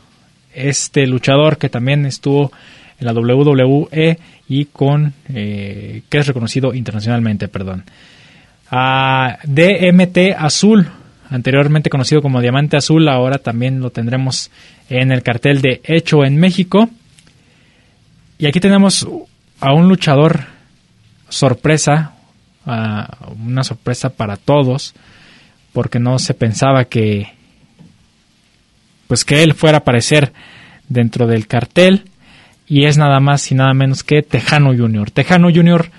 este 0.54 1.06
luchador 1.06 1.58
que 1.58 1.68
también 1.68 2.06
estuvo 2.06 2.52
en 2.98 3.06
la 3.06 3.12
WWE 3.12 4.18
y 4.48 4.64
con 4.66 5.14
eh, 5.28 6.02
que 6.08 6.18
es 6.18 6.26
reconocido 6.26 6.74
internacionalmente, 6.74 7.48
perdón. 7.48 7.84
A 8.70 9.38
DMT 9.44 10.36
Azul 10.38 10.88
anteriormente 11.30 11.90
conocido 11.90 12.20
como 12.20 12.40
Diamante 12.40 12.76
Azul, 12.76 13.08
ahora 13.08 13.38
también 13.38 13.80
lo 13.80 13.90
tendremos 13.90 14.50
en 14.88 15.12
el 15.12 15.22
cartel 15.22 15.62
de 15.62 15.80
Hecho 15.84 16.24
en 16.24 16.36
México. 16.36 16.90
Y 18.38 18.46
aquí 18.46 18.58
tenemos 18.60 19.06
a 19.60 19.72
un 19.72 19.88
luchador 19.88 20.40
sorpresa, 21.28 22.14
una 22.64 23.62
sorpresa 23.62 24.10
para 24.10 24.36
todos, 24.36 24.94
porque 25.72 26.00
no 26.00 26.18
se 26.18 26.34
pensaba 26.34 26.86
que 26.86 27.32
pues 29.10 29.24
que 29.24 29.42
él 29.42 29.54
fuera 29.54 29.78
a 29.78 29.80
aparecer 29.80 30.32
dentro 30.88 31.26
del 31.26 31.48
cartel 31.48 32.04
y 32.68 32.84
es 32.84 32.96
nada 32.96 33.18
más 33.18 33.50
y 33.50 33.56
nada 33.56 33.74
menos 33.74 34.04
que 34.04 34.22
Tejano 34.22 34.72
Junior. 34.72 35.10
Tejano 35.10 35.48
Junior 35.52 35.90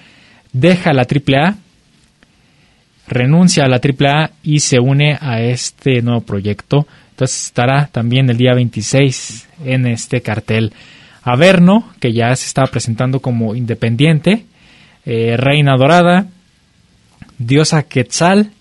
deja 0.53 0.93
la 0.93 1.01
AAA, 1.01 1.55
renuncia 3.09 3.65
a 3.65 3.67
la 3.67 3.81
AAA 3.83 4.31
y 4.43 4.61
se 4.61 4.79
une 4.79 5.17
a 5.19 5.41
este 5.41 6.01
nuevo 6.01 6.21
proyecto. 6.21 6.87
Entonces 7.09 7.47
estará 7.47 7.87
también 7.87 8.29
el 8.29 8.37
día 8.37 8.53
26 8.53 9.45
en 9.65 9.87
este 9.87 10.21
cartel. 10.21 10.71
Averno, 11.21 11.91
que 11.99 12.13
ya 12.13 12.33
se 12.37 12.45
estaba 12.45 12.71
presentando 12.71 13.19
como 13.19 13.55
independiente, 13.55 14.45
eh, 15.05 15.35
Reina 15.35 15.75
Dorada, 15.75 16.27
Diosa 17.37 17.83
Quetzal 17.83 18.51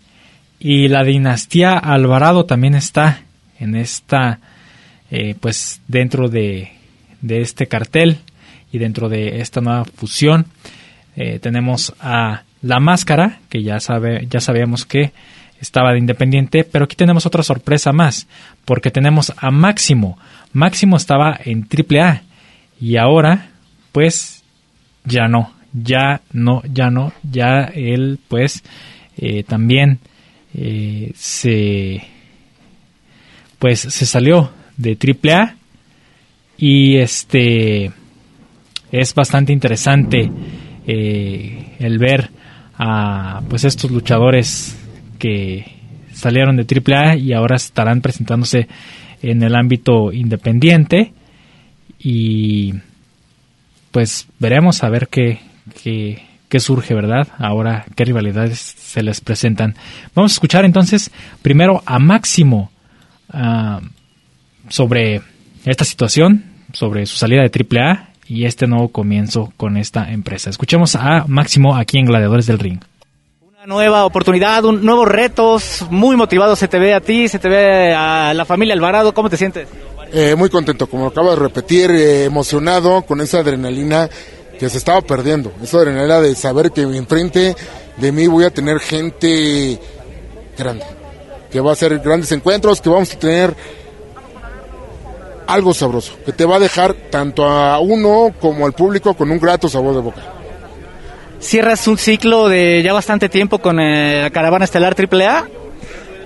y 0.59 0.89
la 0.89 1.05
dinastía 1.05 1.75
Alvarado 1.79 2.47
también 2.47 2.75
está 2.75 3.21
en 3.61 3.77
esta, 3.77 4.41
eh, 5.11 5.37
pues 5.39 5.81
dentro 5.87 6.29
de, 6.29 6.73
de, 7.21 7.43
este 7.43 7.69
cartel 7.69 8.19
y 8.73 8.79
dentro 8.79 9.09
de 9.09 9.41
esta 9.41 9.61
nueva 9.61 9.85
fusión. 9.85 10.47
Eh, 11.15 11.39
tenemos 11.39 11.95
a 12.01 12.43
La 12.63 12.81
Máscara, 12.81 13.41
que 13.49 13.63
ya, 13.63 13.79
sabe, 13.79 14.27
ya 14.29 14.41
sabíamos 14.41 14.87
que 14.87 15.13
estaba 15.61 15.93
de 15.93 15.99
independiente, 15.99 16.65
pero 16.65 16.87
aquí 16.87 16.97
tenemos 16.97 17.27
otra 17.27 17.43
sorpresa 17.43 17.93
más, 17.93 18.27
porque 18.65 18.91
tenemos 18.91 19.33
a 19.37 19.51
Máximo. 19.51 20.19
Máximo 20.53 20.97
estaba 20.97 21.39
en 21.45 21.69
AAA 21.69 22.23
y 22.81 22.97
ahora, 22.97 23.51
pues, 23.93 24.43
ya 25.05 25.29
no, 25.29 25.53
ya 25.73 26.23
no, 26.33 26.63
ya 26.73 26.91
no, 26.91 27.13
ya 27.23 27.65
él, 27.65 28.19
pues, 28.29 28.65
eh, 29.19 29.43
también 29.43 29.99
se, 31.15 32.03
pues, 33.61 33.79
se 33.79 34.07
salió 34.07 34.51
de 34.77 34.99
AAA 34.99 35.55
y 36.59 36.97
este 36.97 37.93
es 38.91 39.15
bastante 39.15 39.53
interesante 39.53 40.31
eh, 40.87 41.77
el 41.79 41.99
ver 41.99 42.31
a 42.77 43.43
pues 43.49 43.65
estos 43.65 43.91
luchadores 43.91 44.77
que 45.19 45.65
salieron 46.13 46.57
de 46.57 46.67
AAA 46.67 47.17
y 47.17 47.33
ahora 47.33 47.57
estarán 47.57 48.01
presentándose 48.01 48.67
en 49.23 49.43
el 49.43 49.55
ámbito 49.55 50.13
independiente 50.13 51.13
y 51.99 52.75
pues 53.91 54.27
veremos 54.39 54.83
a 54.83 54.89
ver 54.89 55.09
qué, 55.09 55.41
qué, 56.49 56.61
surge, 56.61 56.95
¿verdad? 56.95 57.29
Ahora 57.39 57.85
qué 57.95 58.05
rivalidades 58.05 58.59
se 58.59 59.03
les 59.03 59.21
presentan. 59.21 59.75
Vamos 60.15 60.33
a 60.33 60.35
escuchar 60.35 60.65
entonces 60.65 61.11
primero 61.43 61.83
a 61.85 61.99
Máximo 61.99 62.71
ah, 63.33 63.81
sobre 64.69 65.23
esta 65.65 65.85
situación, 65.85 66.45
sobre 66.73 67.07
su 67.07 67.17
salida 67.17 67.43
de 67.43 67.51
AAA 67.51 68.11
y 68.27 68.45
este 68.45 68.67
nuevo 68.67 68.89
comienzo 68.89 69.53
con 69.57 69.77
esta 69.77 70.11
empresa. 70.13 70.51
Escuchemos 70.51 70.95
a 70.95 71.25
Máximo 71.27 71.77
aquí 71.77 71.99
en 71.99 72.07
Gladiadores 72.07 72.47
del 72.47 72.59
Ring. 72.59 72.81
Una 73.41 73.67
nueva 73.67 74.05
oportunidad, 74.05 74.65
un, 74.65 74.85
nuevos 74.85 75.09
retos, 75.09 75.85
muy 75.91 76.17
motivado 76.17 76.55
se 76.57 76.69
te 76.69 76.79
ve 76.79 76.95
a 76.95 77.01
ti, 77.01 77.29
se 77.29 77.39
te 77.39 77.49
ve 77.49 77.93
a 77.93 78.33
la 78.33 78.45
familia 78.45 78.75
Alvarado, 78.75 79.13
¿cómo 79.13 79.29
te 79.29 79.37
sientes? 79.37 79.69
Eh, 80.13 80.35
muy 80.35 80.49
contento, 80.49 80.89
como 80.89 81.07
acabo 81.07 81.31
de 81.31 81.37
repetir, 81.37 81.91
eh, 81.91 82.25
emocionado 82.25 83.03
con 83.03 83.21
esa 83.21 83.41
adrenalina 83.41 84.09
que 84.59 84.69
se 84.69 84.79
estaba 84.79 85.01
perdiendo, 85.01 85.53
esa 85.63 85.79
adrenalina 85.79 86.21
de 86.21 86.35
saber 86.35 86.71
que 86.71 86.83
enfrente 86.83 87.55
de 87.97 88.13
mí 88.13 88.27
voy 88.27 88.45
a 88.45 88.51
tener 88.51 88.79
gente 88.79 89.79
grande, 90.59 90.85
que 91.51 91.61
va 91.61 91.73
a 91.73 91.75
ser 91.75 91.99
grandes 91.99 92.31
encuentros, 92.33 92.81
que 92.81 92.89
vamos 92.89 93.13
a 93.13 93.19
tener 93.19 93.55
algo 95.47 95.75
sabroso, 95.75 96.13
que 96.25 96.33
te 96.33 96.45
va 96.45 96.57
a 96.57 96.61
dejar 96.61 96.95
tanto 97.11 97.45
a 97.45 97.81
uno 97.81 98.33
como 98.41 98.67
al 98.67 98.73
público 98.73 99.15
con 99.15 99.31
un 99.31 99.39
grato 99.39 99.69
sabor 99.69 99.95
de 99.95 100.01
boca. 100.01 100.23
Cierras 101.41 101.89
un 101.89 101.99
ciclo 101.99 102.49
de 102.49 102.83
ya 102.85 102.93
bastante 102.93 103.29
tiempo 103.29 103.59
con 103.59 103.81
eh, 103.81 104.23
la 104.23 104.31
caravana 104.31 104.65
estelar 104.65 104.95
AAA. 104.95 105.49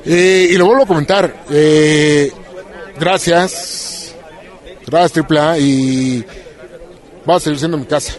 Eh, 0.05 0.49
y 0.51 0.57
lo 0.57 0.66
vuelvo 0.66 0.83
a 0.83 0.87
comentar. 0.87 1.35
Eh, 1.51 2.31
gracias. 2.99 4.14
Gracias 4.87 5.25
AAA 5.25 5.59
y 5.61 6.25
va 7.29 7.37
a 7.37 7.41
seguir 7.41 7.59
siendo 7.59 7.79
mi 7.79 7.87
casa. 7.87 8.14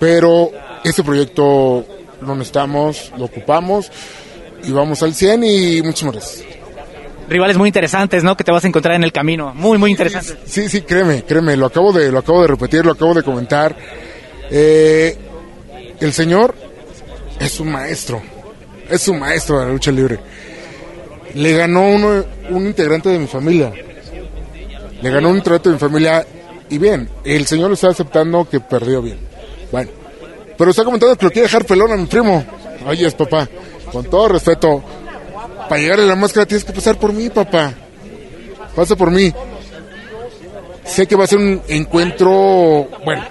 Pero 0.00 0.50
este 0.82 1.04
proyecto 1.04 1.84
lo 2.20 2.34
necesitamos, 2.34 3.12
lo 3.16 3.26
ocupamos 3.26 3.90
y 4.66 4.72
vamos 4.72 5.02
al 5.02 5.14
100 5.14 5.44
y 5.44 5.82
muchas 5.82 6.12
gracias 6.12 6.56
rivales 7.28 7.56
muy 7.56 7.68
interesantes, 7.68 8.22
¿no? 8.24 8.36
Que 8.36 8.44
te 8.44 8.52
vas 8.52 8.64
a 8.64 8.68
encontrar 8.68 8.94
en 8.94 9.04
el 9.04 9.12
camino. 9.12 9.52
Muy, 9.54 9.78
muy 9.78 9.90
interesantes. 9.90 10.36
Sí, 10.46 10.68
sí, 10.68 10.82
créeme, 10.82 11.24
créeme. 11.24 11.56
Lo 11.56 11.66
acabo 11.66 11.92
de, 11.92 12.10
lo 12.12 12.18
acabo 12.18 12.42
de 12.42 12.48
repetir, 12.48 12.84
lo 12.84 12.92
acabo 12.92 13.14
de 13.14 13.22
comentar. 13.22 13.76
Eh, 14.50 15.16
el 16.00 16.12
señor 16.12 16.54
es 17.40 17.60
un 17.60 17.70
maestro. 17.70 18.22
Es 18.88 19.08
un 19.08 19.18
maestro 19.18 19.58
de 19.58 19.66
la 19.66 19.72
lucha 19.72 19.90
libre. 19.90 20.18
Le 21.34 21.52
ganó 21.52 21.88
uno, 21.88 22.24
un 22.50 22.66
integrante 22.66 23.08
de 23.08 23.18
mi 23.18 23.26
familia. 23.26 23.72
Le 25.02 25.10
ganó 25.10 25.30
un 25.30 25.36
integrante 25.36 25.68
de 25.68 25.74
mi 25.74 25.80
familia. 25.80 26.26
Y 26.70 26.78
bien, 26.78 27.08
el 27.24 27.46
señor 27.46 27.68
lo 27.68 27.74
está 27.74 27.88
aceptando 27.88 28.48
que 28.48 28.60
perdió 28.60 29.02
bien. 29.02 29.18
Bueno, 29.70 29.90
pero 30.56 30.70
está 30.70 30.84
comentando 30.84 31.16
que 31.16 31.26
lo 31.26 31.30
quiere 31.30 31.46
dejar 31.46 31.64
pelón 31.64 31.92
a 31.92 31.96
mi 31.96 32.06
primo. 32.06 32.44
Oye, 32.86 33.10
papá, 33.10 33.48
con 33.90 34.04
todo 34.04 34.28
respeto, 34.28 34.82
para 35.68 35.80
llegar 35.80 36.00
a 36.00 36.04
la 36.04 36.14
máscara 36.14 36.46
tienes 36.46 36.64
que 36.64 36.72
pasar 36.72 36.98
por 36.98 37.12
mí, 37.12 37.28
papá. 37.30 37.72
Pasa 38.74 38.94
por 38.94 39.10
mí. 39.10 39.32
Sé 40.84 41.06
que 41.06 41.16
va 41.16 41.24
a 41.24 41.26
ser 41.26 41.38
un 41.38 41.62
encuentro, 41.68 42.88
bueno. 43.04 43.24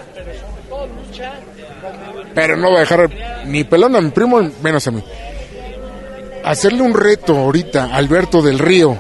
Pero 2.34 2.58
no 2.58 2.72
va 2.72 2.78
a 2.78 2.80
dejar 2.82 3.10
ni 3.46 3.64
pelón 3.64 3.96
a 3.96 4.02
mi 4.02 4.10
primo, 4.10 4.42
menos 4.62 4.86
a 4.88 4.92
mí. 4.92 5.04
Hacerle 6.44 6.82
un 6.82 6.94
reto 6.94 7.38
ahorita 7.38 7.96
Alberto 7.96 8.42
del 8.42 8.60
Río, 8.60 8.98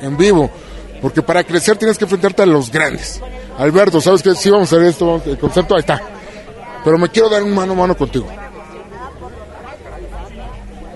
en 0.00 0.16
vivo. 0.16 0.50
Porque 1.02 1.20
para 1.20 1.44
crecer 1.44 1.76
tienes 1.76 1.98
que 1.98 2.04
enfrentarte 2.04 2.42
a 2.42 2.46
los 2.46 2.70
grandes. 2.70 3.20
Alberto, 3.58 4.00
¿sabes 4.00 4.22
qué? 4.22 4.34
Sí, 4.34 4.50
vamos 4.50 4.72
a 4.72 4.76
hacer 4.76 4.88
esto, 4.88 5.22
el 5.26 5.36
concepto, 5.36 5.74
ahí 5.74 5.80
está. 5.80 6.00
Pero 6.82 6.96
me 6.96 7.10
quiero 7.10 7.28
dar 7.28 7.42
un 7.42 7.54
mano 7.54 7.74
a 7.74 7.76
mano 7.76 7.96
contigo. 7.96 8.26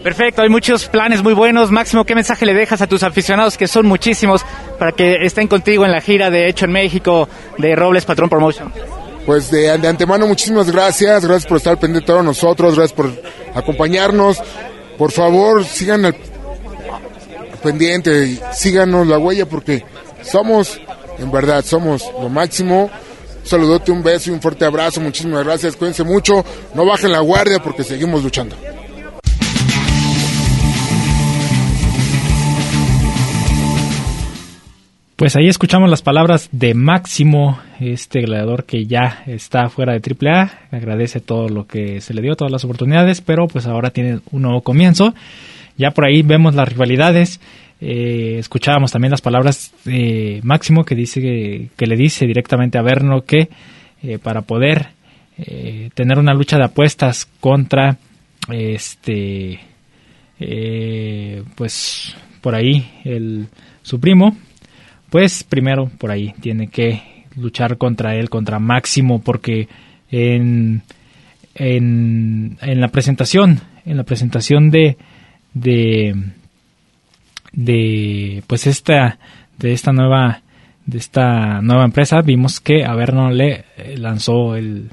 Perfecto, 0.02 0.40
hay 0.40 0.48
muchos 0.48 0.88
planes 0.88 1.22
muy 1.22 1.34
buenos. 1.34 1.70
Máximo, 1.70 2.04
¿qué 2.04 2.14
mensaje 2.14 2.46
le 2.46 2.54
dejas 2.54 2.80
a 2.80 2.86
tus 2.86 3.02
aficionados, 3.02 3.58
que 3.58 3.68
son 3.68 3.86
muchísimos, 3.86 4.42
para 4.78 4.92
que 4.92 5.16
estén 5.26 5.46
contigo 5.46 5.84
en 5.84 5.92
la 5.92 6.00
gira 6.00 6.30
de 6.30 6.48
Hecho 6.48 6.64
en 6.64 6.72
México 6.72 7.28
de 7.58 7.76
Robles 7.76 8.06
Patrón 8.06 8.30
Promotion? 8.30 8.72
Pues 9.26 9.50
de, 9.50 9.70
antemano, 9.70 10.26
muchísimas 10.26 10.70
gracias. 10.70 11.24
Gracias 11.24 11.46
por 11.46 11.58
estar 11.58 11.78
pendiente 11.78 12.06
de 12.06 12.06
todos 12.06 12.24
nosotros. 12.24 12.76
Gracias 12.76 12.96
por 12.96 13.12
acompañarnos. 13.54 14.42
Por 14.96 15.12
favor, 15.12 15.64
sigan 15.64 16.06
al 16.06 16.16
pendiente 17.62 18.26
y 18.26 18.40
síganos 18.54 19.06
la 19.06 19.18
huella 19.18 19.44
porque 19.44 19.84
somos, 20.22 20.80
en 21.18 21.30
verdad, 21.30 21.62
somos 21.62 22.10
lo 22.20 22.30
máximo. 22.30 22.90
Saludote, 23.44 23.92
un 23.92 24.02
beso 24.02 24.30
y 24.30 24.32
un 24.32 24.40
fuerte 24.40 24.64
abrazo. 24.64 25.00
Muchísimas 25.02 25.44
gracias. 25.44 25.76
Cuídense 25.76 26.04
mucho. 26.04 26.42
No 26.74 26.86
bajen 26.86 27.12
la 27.12 27.20
guardia 27.20 27.58
porque 27.62 27.84
seguimos 27.84 28.22
luchando. 28.22 28.56
Pues 35.20 35.36
ahí 35.36 35.48
escuchamos 35.48 35.90
las 35.90 36.00
palabras 36.00 36.48
de 36.50 36.72
Máximo, 36.72 37.60
este 37.78 38.22
gladiador 38.22 38.64
que 38.64 38.86
ya 38.86 39.22
está 39.26 39.68
fuera 39.68 39.92
de 39.92 40.00
AAA, 40.00 40.50
agradece 40.70 41.20
todo 41.20 41.50
lo 41.50 41.66
que 41.66 42.00
se 42.00 42.14
le 42.14 42.22
dio, 42.22 42.36
todas 42.36 42.50
las 42.50 42.64
oportunidades, 42.64 43.20
pero 43.20 43.46
pues 43.46 43.66
ahora 43.66 43.90
tiene 43.90 44.20
un 44.30 44.40
nuevo 44.40 44.62
comienzo. 44.62 45.12
Ya 45.76 45.90
por 45.90 46.06
ahí 46.06 46.22
vemos 46.22 46.54
las 46.54 46.70
rivalidades, 46.70 47.38
eh, 47.82 48.36
escuchábamos 48.38 48.92
también 48.92 49.10
las 49.10 49.20
palabras 49.20 49.74
de 49.84 50.40
Máximo 50.42 50.84
que 50.84 50.94
dice 50.94 51.20
que, 51.20 51.86
le 51.86 51.96
dice 51.96 52.26
directamente 52.26 52.78
a 52.78 52.82
Verno 52.82 53.20
que 53.20 53.50
eh, 54.02 54.18
para 54.18 54.40
poder 54.40 54.88
eh, 55.36 55.90
tener 55.92 56.18
una 56.18 56.32
lucha 56.32 56.56
de 56.56 56.64
apuestas 56.64 57.28
contra 57.40 57.98
este 58.48 59.60
pues 61.56 62.16
por 62.40 62.54
ahí 62.54 62.90
el 63.04 63.48
su 63.82 64.00
primo 64.00 64.34
pues 65.10 65.44
primero 65.44 65.90
por 65.98 66.10
ahí 66.10 66.34
tiene 66.40 66.68
que 66.68 67.02
luchar 67.36 67.76
contra 67.78 68.16
él, 68.16 68.30
contra 68.30 68.58
Máximo, 68.58 69.20
porque 69.20 69.68
en, 70.10 70.82
en, 71.54 72.58
en 72.60 72.80
la 72.80 72.88
presentación, 72.88 73.60
en 73.84 73.96
la 73.96 74.04
presentación 74.04 74.70
de, 74.70 74.96
de, 75.54 76.14
de 77.52 78.42
pues 78.46 78.66
esta 78.66 79.18
de 79.58 79.72
esta 79.72 79.92
nueva 79.92 80.42
de 80.86 80.98
esta 80.98 81.60
nueva 81.60 81.84
empresa 81.84 82.22
vimos 82.22 82.60
que 82.60 82.84
Averno 82.84 83.30
le 83.30 83.64
eh, 83.76 83.96
lanzó 83.98 84.56
el, 84.56 84.90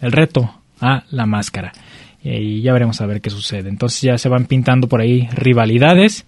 el 0.00 0.12
reto 0.12 0.50
a 0.80 1.04
la 1.10 1.26
máscara. 1.26 1.72
Y 2.22 2.60
ya 2.62 2.72
veremos 2.72 3.00
a 3.00 3.06
ver 3.06 3.20
qué 3.20 3.30
sucede. 3.30 3.68
Entonces 3.68 4.00
ya 4.00 4.18
se 4.18 4.28
van 4.28 4.46
pintando 4.46 4.88
por 4.88 5.00
ahí 5.00 5.28
rivalidades 5.32 6.26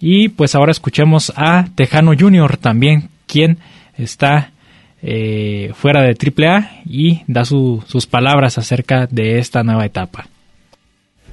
y 0.00 0.28
pues 0.30 0.54
ahora 0.54 0.72
escuchemos 0.72 1.32
a 1.36 1.66
Tejano 1.74 2.12
Junior 2.18 2.56
también 2.56 3.08
quien 3.26 3.58
está 3.98 4.50
eh, 5.02 5.72
fuera 5.74 6.02
de 6.02 6.14
AAA 6.16 6.82
y 6.84 7.22
da 7.26 7.44
su- 7.44 7.82
sus 7.86 8.06
palabras 8.06 8.58
acerca 8.58 9.06
de 9.10 9.38
esta 9.38 9.62
nueva 9.62 9.86
etapa. 9.86 10.26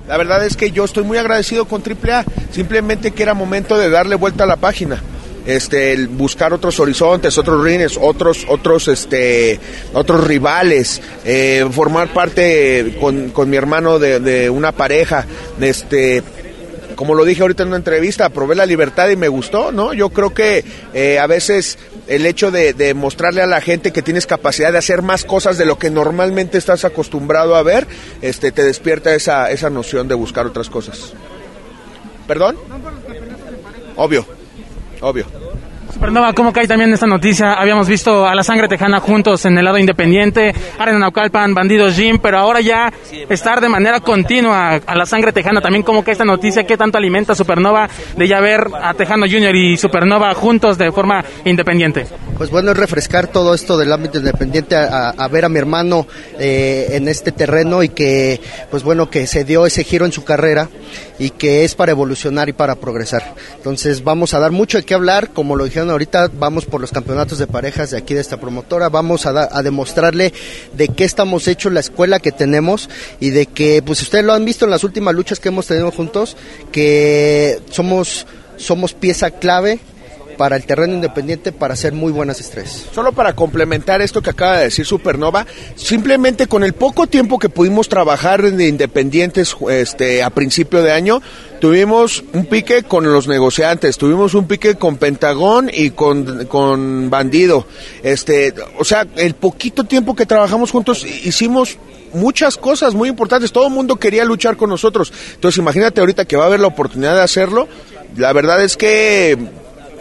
La 0.07 0.15
verdad 0.17 0.45
es 0.45 0.55
que 0.55 0.71
yo 0.71 0.85
estoy 0.85 1.03
muy 1.03 1.17
agradecido 1.17 1.65
con 1.65 1.81
AAA, 1.81 2.23
simplemente 2.51 3.11
que 3.11 3.23
era 3.23 3.33
momento 3.33 3.77
de 3.77 3.89
darle 3.89 4.15
vuelta 4.15 4.45
a 4.45 4.47
la 4.47 4.55
página. 4.55 5.01
Este, 5.45 6.07
buscar 6.07 6.51
otros 6.53 6.77
horizontes, 6.81 7.37
otros 7.37 7.63
rines, 7.63 7.97
otros, 8.01 8.45
otros, 8.49 8.89
este, 8.89 9.57
otros 9.93 10.27
rivales, 10.27 11.01
eh, 11.23 11.65
formar 11.71 12.09
parte 12.09 12.97
con, 12.99 13.29
con 13.29 13.49
mi 13.49 13.55
hermano 13.55 13.97
de, 13.97 14.19
de 14.19 14.49
una 14.49 14.73
pareja, 14.73 15.25
este, 15.61 16.21
como 16.97 17.13
lo 17.13 17.25
dije 17.25 17.43
ahorita 17.43 17.61
en 17.61 17.69
una 17.69 17.77
entrevista, 17.77 18.27
probé 18.29 18.55
la 18.55 18.65
libertad 18.65 19.07
y 19.09 19.15
me 19.15 19.27
gustó, 19.27 19.71
¿no? 19.71 19.93
Yo 19.93 20.09
creo 20.09 20.33
que 20.33 20.65
eh, 20.95 21.19
a 21.19 21.27
veces 21.27 21.77
el 22.07 22.25
hecho 22.25 22.49
de, 22.49 22.73
de 22.73 22.95
mostrarle 22.95 23.43
a 23.43 23.45
la 23.45 23.61
gente 23.61 23.93
que 23.93 24.01
tienes 24.01 24.25
capacidad 24.25 24.71
de 24.71 24.79
hacer 24.79 25.03
más 25.03 25.23
cosas 25.23 25.59
de 25.59 25.65
lo 25.65 25.77
que 25.77 25.91
normalmente 25.91 26.57
estás 26.57 26.85
acostumbrado 26.85 27.55
a 27.55 27.61
ver, 27.61 27.85
este, 28.23 28.51
te 28.51 28.63
despierta 28.63 29.13
esa, 29.13 29.51
esa 29.51 29.69
noción 29.69 30.07
de 30.07 30.15
buscar 30.15 30.47
otras 30.47 30.71
cosas. 30.71 31.13
¿Perdón? 32.27 32.57
Obvio, 33.95 34.25
obvio. 34.99 35.46
Supernova, 35.97 36.31
¿cómo 36.33 36.53
cae 36.53 36.67
también 36.67 36.93
esta 36.93 37.07
noticia? 37.07 37.53
Habíamos 37.53 37.87
visto 37.87 38.27
a 38.27 38.35
la 38.35 38.43
sangre 38.43 38.67
tejana 38.67 38.99
juntos 38.99 39.43
en 39.45 39.57
el 39.57 39.65
lado 39.65 39.79
independiente, 39.79 40.53
Arena 40.77 40.99
Naucalpan, 40.99 41.55
Bandidos 41.55 41.95
Jim, 41.95 42.19
pero 42.21 42.37
ahora 42.37 42.61
ya 42.61 42.93
estar 43.27 43.59
de 43.61 43.67
manera 43.67 43.99
continua 43.99 44.75
a 44.75 44.95
la 44.95 45.07
sangre 45.07 45.31
tejana, 45.31 45.59
también 45.59 45.81
cómo 45.81 46.03
cae 46.03 46.11
esta 46.11 46.23
noticia, 46.23 46.67
qué 46.67 46.77
tanto 46.77 46.99
alimenta 46.99 47.33
Supernova 47.33 47.89
de 48.15 48.27
ya 48.27 48.39
ver 48.39 48.67
a 48.79 48.93
Tejano 48.93 49.25
Junior 49.25 49.55
y 49.55 49.75
Supernova 49.75 50.35
juntos 50.35 50.77
de 50.77 50.91
forma 50.91 51.25
independiente. 51.45 52.05
Pues 52.37 52.51
bueno, 52.51 52.69
es 52.69 52.77
refrescar 52.77 53.25
todo 53.25 53.55
esto 53.55 53.75
del 53.75 53.91
ámbito 53.91 54.19
independiente 54.19 54.75
a, 54.75 55.27
ver 55.31 55.45
a 55.45 55.49
mi 55.49 55.57
hermano 55.57 56.05
eh, 56.37 56.89
en 56.91 57.07
este 57.07 57.31
terreno 57.31 57.81
y 57.81 57.89
que, 57.89 58.39
pues 58.69 58.83
bueno, 58.83 59.09
que 59.09 59.25
se 59.25 59.43
dio 59.43 59.65
ese 59.65 59.83
giro 59.83 60.05
en 60.05 60.11
su 60.11 60.23
carrera 60.23 60.69
y 61.17 61.31
que 61.31 61.65
es 61.65 61.73
para 61.73 61.91
evolucionar 61.91 62.49
y 62.49 62.53
para 62.53 62.75
progresar. 62.75 63.33
Entonces 63.55 64.03
vamos 64.03 64.35
a 64.35 64.39
dar 64.39 64.51
mucho 64.51 64.77
de 64.77 64.85
qué 64.85 64.93
hablar, 64.93 65.31
como 65.31 65.55
lo 65.55 65.65
dijeron 65.65 65.86
ahorita, 65.93 66.29
vamos 66.33 66.65
por 66.65 66.81
los 66.81 66.91
campeonatos 66.91 67.37
de 67.37 67.47
parejas 67.47 67.91
de 67.91 67.97
aquí 67.97 68.13
de 68.13 68.21
esta 68.21 68.37
promotora, 68.37 68.89
vamos 68.89 69.25
a, 69.25 69.49
a 69.51 69.63
demostrarle 69.63 70.33
de 70.73 70.87
qué 70.89 71.03
estamos 71.03 71.47
hechos, 71.47 71.73
la 71.73 71.79
escuela 71.79 72.19
que 72.19 72.31
tenemos 72.31 72.89
y 73.19 73.31
de 73.31 73.45
que, 73.45 73.81
pues 73.81 74.01
ustedes 74.01 74.25
lo 74.25 74.33
han 74.33 74.45
visto 74.45 74.65
en 74.65 74.71
las 74.71 74.83
últimas 74.83 75.15
luchas 75.15 75.39
que 75.39 75.49
hemos 75.49 75.67
tenido 75.67 75.91
juntos, 75.91 76.37
que 76.71 77.59
somos, 77.69 78.27
somos 78.57 78.93
pieza 78.93 79.31
clave 79.31 79.79
para 80.37 80.55
el 80.55 80.65
terreno 80.65 80.93
independiente 80.93 81.51
para 81.51 81.73
hacer 81.73 81.93
muy 81.93 82.11
buenas 82.11 82.39
estrellas. 82.39 82.85
Solo 82.93 83.11
para 83.11 83.33
complementar 83.33 84.01
esto 84.01 84.21
que 84.21 84.29
acaba 84.29 84.57
de 84.57 84.65
decir 84.65 84.85
Supernova, 84.85 85.45
simplemente 85.75 86.47
con 86.47 86.63
el 86.63 86.73
poco 86.73 87.07
tiempo 87.07 87.39
que 87.39 87.49
pudimos 87.49 87.89
trabajar 87.89 88.41
de 88.41 88.67
independientes 88.67 89.55
este, 89.69 90.23
a 90.23 90.29
principio 90.29 90.81
de 90.83 90.91
año, 90.91 91.21
tuvimos 91.59 92.23
un 92.33 92.45
pique 92.45 92.83
con 92.83 93.11
los 93.11 93.27
negociantes, 93.27 93.97
tuvimos 93.97 94.33
un 94.33 94.47
pique 94.47 94.75
con 94.75 94.97
Pentagón 94.97 95.69
y 95.73 95.91
con, 95.91 96.45
con 96.45 97.09
Bandido. 97.09 97.65
Este, 98.03 98.53
o 98.77 98.85
sea, 98.85 99.05
el 99.15 99.33
poquito 99.33 99.83
tiempo 99.83 100.15
que 100.15 100.25
trabajamos 100.25 100.71
juntos 100.71 101.03
hicimos 101.03 101.77
muchas 102.13 102.57
cosas 102.57 102.93
muy 102.93 103.09
importantes. 103.09 103.51
Todo 103.51 103.67
el 103.67 103.73
mundo 103.73 103.97
quería 103.97 104.25
luchar 104.25 104.57
con 104.57 104.69
nosotros. 104.69 105.11
Entonces 105.33 105.57
imagínate 105.57 105.99
ahorita 105.99 106.25
que 106.25 106.37
va 106.37 106.43
a 106.43 106.47
haber 106.47 106.59
la 106.59 106.67
oportunidad 106.67 107.15
de 107.15 107.21
hacerlo. 107.21 107.67
La 108.15 108.33
verdad 108.33 108.63
es 108.63 108.77
que 108.77 109.37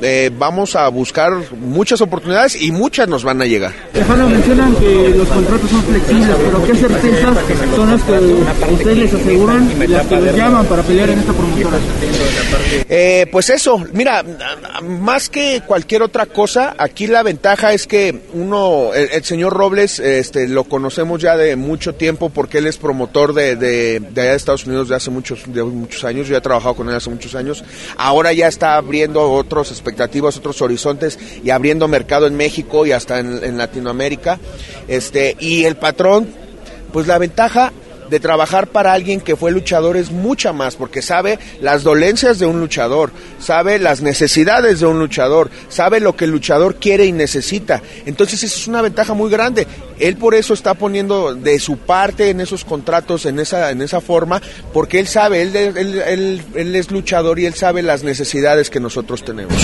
eh, 0.03 0.31
vamos 0.37 0.77
a 0.77 0.89
buscar 0.89 1.33
muchas 1.53 2.01
oportunidades 2.01 2.61
y 2.61 2.73
muchas 2.73 3.09
nos 3.09 3.25
van 3.25 3.41
a 3.43 3.47
llegar. 3.47 3.73
Tejano 3.93 4.29
mencionan 4.29 4.75
que 4.77 5.11
los 5.17 5.29
contratos 5.29 5.71
son 5.71 5.83
flexibles, 5.83 6.37
pero 6.45 6.65
¿qué 6.65 6.75
certezas 6.75 7.37
son 7.75 7.91
las 7.91 8.03
que 8.03 8.75
ustedes 8.75 8.99
les 8.99 9.15
aseguran 9.15 9.71
y 9.71 9.87
las 9.87 10.07
que 10.07 10.17
los 10.17 10.37
llaman 10.37 10.67
para 10.67 10.83
pelear 10.83 11.11
en 11.11 11.19
esta 11.21 11.33
promotora? 11.33 11.79
Eh, 12.89 13.27
pues 13.31 13.51
eso, 13.51 13.83
mira, 13.93 14.25
más 14.83 15.29
que 15.29 15.63
cualquier 15.67 16.03
otra 16.03 16.27
cosa, 16.27 16.75
aquí 16.79 17.07
la 17.07 17.23
ventaja 17.23 17.73
es 17.73 17.87
que 17.87 18.23
uno, 18.35 18.91
el, 18.95 19.11
el 19.11 19.25
señor 19.25 19.53
Robles, 19.55 19.99
este, 19.99 20.49
lo 20.49 20.65
conocemos 20.65 21.21
ya 21.21 21.37
de 21.37 21.57
mucho 21.57 21.95
tiempo 21.95 22.31
porque 22.31 22.59
él 22.59 22.67
es 22.67 22.77
promotor 22.77 23.35
de, 23.35 23.57
de, 23.57 24.01
de 24.01 24.21
allá 24.21 24.31
de 24.31 24.37
Estados 24.37 24.67
Unidos 24.67 24.89
de 24.89 24.97
hace 24.97 25.11
muchos, 25.11 25.43
de 25.47 25.63
muchos 25.63 26.05
años. 26.05 26.29
Yo 26.29 26.37
he 26.37 26.41
trabajado 26.41 26.75
con 26.75 26.89
él 26.89 26.95
hace 26.95 27.11
muchos 27.11 27.35
años. 27.35 27.65
Ahora 27.97 28.33
ya 28.33 28.49
está 28.49 28.77
abriendo 28.77 29.31
otras 29.33 29.71
expectativas, 29.87 30.37
otros 30.37 30.61
horizontes 30.63 31.19
y 31.43 31.51
abriendo 31.51 31.87
mercado 31.89 32.27
en 32.27 32.37
México 32.37 32.87
y 32.87 32.93
hasta 32.93 33.21
en, 33.21 33.57
Latinoamérica. 33.57 34.39
Este, 34.89 35.37
y 35.39 35.65
el 35.65 35.77
patrón, 35.77 36.29
pues 36.93 37.07
la 37.07 37.19
ventaja 37.19 37.73
de 38.11 38.21
trabajar 38.21 38.69
para 38.69 38.93
alguien 38.93 39.21
que 39.21 39.37
fue 39.37 39.51
luchador 39.51 39.97
es 39.97 40.11
mucha 40.11 40.53
más, 40.53 40.77
porque 40.77 41.03
sabe 41.03 41.39
las 41.61 41.83
dolencias 41.83 42.39
de 42.39 42.47
un 42.47 42.61
luchador, 42.61 43.11
sabe 43.41 43.79
las 43.79 44.01
necesidades 44.01 44.81
de 44.81 44.87
un 44.87 44.99
luchador, 44.99 45.51
sabe 45.69 46.01
lo 46.01 46.17
que 46.17 46.25
el 46.25 46.31
luchador 46.31 46.77
quiere 46.77 47.07
y 47.07 47.13
necesita. 47.13 47.83
Entonces 48.07 48.43
esa 48.43 48.57
es 48.57 48.69
una 48.69 48.83
ventaja 48.83 49.15
muy 49.15 49.31
grande. 49.31 49.67
Él 49.99 50.17
por 50.17 50.35
eso 50.35 50.55
está 50.55 50.75
poniendo 50.75 51.35
de 51.35 51.59
su 51.59 51.79
parte 51.79 52.31
en 52.31 52.41
esos 52.41 52.65
contratos, 52.65 53.27
en 53.27 53.39
esa, 53.39 53.71
en 53.71 53.83
esa 53.83 54.01
forma, 54.01 54.41
porque 54.73 55.01
él 55.01 55.07
sabe, 55.07 55.43
él, 55.43 55.57
él, 55.57 55.77
él, 55.77 56.43
él 56.55 56.77
es 56.77 56.91
luchador 56.91 57.39
y 57.39 57.47
él 57.47 57.55
sabe 57.55 57.83
las 57.83 58.03
necesidades 58.03 58.71
que 58.71 58.81
nosotros 58.81 59.25
tenemos. 59.25 59.55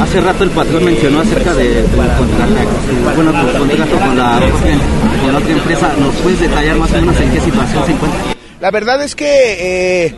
Hace 0.00 0.20
rato 0.20 0.44
el 0.44 0.50
patrón 0.50 0.84
mencionó 0.84 1.20
acerca 1.20 1.54
de 1.54 1.82
tu 1.82 1.96
contrato, 1.96 2.54
bueno, 3.14 3.30
tu 3.30 3.58
contrato 3.58 3.98
con 3.98 4.16
la, 4.16 4.40
con 5.22 5.32
la 5.32 5.38
otra 5.38 5.52
empresa. 5.52 5.94
¿Nos 5.98 6.14
puedes 6.16 6.40
detallar 6.40 6.76
más 6.76 6.90
o 6.90 6.94
menos 6.94 7.20
en 7.20 7.30
qué 7.30 7.40
situación 7.40 7.86
se 7.86 7.92
encuentra? 7.92 8.20
La 8.60 8.70
verdad 8.70 9.02
es 9.02 9.14
que 9.14 10.06
eh, 10.06 10.14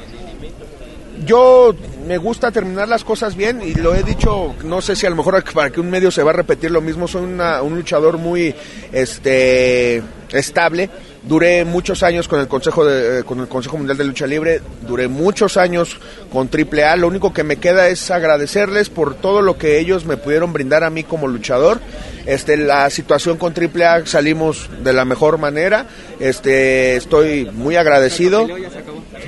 yo 1.26 1.74
me 2.10 2.18
gusta 2.18 2.50
terminar 2.50 2.88
las 2.88 3.04
cosas 3.04 3.36
bien 3.36 3.62
y 3.62 3.72
lo 3.74 3.94
he 3.94 4.02
dicho, 4.02 4.56
no 4.64 4.82
sé 4.82 4.96
si 4.96 5.06
a 5.06 5.10
lo 5.10 5.14
mejor 5.14 5.44
para 5.54 5.70
que 5.70 5.78
un 5.78 5.88
medio 5.88 6.10
se 6.10 6.24
va 6.24 6.30
a 6.32 6.34
repetir 6.34 6.72
lo 6.72 6.80
mismo, 6.80 7.06
soy 7.06 7.22
una- 7.22 7.62
un 7.62 7.76
luchador 7.76 8.18
muy 8.18 8.52
este 8.90 10.02
estable. 10.32 10.90
Duré 11.22 11.64
muchos 11.64 12.02
años 12.02 12.26
con 12.26 12.40
el 12.40 12.48
Consejo 12.48 12.84
de, 12.84 13.20
eh, 13.20 13.22
con 13.22 13.38
el 13.38 13.46
Consejo 13.46 13.76
Mundial 13.76 13.96
de 13.96 14.02
Lucha 14.06 14.26
Libre, 14.26 14.60
duré 14.88 15.06
muchos 15.06 15.56
años 15.56 15.98
con 16.32 16.48
AAA. 16.48 16.96
Lo 16.96 17.06
único 17.06 17.32
que 17.32 17.44
me 17.44 17.58
queda 17.58 17.86
es 17.86 18.10
agradecerles 18.10 18.90
por 18.90 19.14
todo 19.14 19.40
lo 19.40 19.56
que 19.56 19.78
ellos 19.78 20.04
me 20.04 20.16
pudieron 20.16 20.52
brindar 20.52 20.82
a 20.82 20.90
mí 20.90 21.04
como 21.04 21.28
luchador. 21.28 21.78
Este, 22.26 22.56
la 22.56 22.90
situación 22.90 23.36
con 23.36 23.54
AAA 23.54 24.04
salimos 24.06 24.68
de 24.82 24.92
la 24.92 25.04
mejor 25.04 25.38
manera. 25.38 25.86
Este, 26.18 26.96
estoy 26.96 27.44
muy 27.52 27.76
agradecido. 27.76 28.48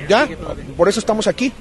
Ya, 0.09 0.27
por 0.75 0.89
eso 0.89 0.99
estamos 0.99 1.27
aquí. 1.27 1.53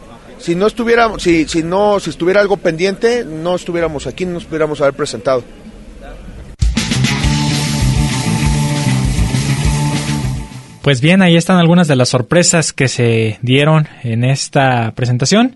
Si 0.43 0.57
no 0.57 0.67
estuviera, 0.67 1.09
si, 1.19 1.47
si 1.47 1.63
no, 1.63 2.01
si 2.01 2.11
estuviera 2.11 2.41
algo 2.41 2.57
pendiente, 2.57 3.25
no 3.25 3.55
estuviéramos 3.55 4.09
aquí, 4.09 4.27
no 4.27 4.33
nos 4.33 4.45
pudiéramos 4.45 4.81
haber 4.81 4.95
presentado. 4.95 5.45
Pues 10.83 11.01
bien, 11.01 11.23
ahí 11.23 11.37
están 11.37 11.59
algunas 11.59 11.87
de 11.87 11.95
las 11.95 12.09
sorpresas 12.09 12.73
que 12.73 12.89
se 12.89 13.39
dieron 13.41 13.87
en 14.03 14.25
esta 14.25 14.91
presentación. 14.97 15.55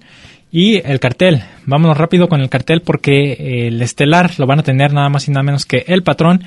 Y 0.52 0.76
el 0.88 1.00
cartel, 1.00 1.42
vámonos 1.64 1.98
rápido 1.98 2.28
con 2.28 2.40
el 2.40 2.48
cartel 2.48 2.80
porque 2.80 3.66
el 3.66 3.82
estelar 3.82 4.38
lo 4.38 4.46
van 4.46 4.60
a 4.60 4.62
tener 4.62 4.92
nada 4.92 5.08
más 5.08 5.26
y 5.26 5.32
nada 5.32 5.42
menos 5.42 5.66
que 5.66 5.84
el 5.88 6.04
patrón 6.04 6.44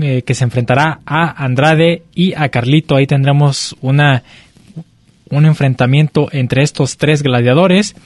eh, 0.00 0.22
que 0.22 0.34
se 0.34 0.42
enfrentará 0.42 1.00
a 1.06 1.44
Andrade 1.44 2.02
y 2.16 2.34
a 2.34 2.48
Carlito. 2.48 2.96
Ahí 2.96 3.06
tendremos 3.06 3.76
una, 3.80 4.24
un 5.30 5.46
enfrentamiento 5.46 6.28
entre 6.32 6.62
estos 6.62 6.96
tres 6.96 7.22
gladiadores 7.22 7.96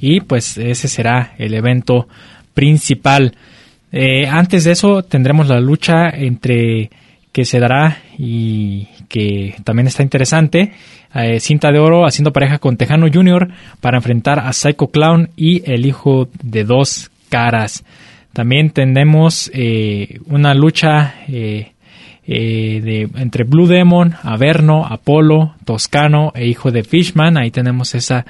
y 0.00 0.20
pues 0.20 0.56
ese 0.58 0.88
será 0.88 1.34
el 1.38 1.54
evento 1.54 2.08
principal. 2.54 3.34
Eh, 3.92 4.26
antes 4.26 4.64
de 4.64 4.72
eso 4.72 5.02
tendremos 5.02 5.48
la 5.48 5.60
lucha 5.60 6.08
entre 6.08 6.90
que 7.32 7.44
se 7.44 7.60
dará 7.60 7.98
y 8.18 8.88
que 9.08 9.54
también 9.64 9.86
está 9.86 10.02
interesante. 10.02 10.72
eh, 11.14 11.40
cinta 11.40 11.70
de 11.72 11.78
oro 11.78 12.06
haciendo 12.06 12.32
pareja 12.32 12.58
con 12.58 12.76
Tejano 12.76 13.06
Jr. 13.12 13.48
para 13.80 13.98
enfrentar 13.98 14.38
a 14.38 14.52
Psycho 14.52 14.88
Clown 14.88 15.30
y 15.36 15.68
el 15.70 15.86
hijo 15.86 16.28
de 16.42 16.64
dos 16.64 17.10
caras. 17.28 17.84
También 18.32 18.70
tenemos 18.70 19.50
eh, 19.52 20.20
una 20.26 20.54
lucha 20.54 21.14
eh, 22.32 22.80
de, 22.80 23.08
entre 23.20 23.42
Blue 23.42 23.66
Demon, 23.66 24.14
Averno, 24.22 24.86
Apolo, 24.86 25.54
Toscano 25.64 26.30
e 26.36 26.46
hijo 26.46 26.70
de 26.70 26.84
Fishman. 26.84 27.36
Ahí 27.36 27.50
tenemos 27.50 27.96
esa 27.96 28.24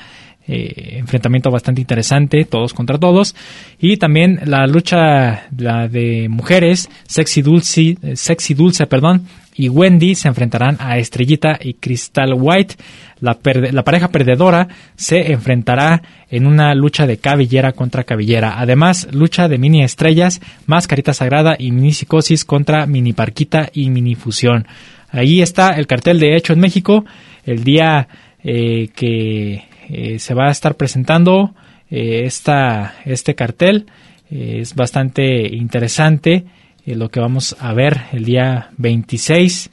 eh, 0.52 0.98
enfrentamiento 0.98 1.48
bastante 1.48 1.80
interesante, 1.80 2.44
todos 2.44 2.74
contra 2.74 2.98
todos. 2.98 3.36
Y 3.78 3.98
también 3.98 4.40
la 4.44 4.66
lucha 4.66 5.46
la 5.56 5.86
de 5.86 6.28
mujeres, 6.28 6.90
Sexy 7.06 7.42
Dulce, 7.42 7.96
Sexy 8.14 8.54
Dulce, 8.54 8.86
perdón, 8.88 9.26
y 9.54 9.68
Wendy 9.68 10.16
se 10.16 10.26
enfrentarán 10.26 10.76
a 10.80 10.98
Estrellita 10.98 11.56
y 11.60 11.74
Crystal 11.74 12.34
White. 12.34 12.74
La, 13.20 13.38
la, 13.70 13.84
pareja 13.84 14.08
perdedora 14.08 14.66
se 14.96 15.30
enfrentará 15.30 16.02
en 16.30 16.46
una 16.46 16.74
lucha 16.74 17.06
de 17.06 17.18
cabellera 17.18 17.72
contra 17.72 18.04
cabellera. 18.04 18.58
Además, 18.58 19.06
lucha 19.12 19.46
de 19.46 19.58
mini 19.58 19.84
estrellas, 19.84 20.40
mascarita 20.66 21.12
sagrada 21.12 21.54
y 21.58 21.70
mini 21.70 21.92
psicosis 21.92 22.44
contra 22.44 22.86
mini 22.86 23.12
parquita 23.12 23.70
y 23.72 23.90
mini 23.90 24.16
fusión. 24.16 24.66
Ahí 25.10 25.42
está 25.42 25.76
el 25.76 25.86
cartel 25.86 26.18
de 26.18 26.36
hecho 26.36 26.54
en 26.54 26.60
México. 26.60 27.04
El 27.44 27.62
día 27.62 28.08
eh, 28.42 28.88
que 28.96 29.64
eh, 29.90 30.18
se 30.18 30.34
va 30.34 30.48
a 30.48 30.50
estar 30.50 30.76
presentando 30.76 31.54
eh, 31.90 32.22
esta, 32.24 32.94
este 33.04 33.34
cartel 33.34 33.86
es 34.30 34.76
bastante 34.76 35.48
interesante 35.56 36.44
lo 36.86 37.08
que 37.08 37.18
vamos 37.18 37.56
a 37.58 37.72
ver 37.74 38.02
el 38.12 38.24
día 38.24 38.70
26 38.78 39.68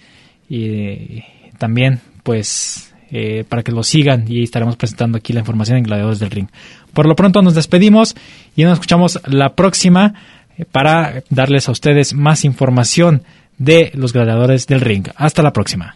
y 0.50 1.24
también 1.60 2.00
pues 2.24 2.92
para 3.50 3.62
que 3.62 3.72
lo 3.72 3.84
sigan 3.84 4.26
y 4.28 4.42
estaremos 4.42 4.76
presentando 4.76 5.20
aquí 5.20 5.32
la 5.32 5.42
información 5.42 5.78
en 5.78 5.84
Gladiadores 5.84 6.20
del 6.20 6.32
Ring. 6.32 6.48
Por 6.92 7.08
lo 7.08 7.16
pronto 7.16 7.44
nos 7.44 7.54
despedimos 7.54 8.16
y 8.56 8.64
nos 8.64 8.74
escuchamos 8.74 9.22
la 9.28 9.54
próxima 9.54 10.16
para 10.72 11.24
darles 11.30 11.70
a 11.70 11.72
ustedes 11.72 12.16
más 12.16 12.44
información 12.44 13.22
de 13.58 13.92
los 13.94 14.14
Gladiadores 14.14 14.68
del 14.68 14.82
Ring. 14.82 15.08
Hasta 15.16 15.44
la 15.44 15.54
próxima. 15.54 15.96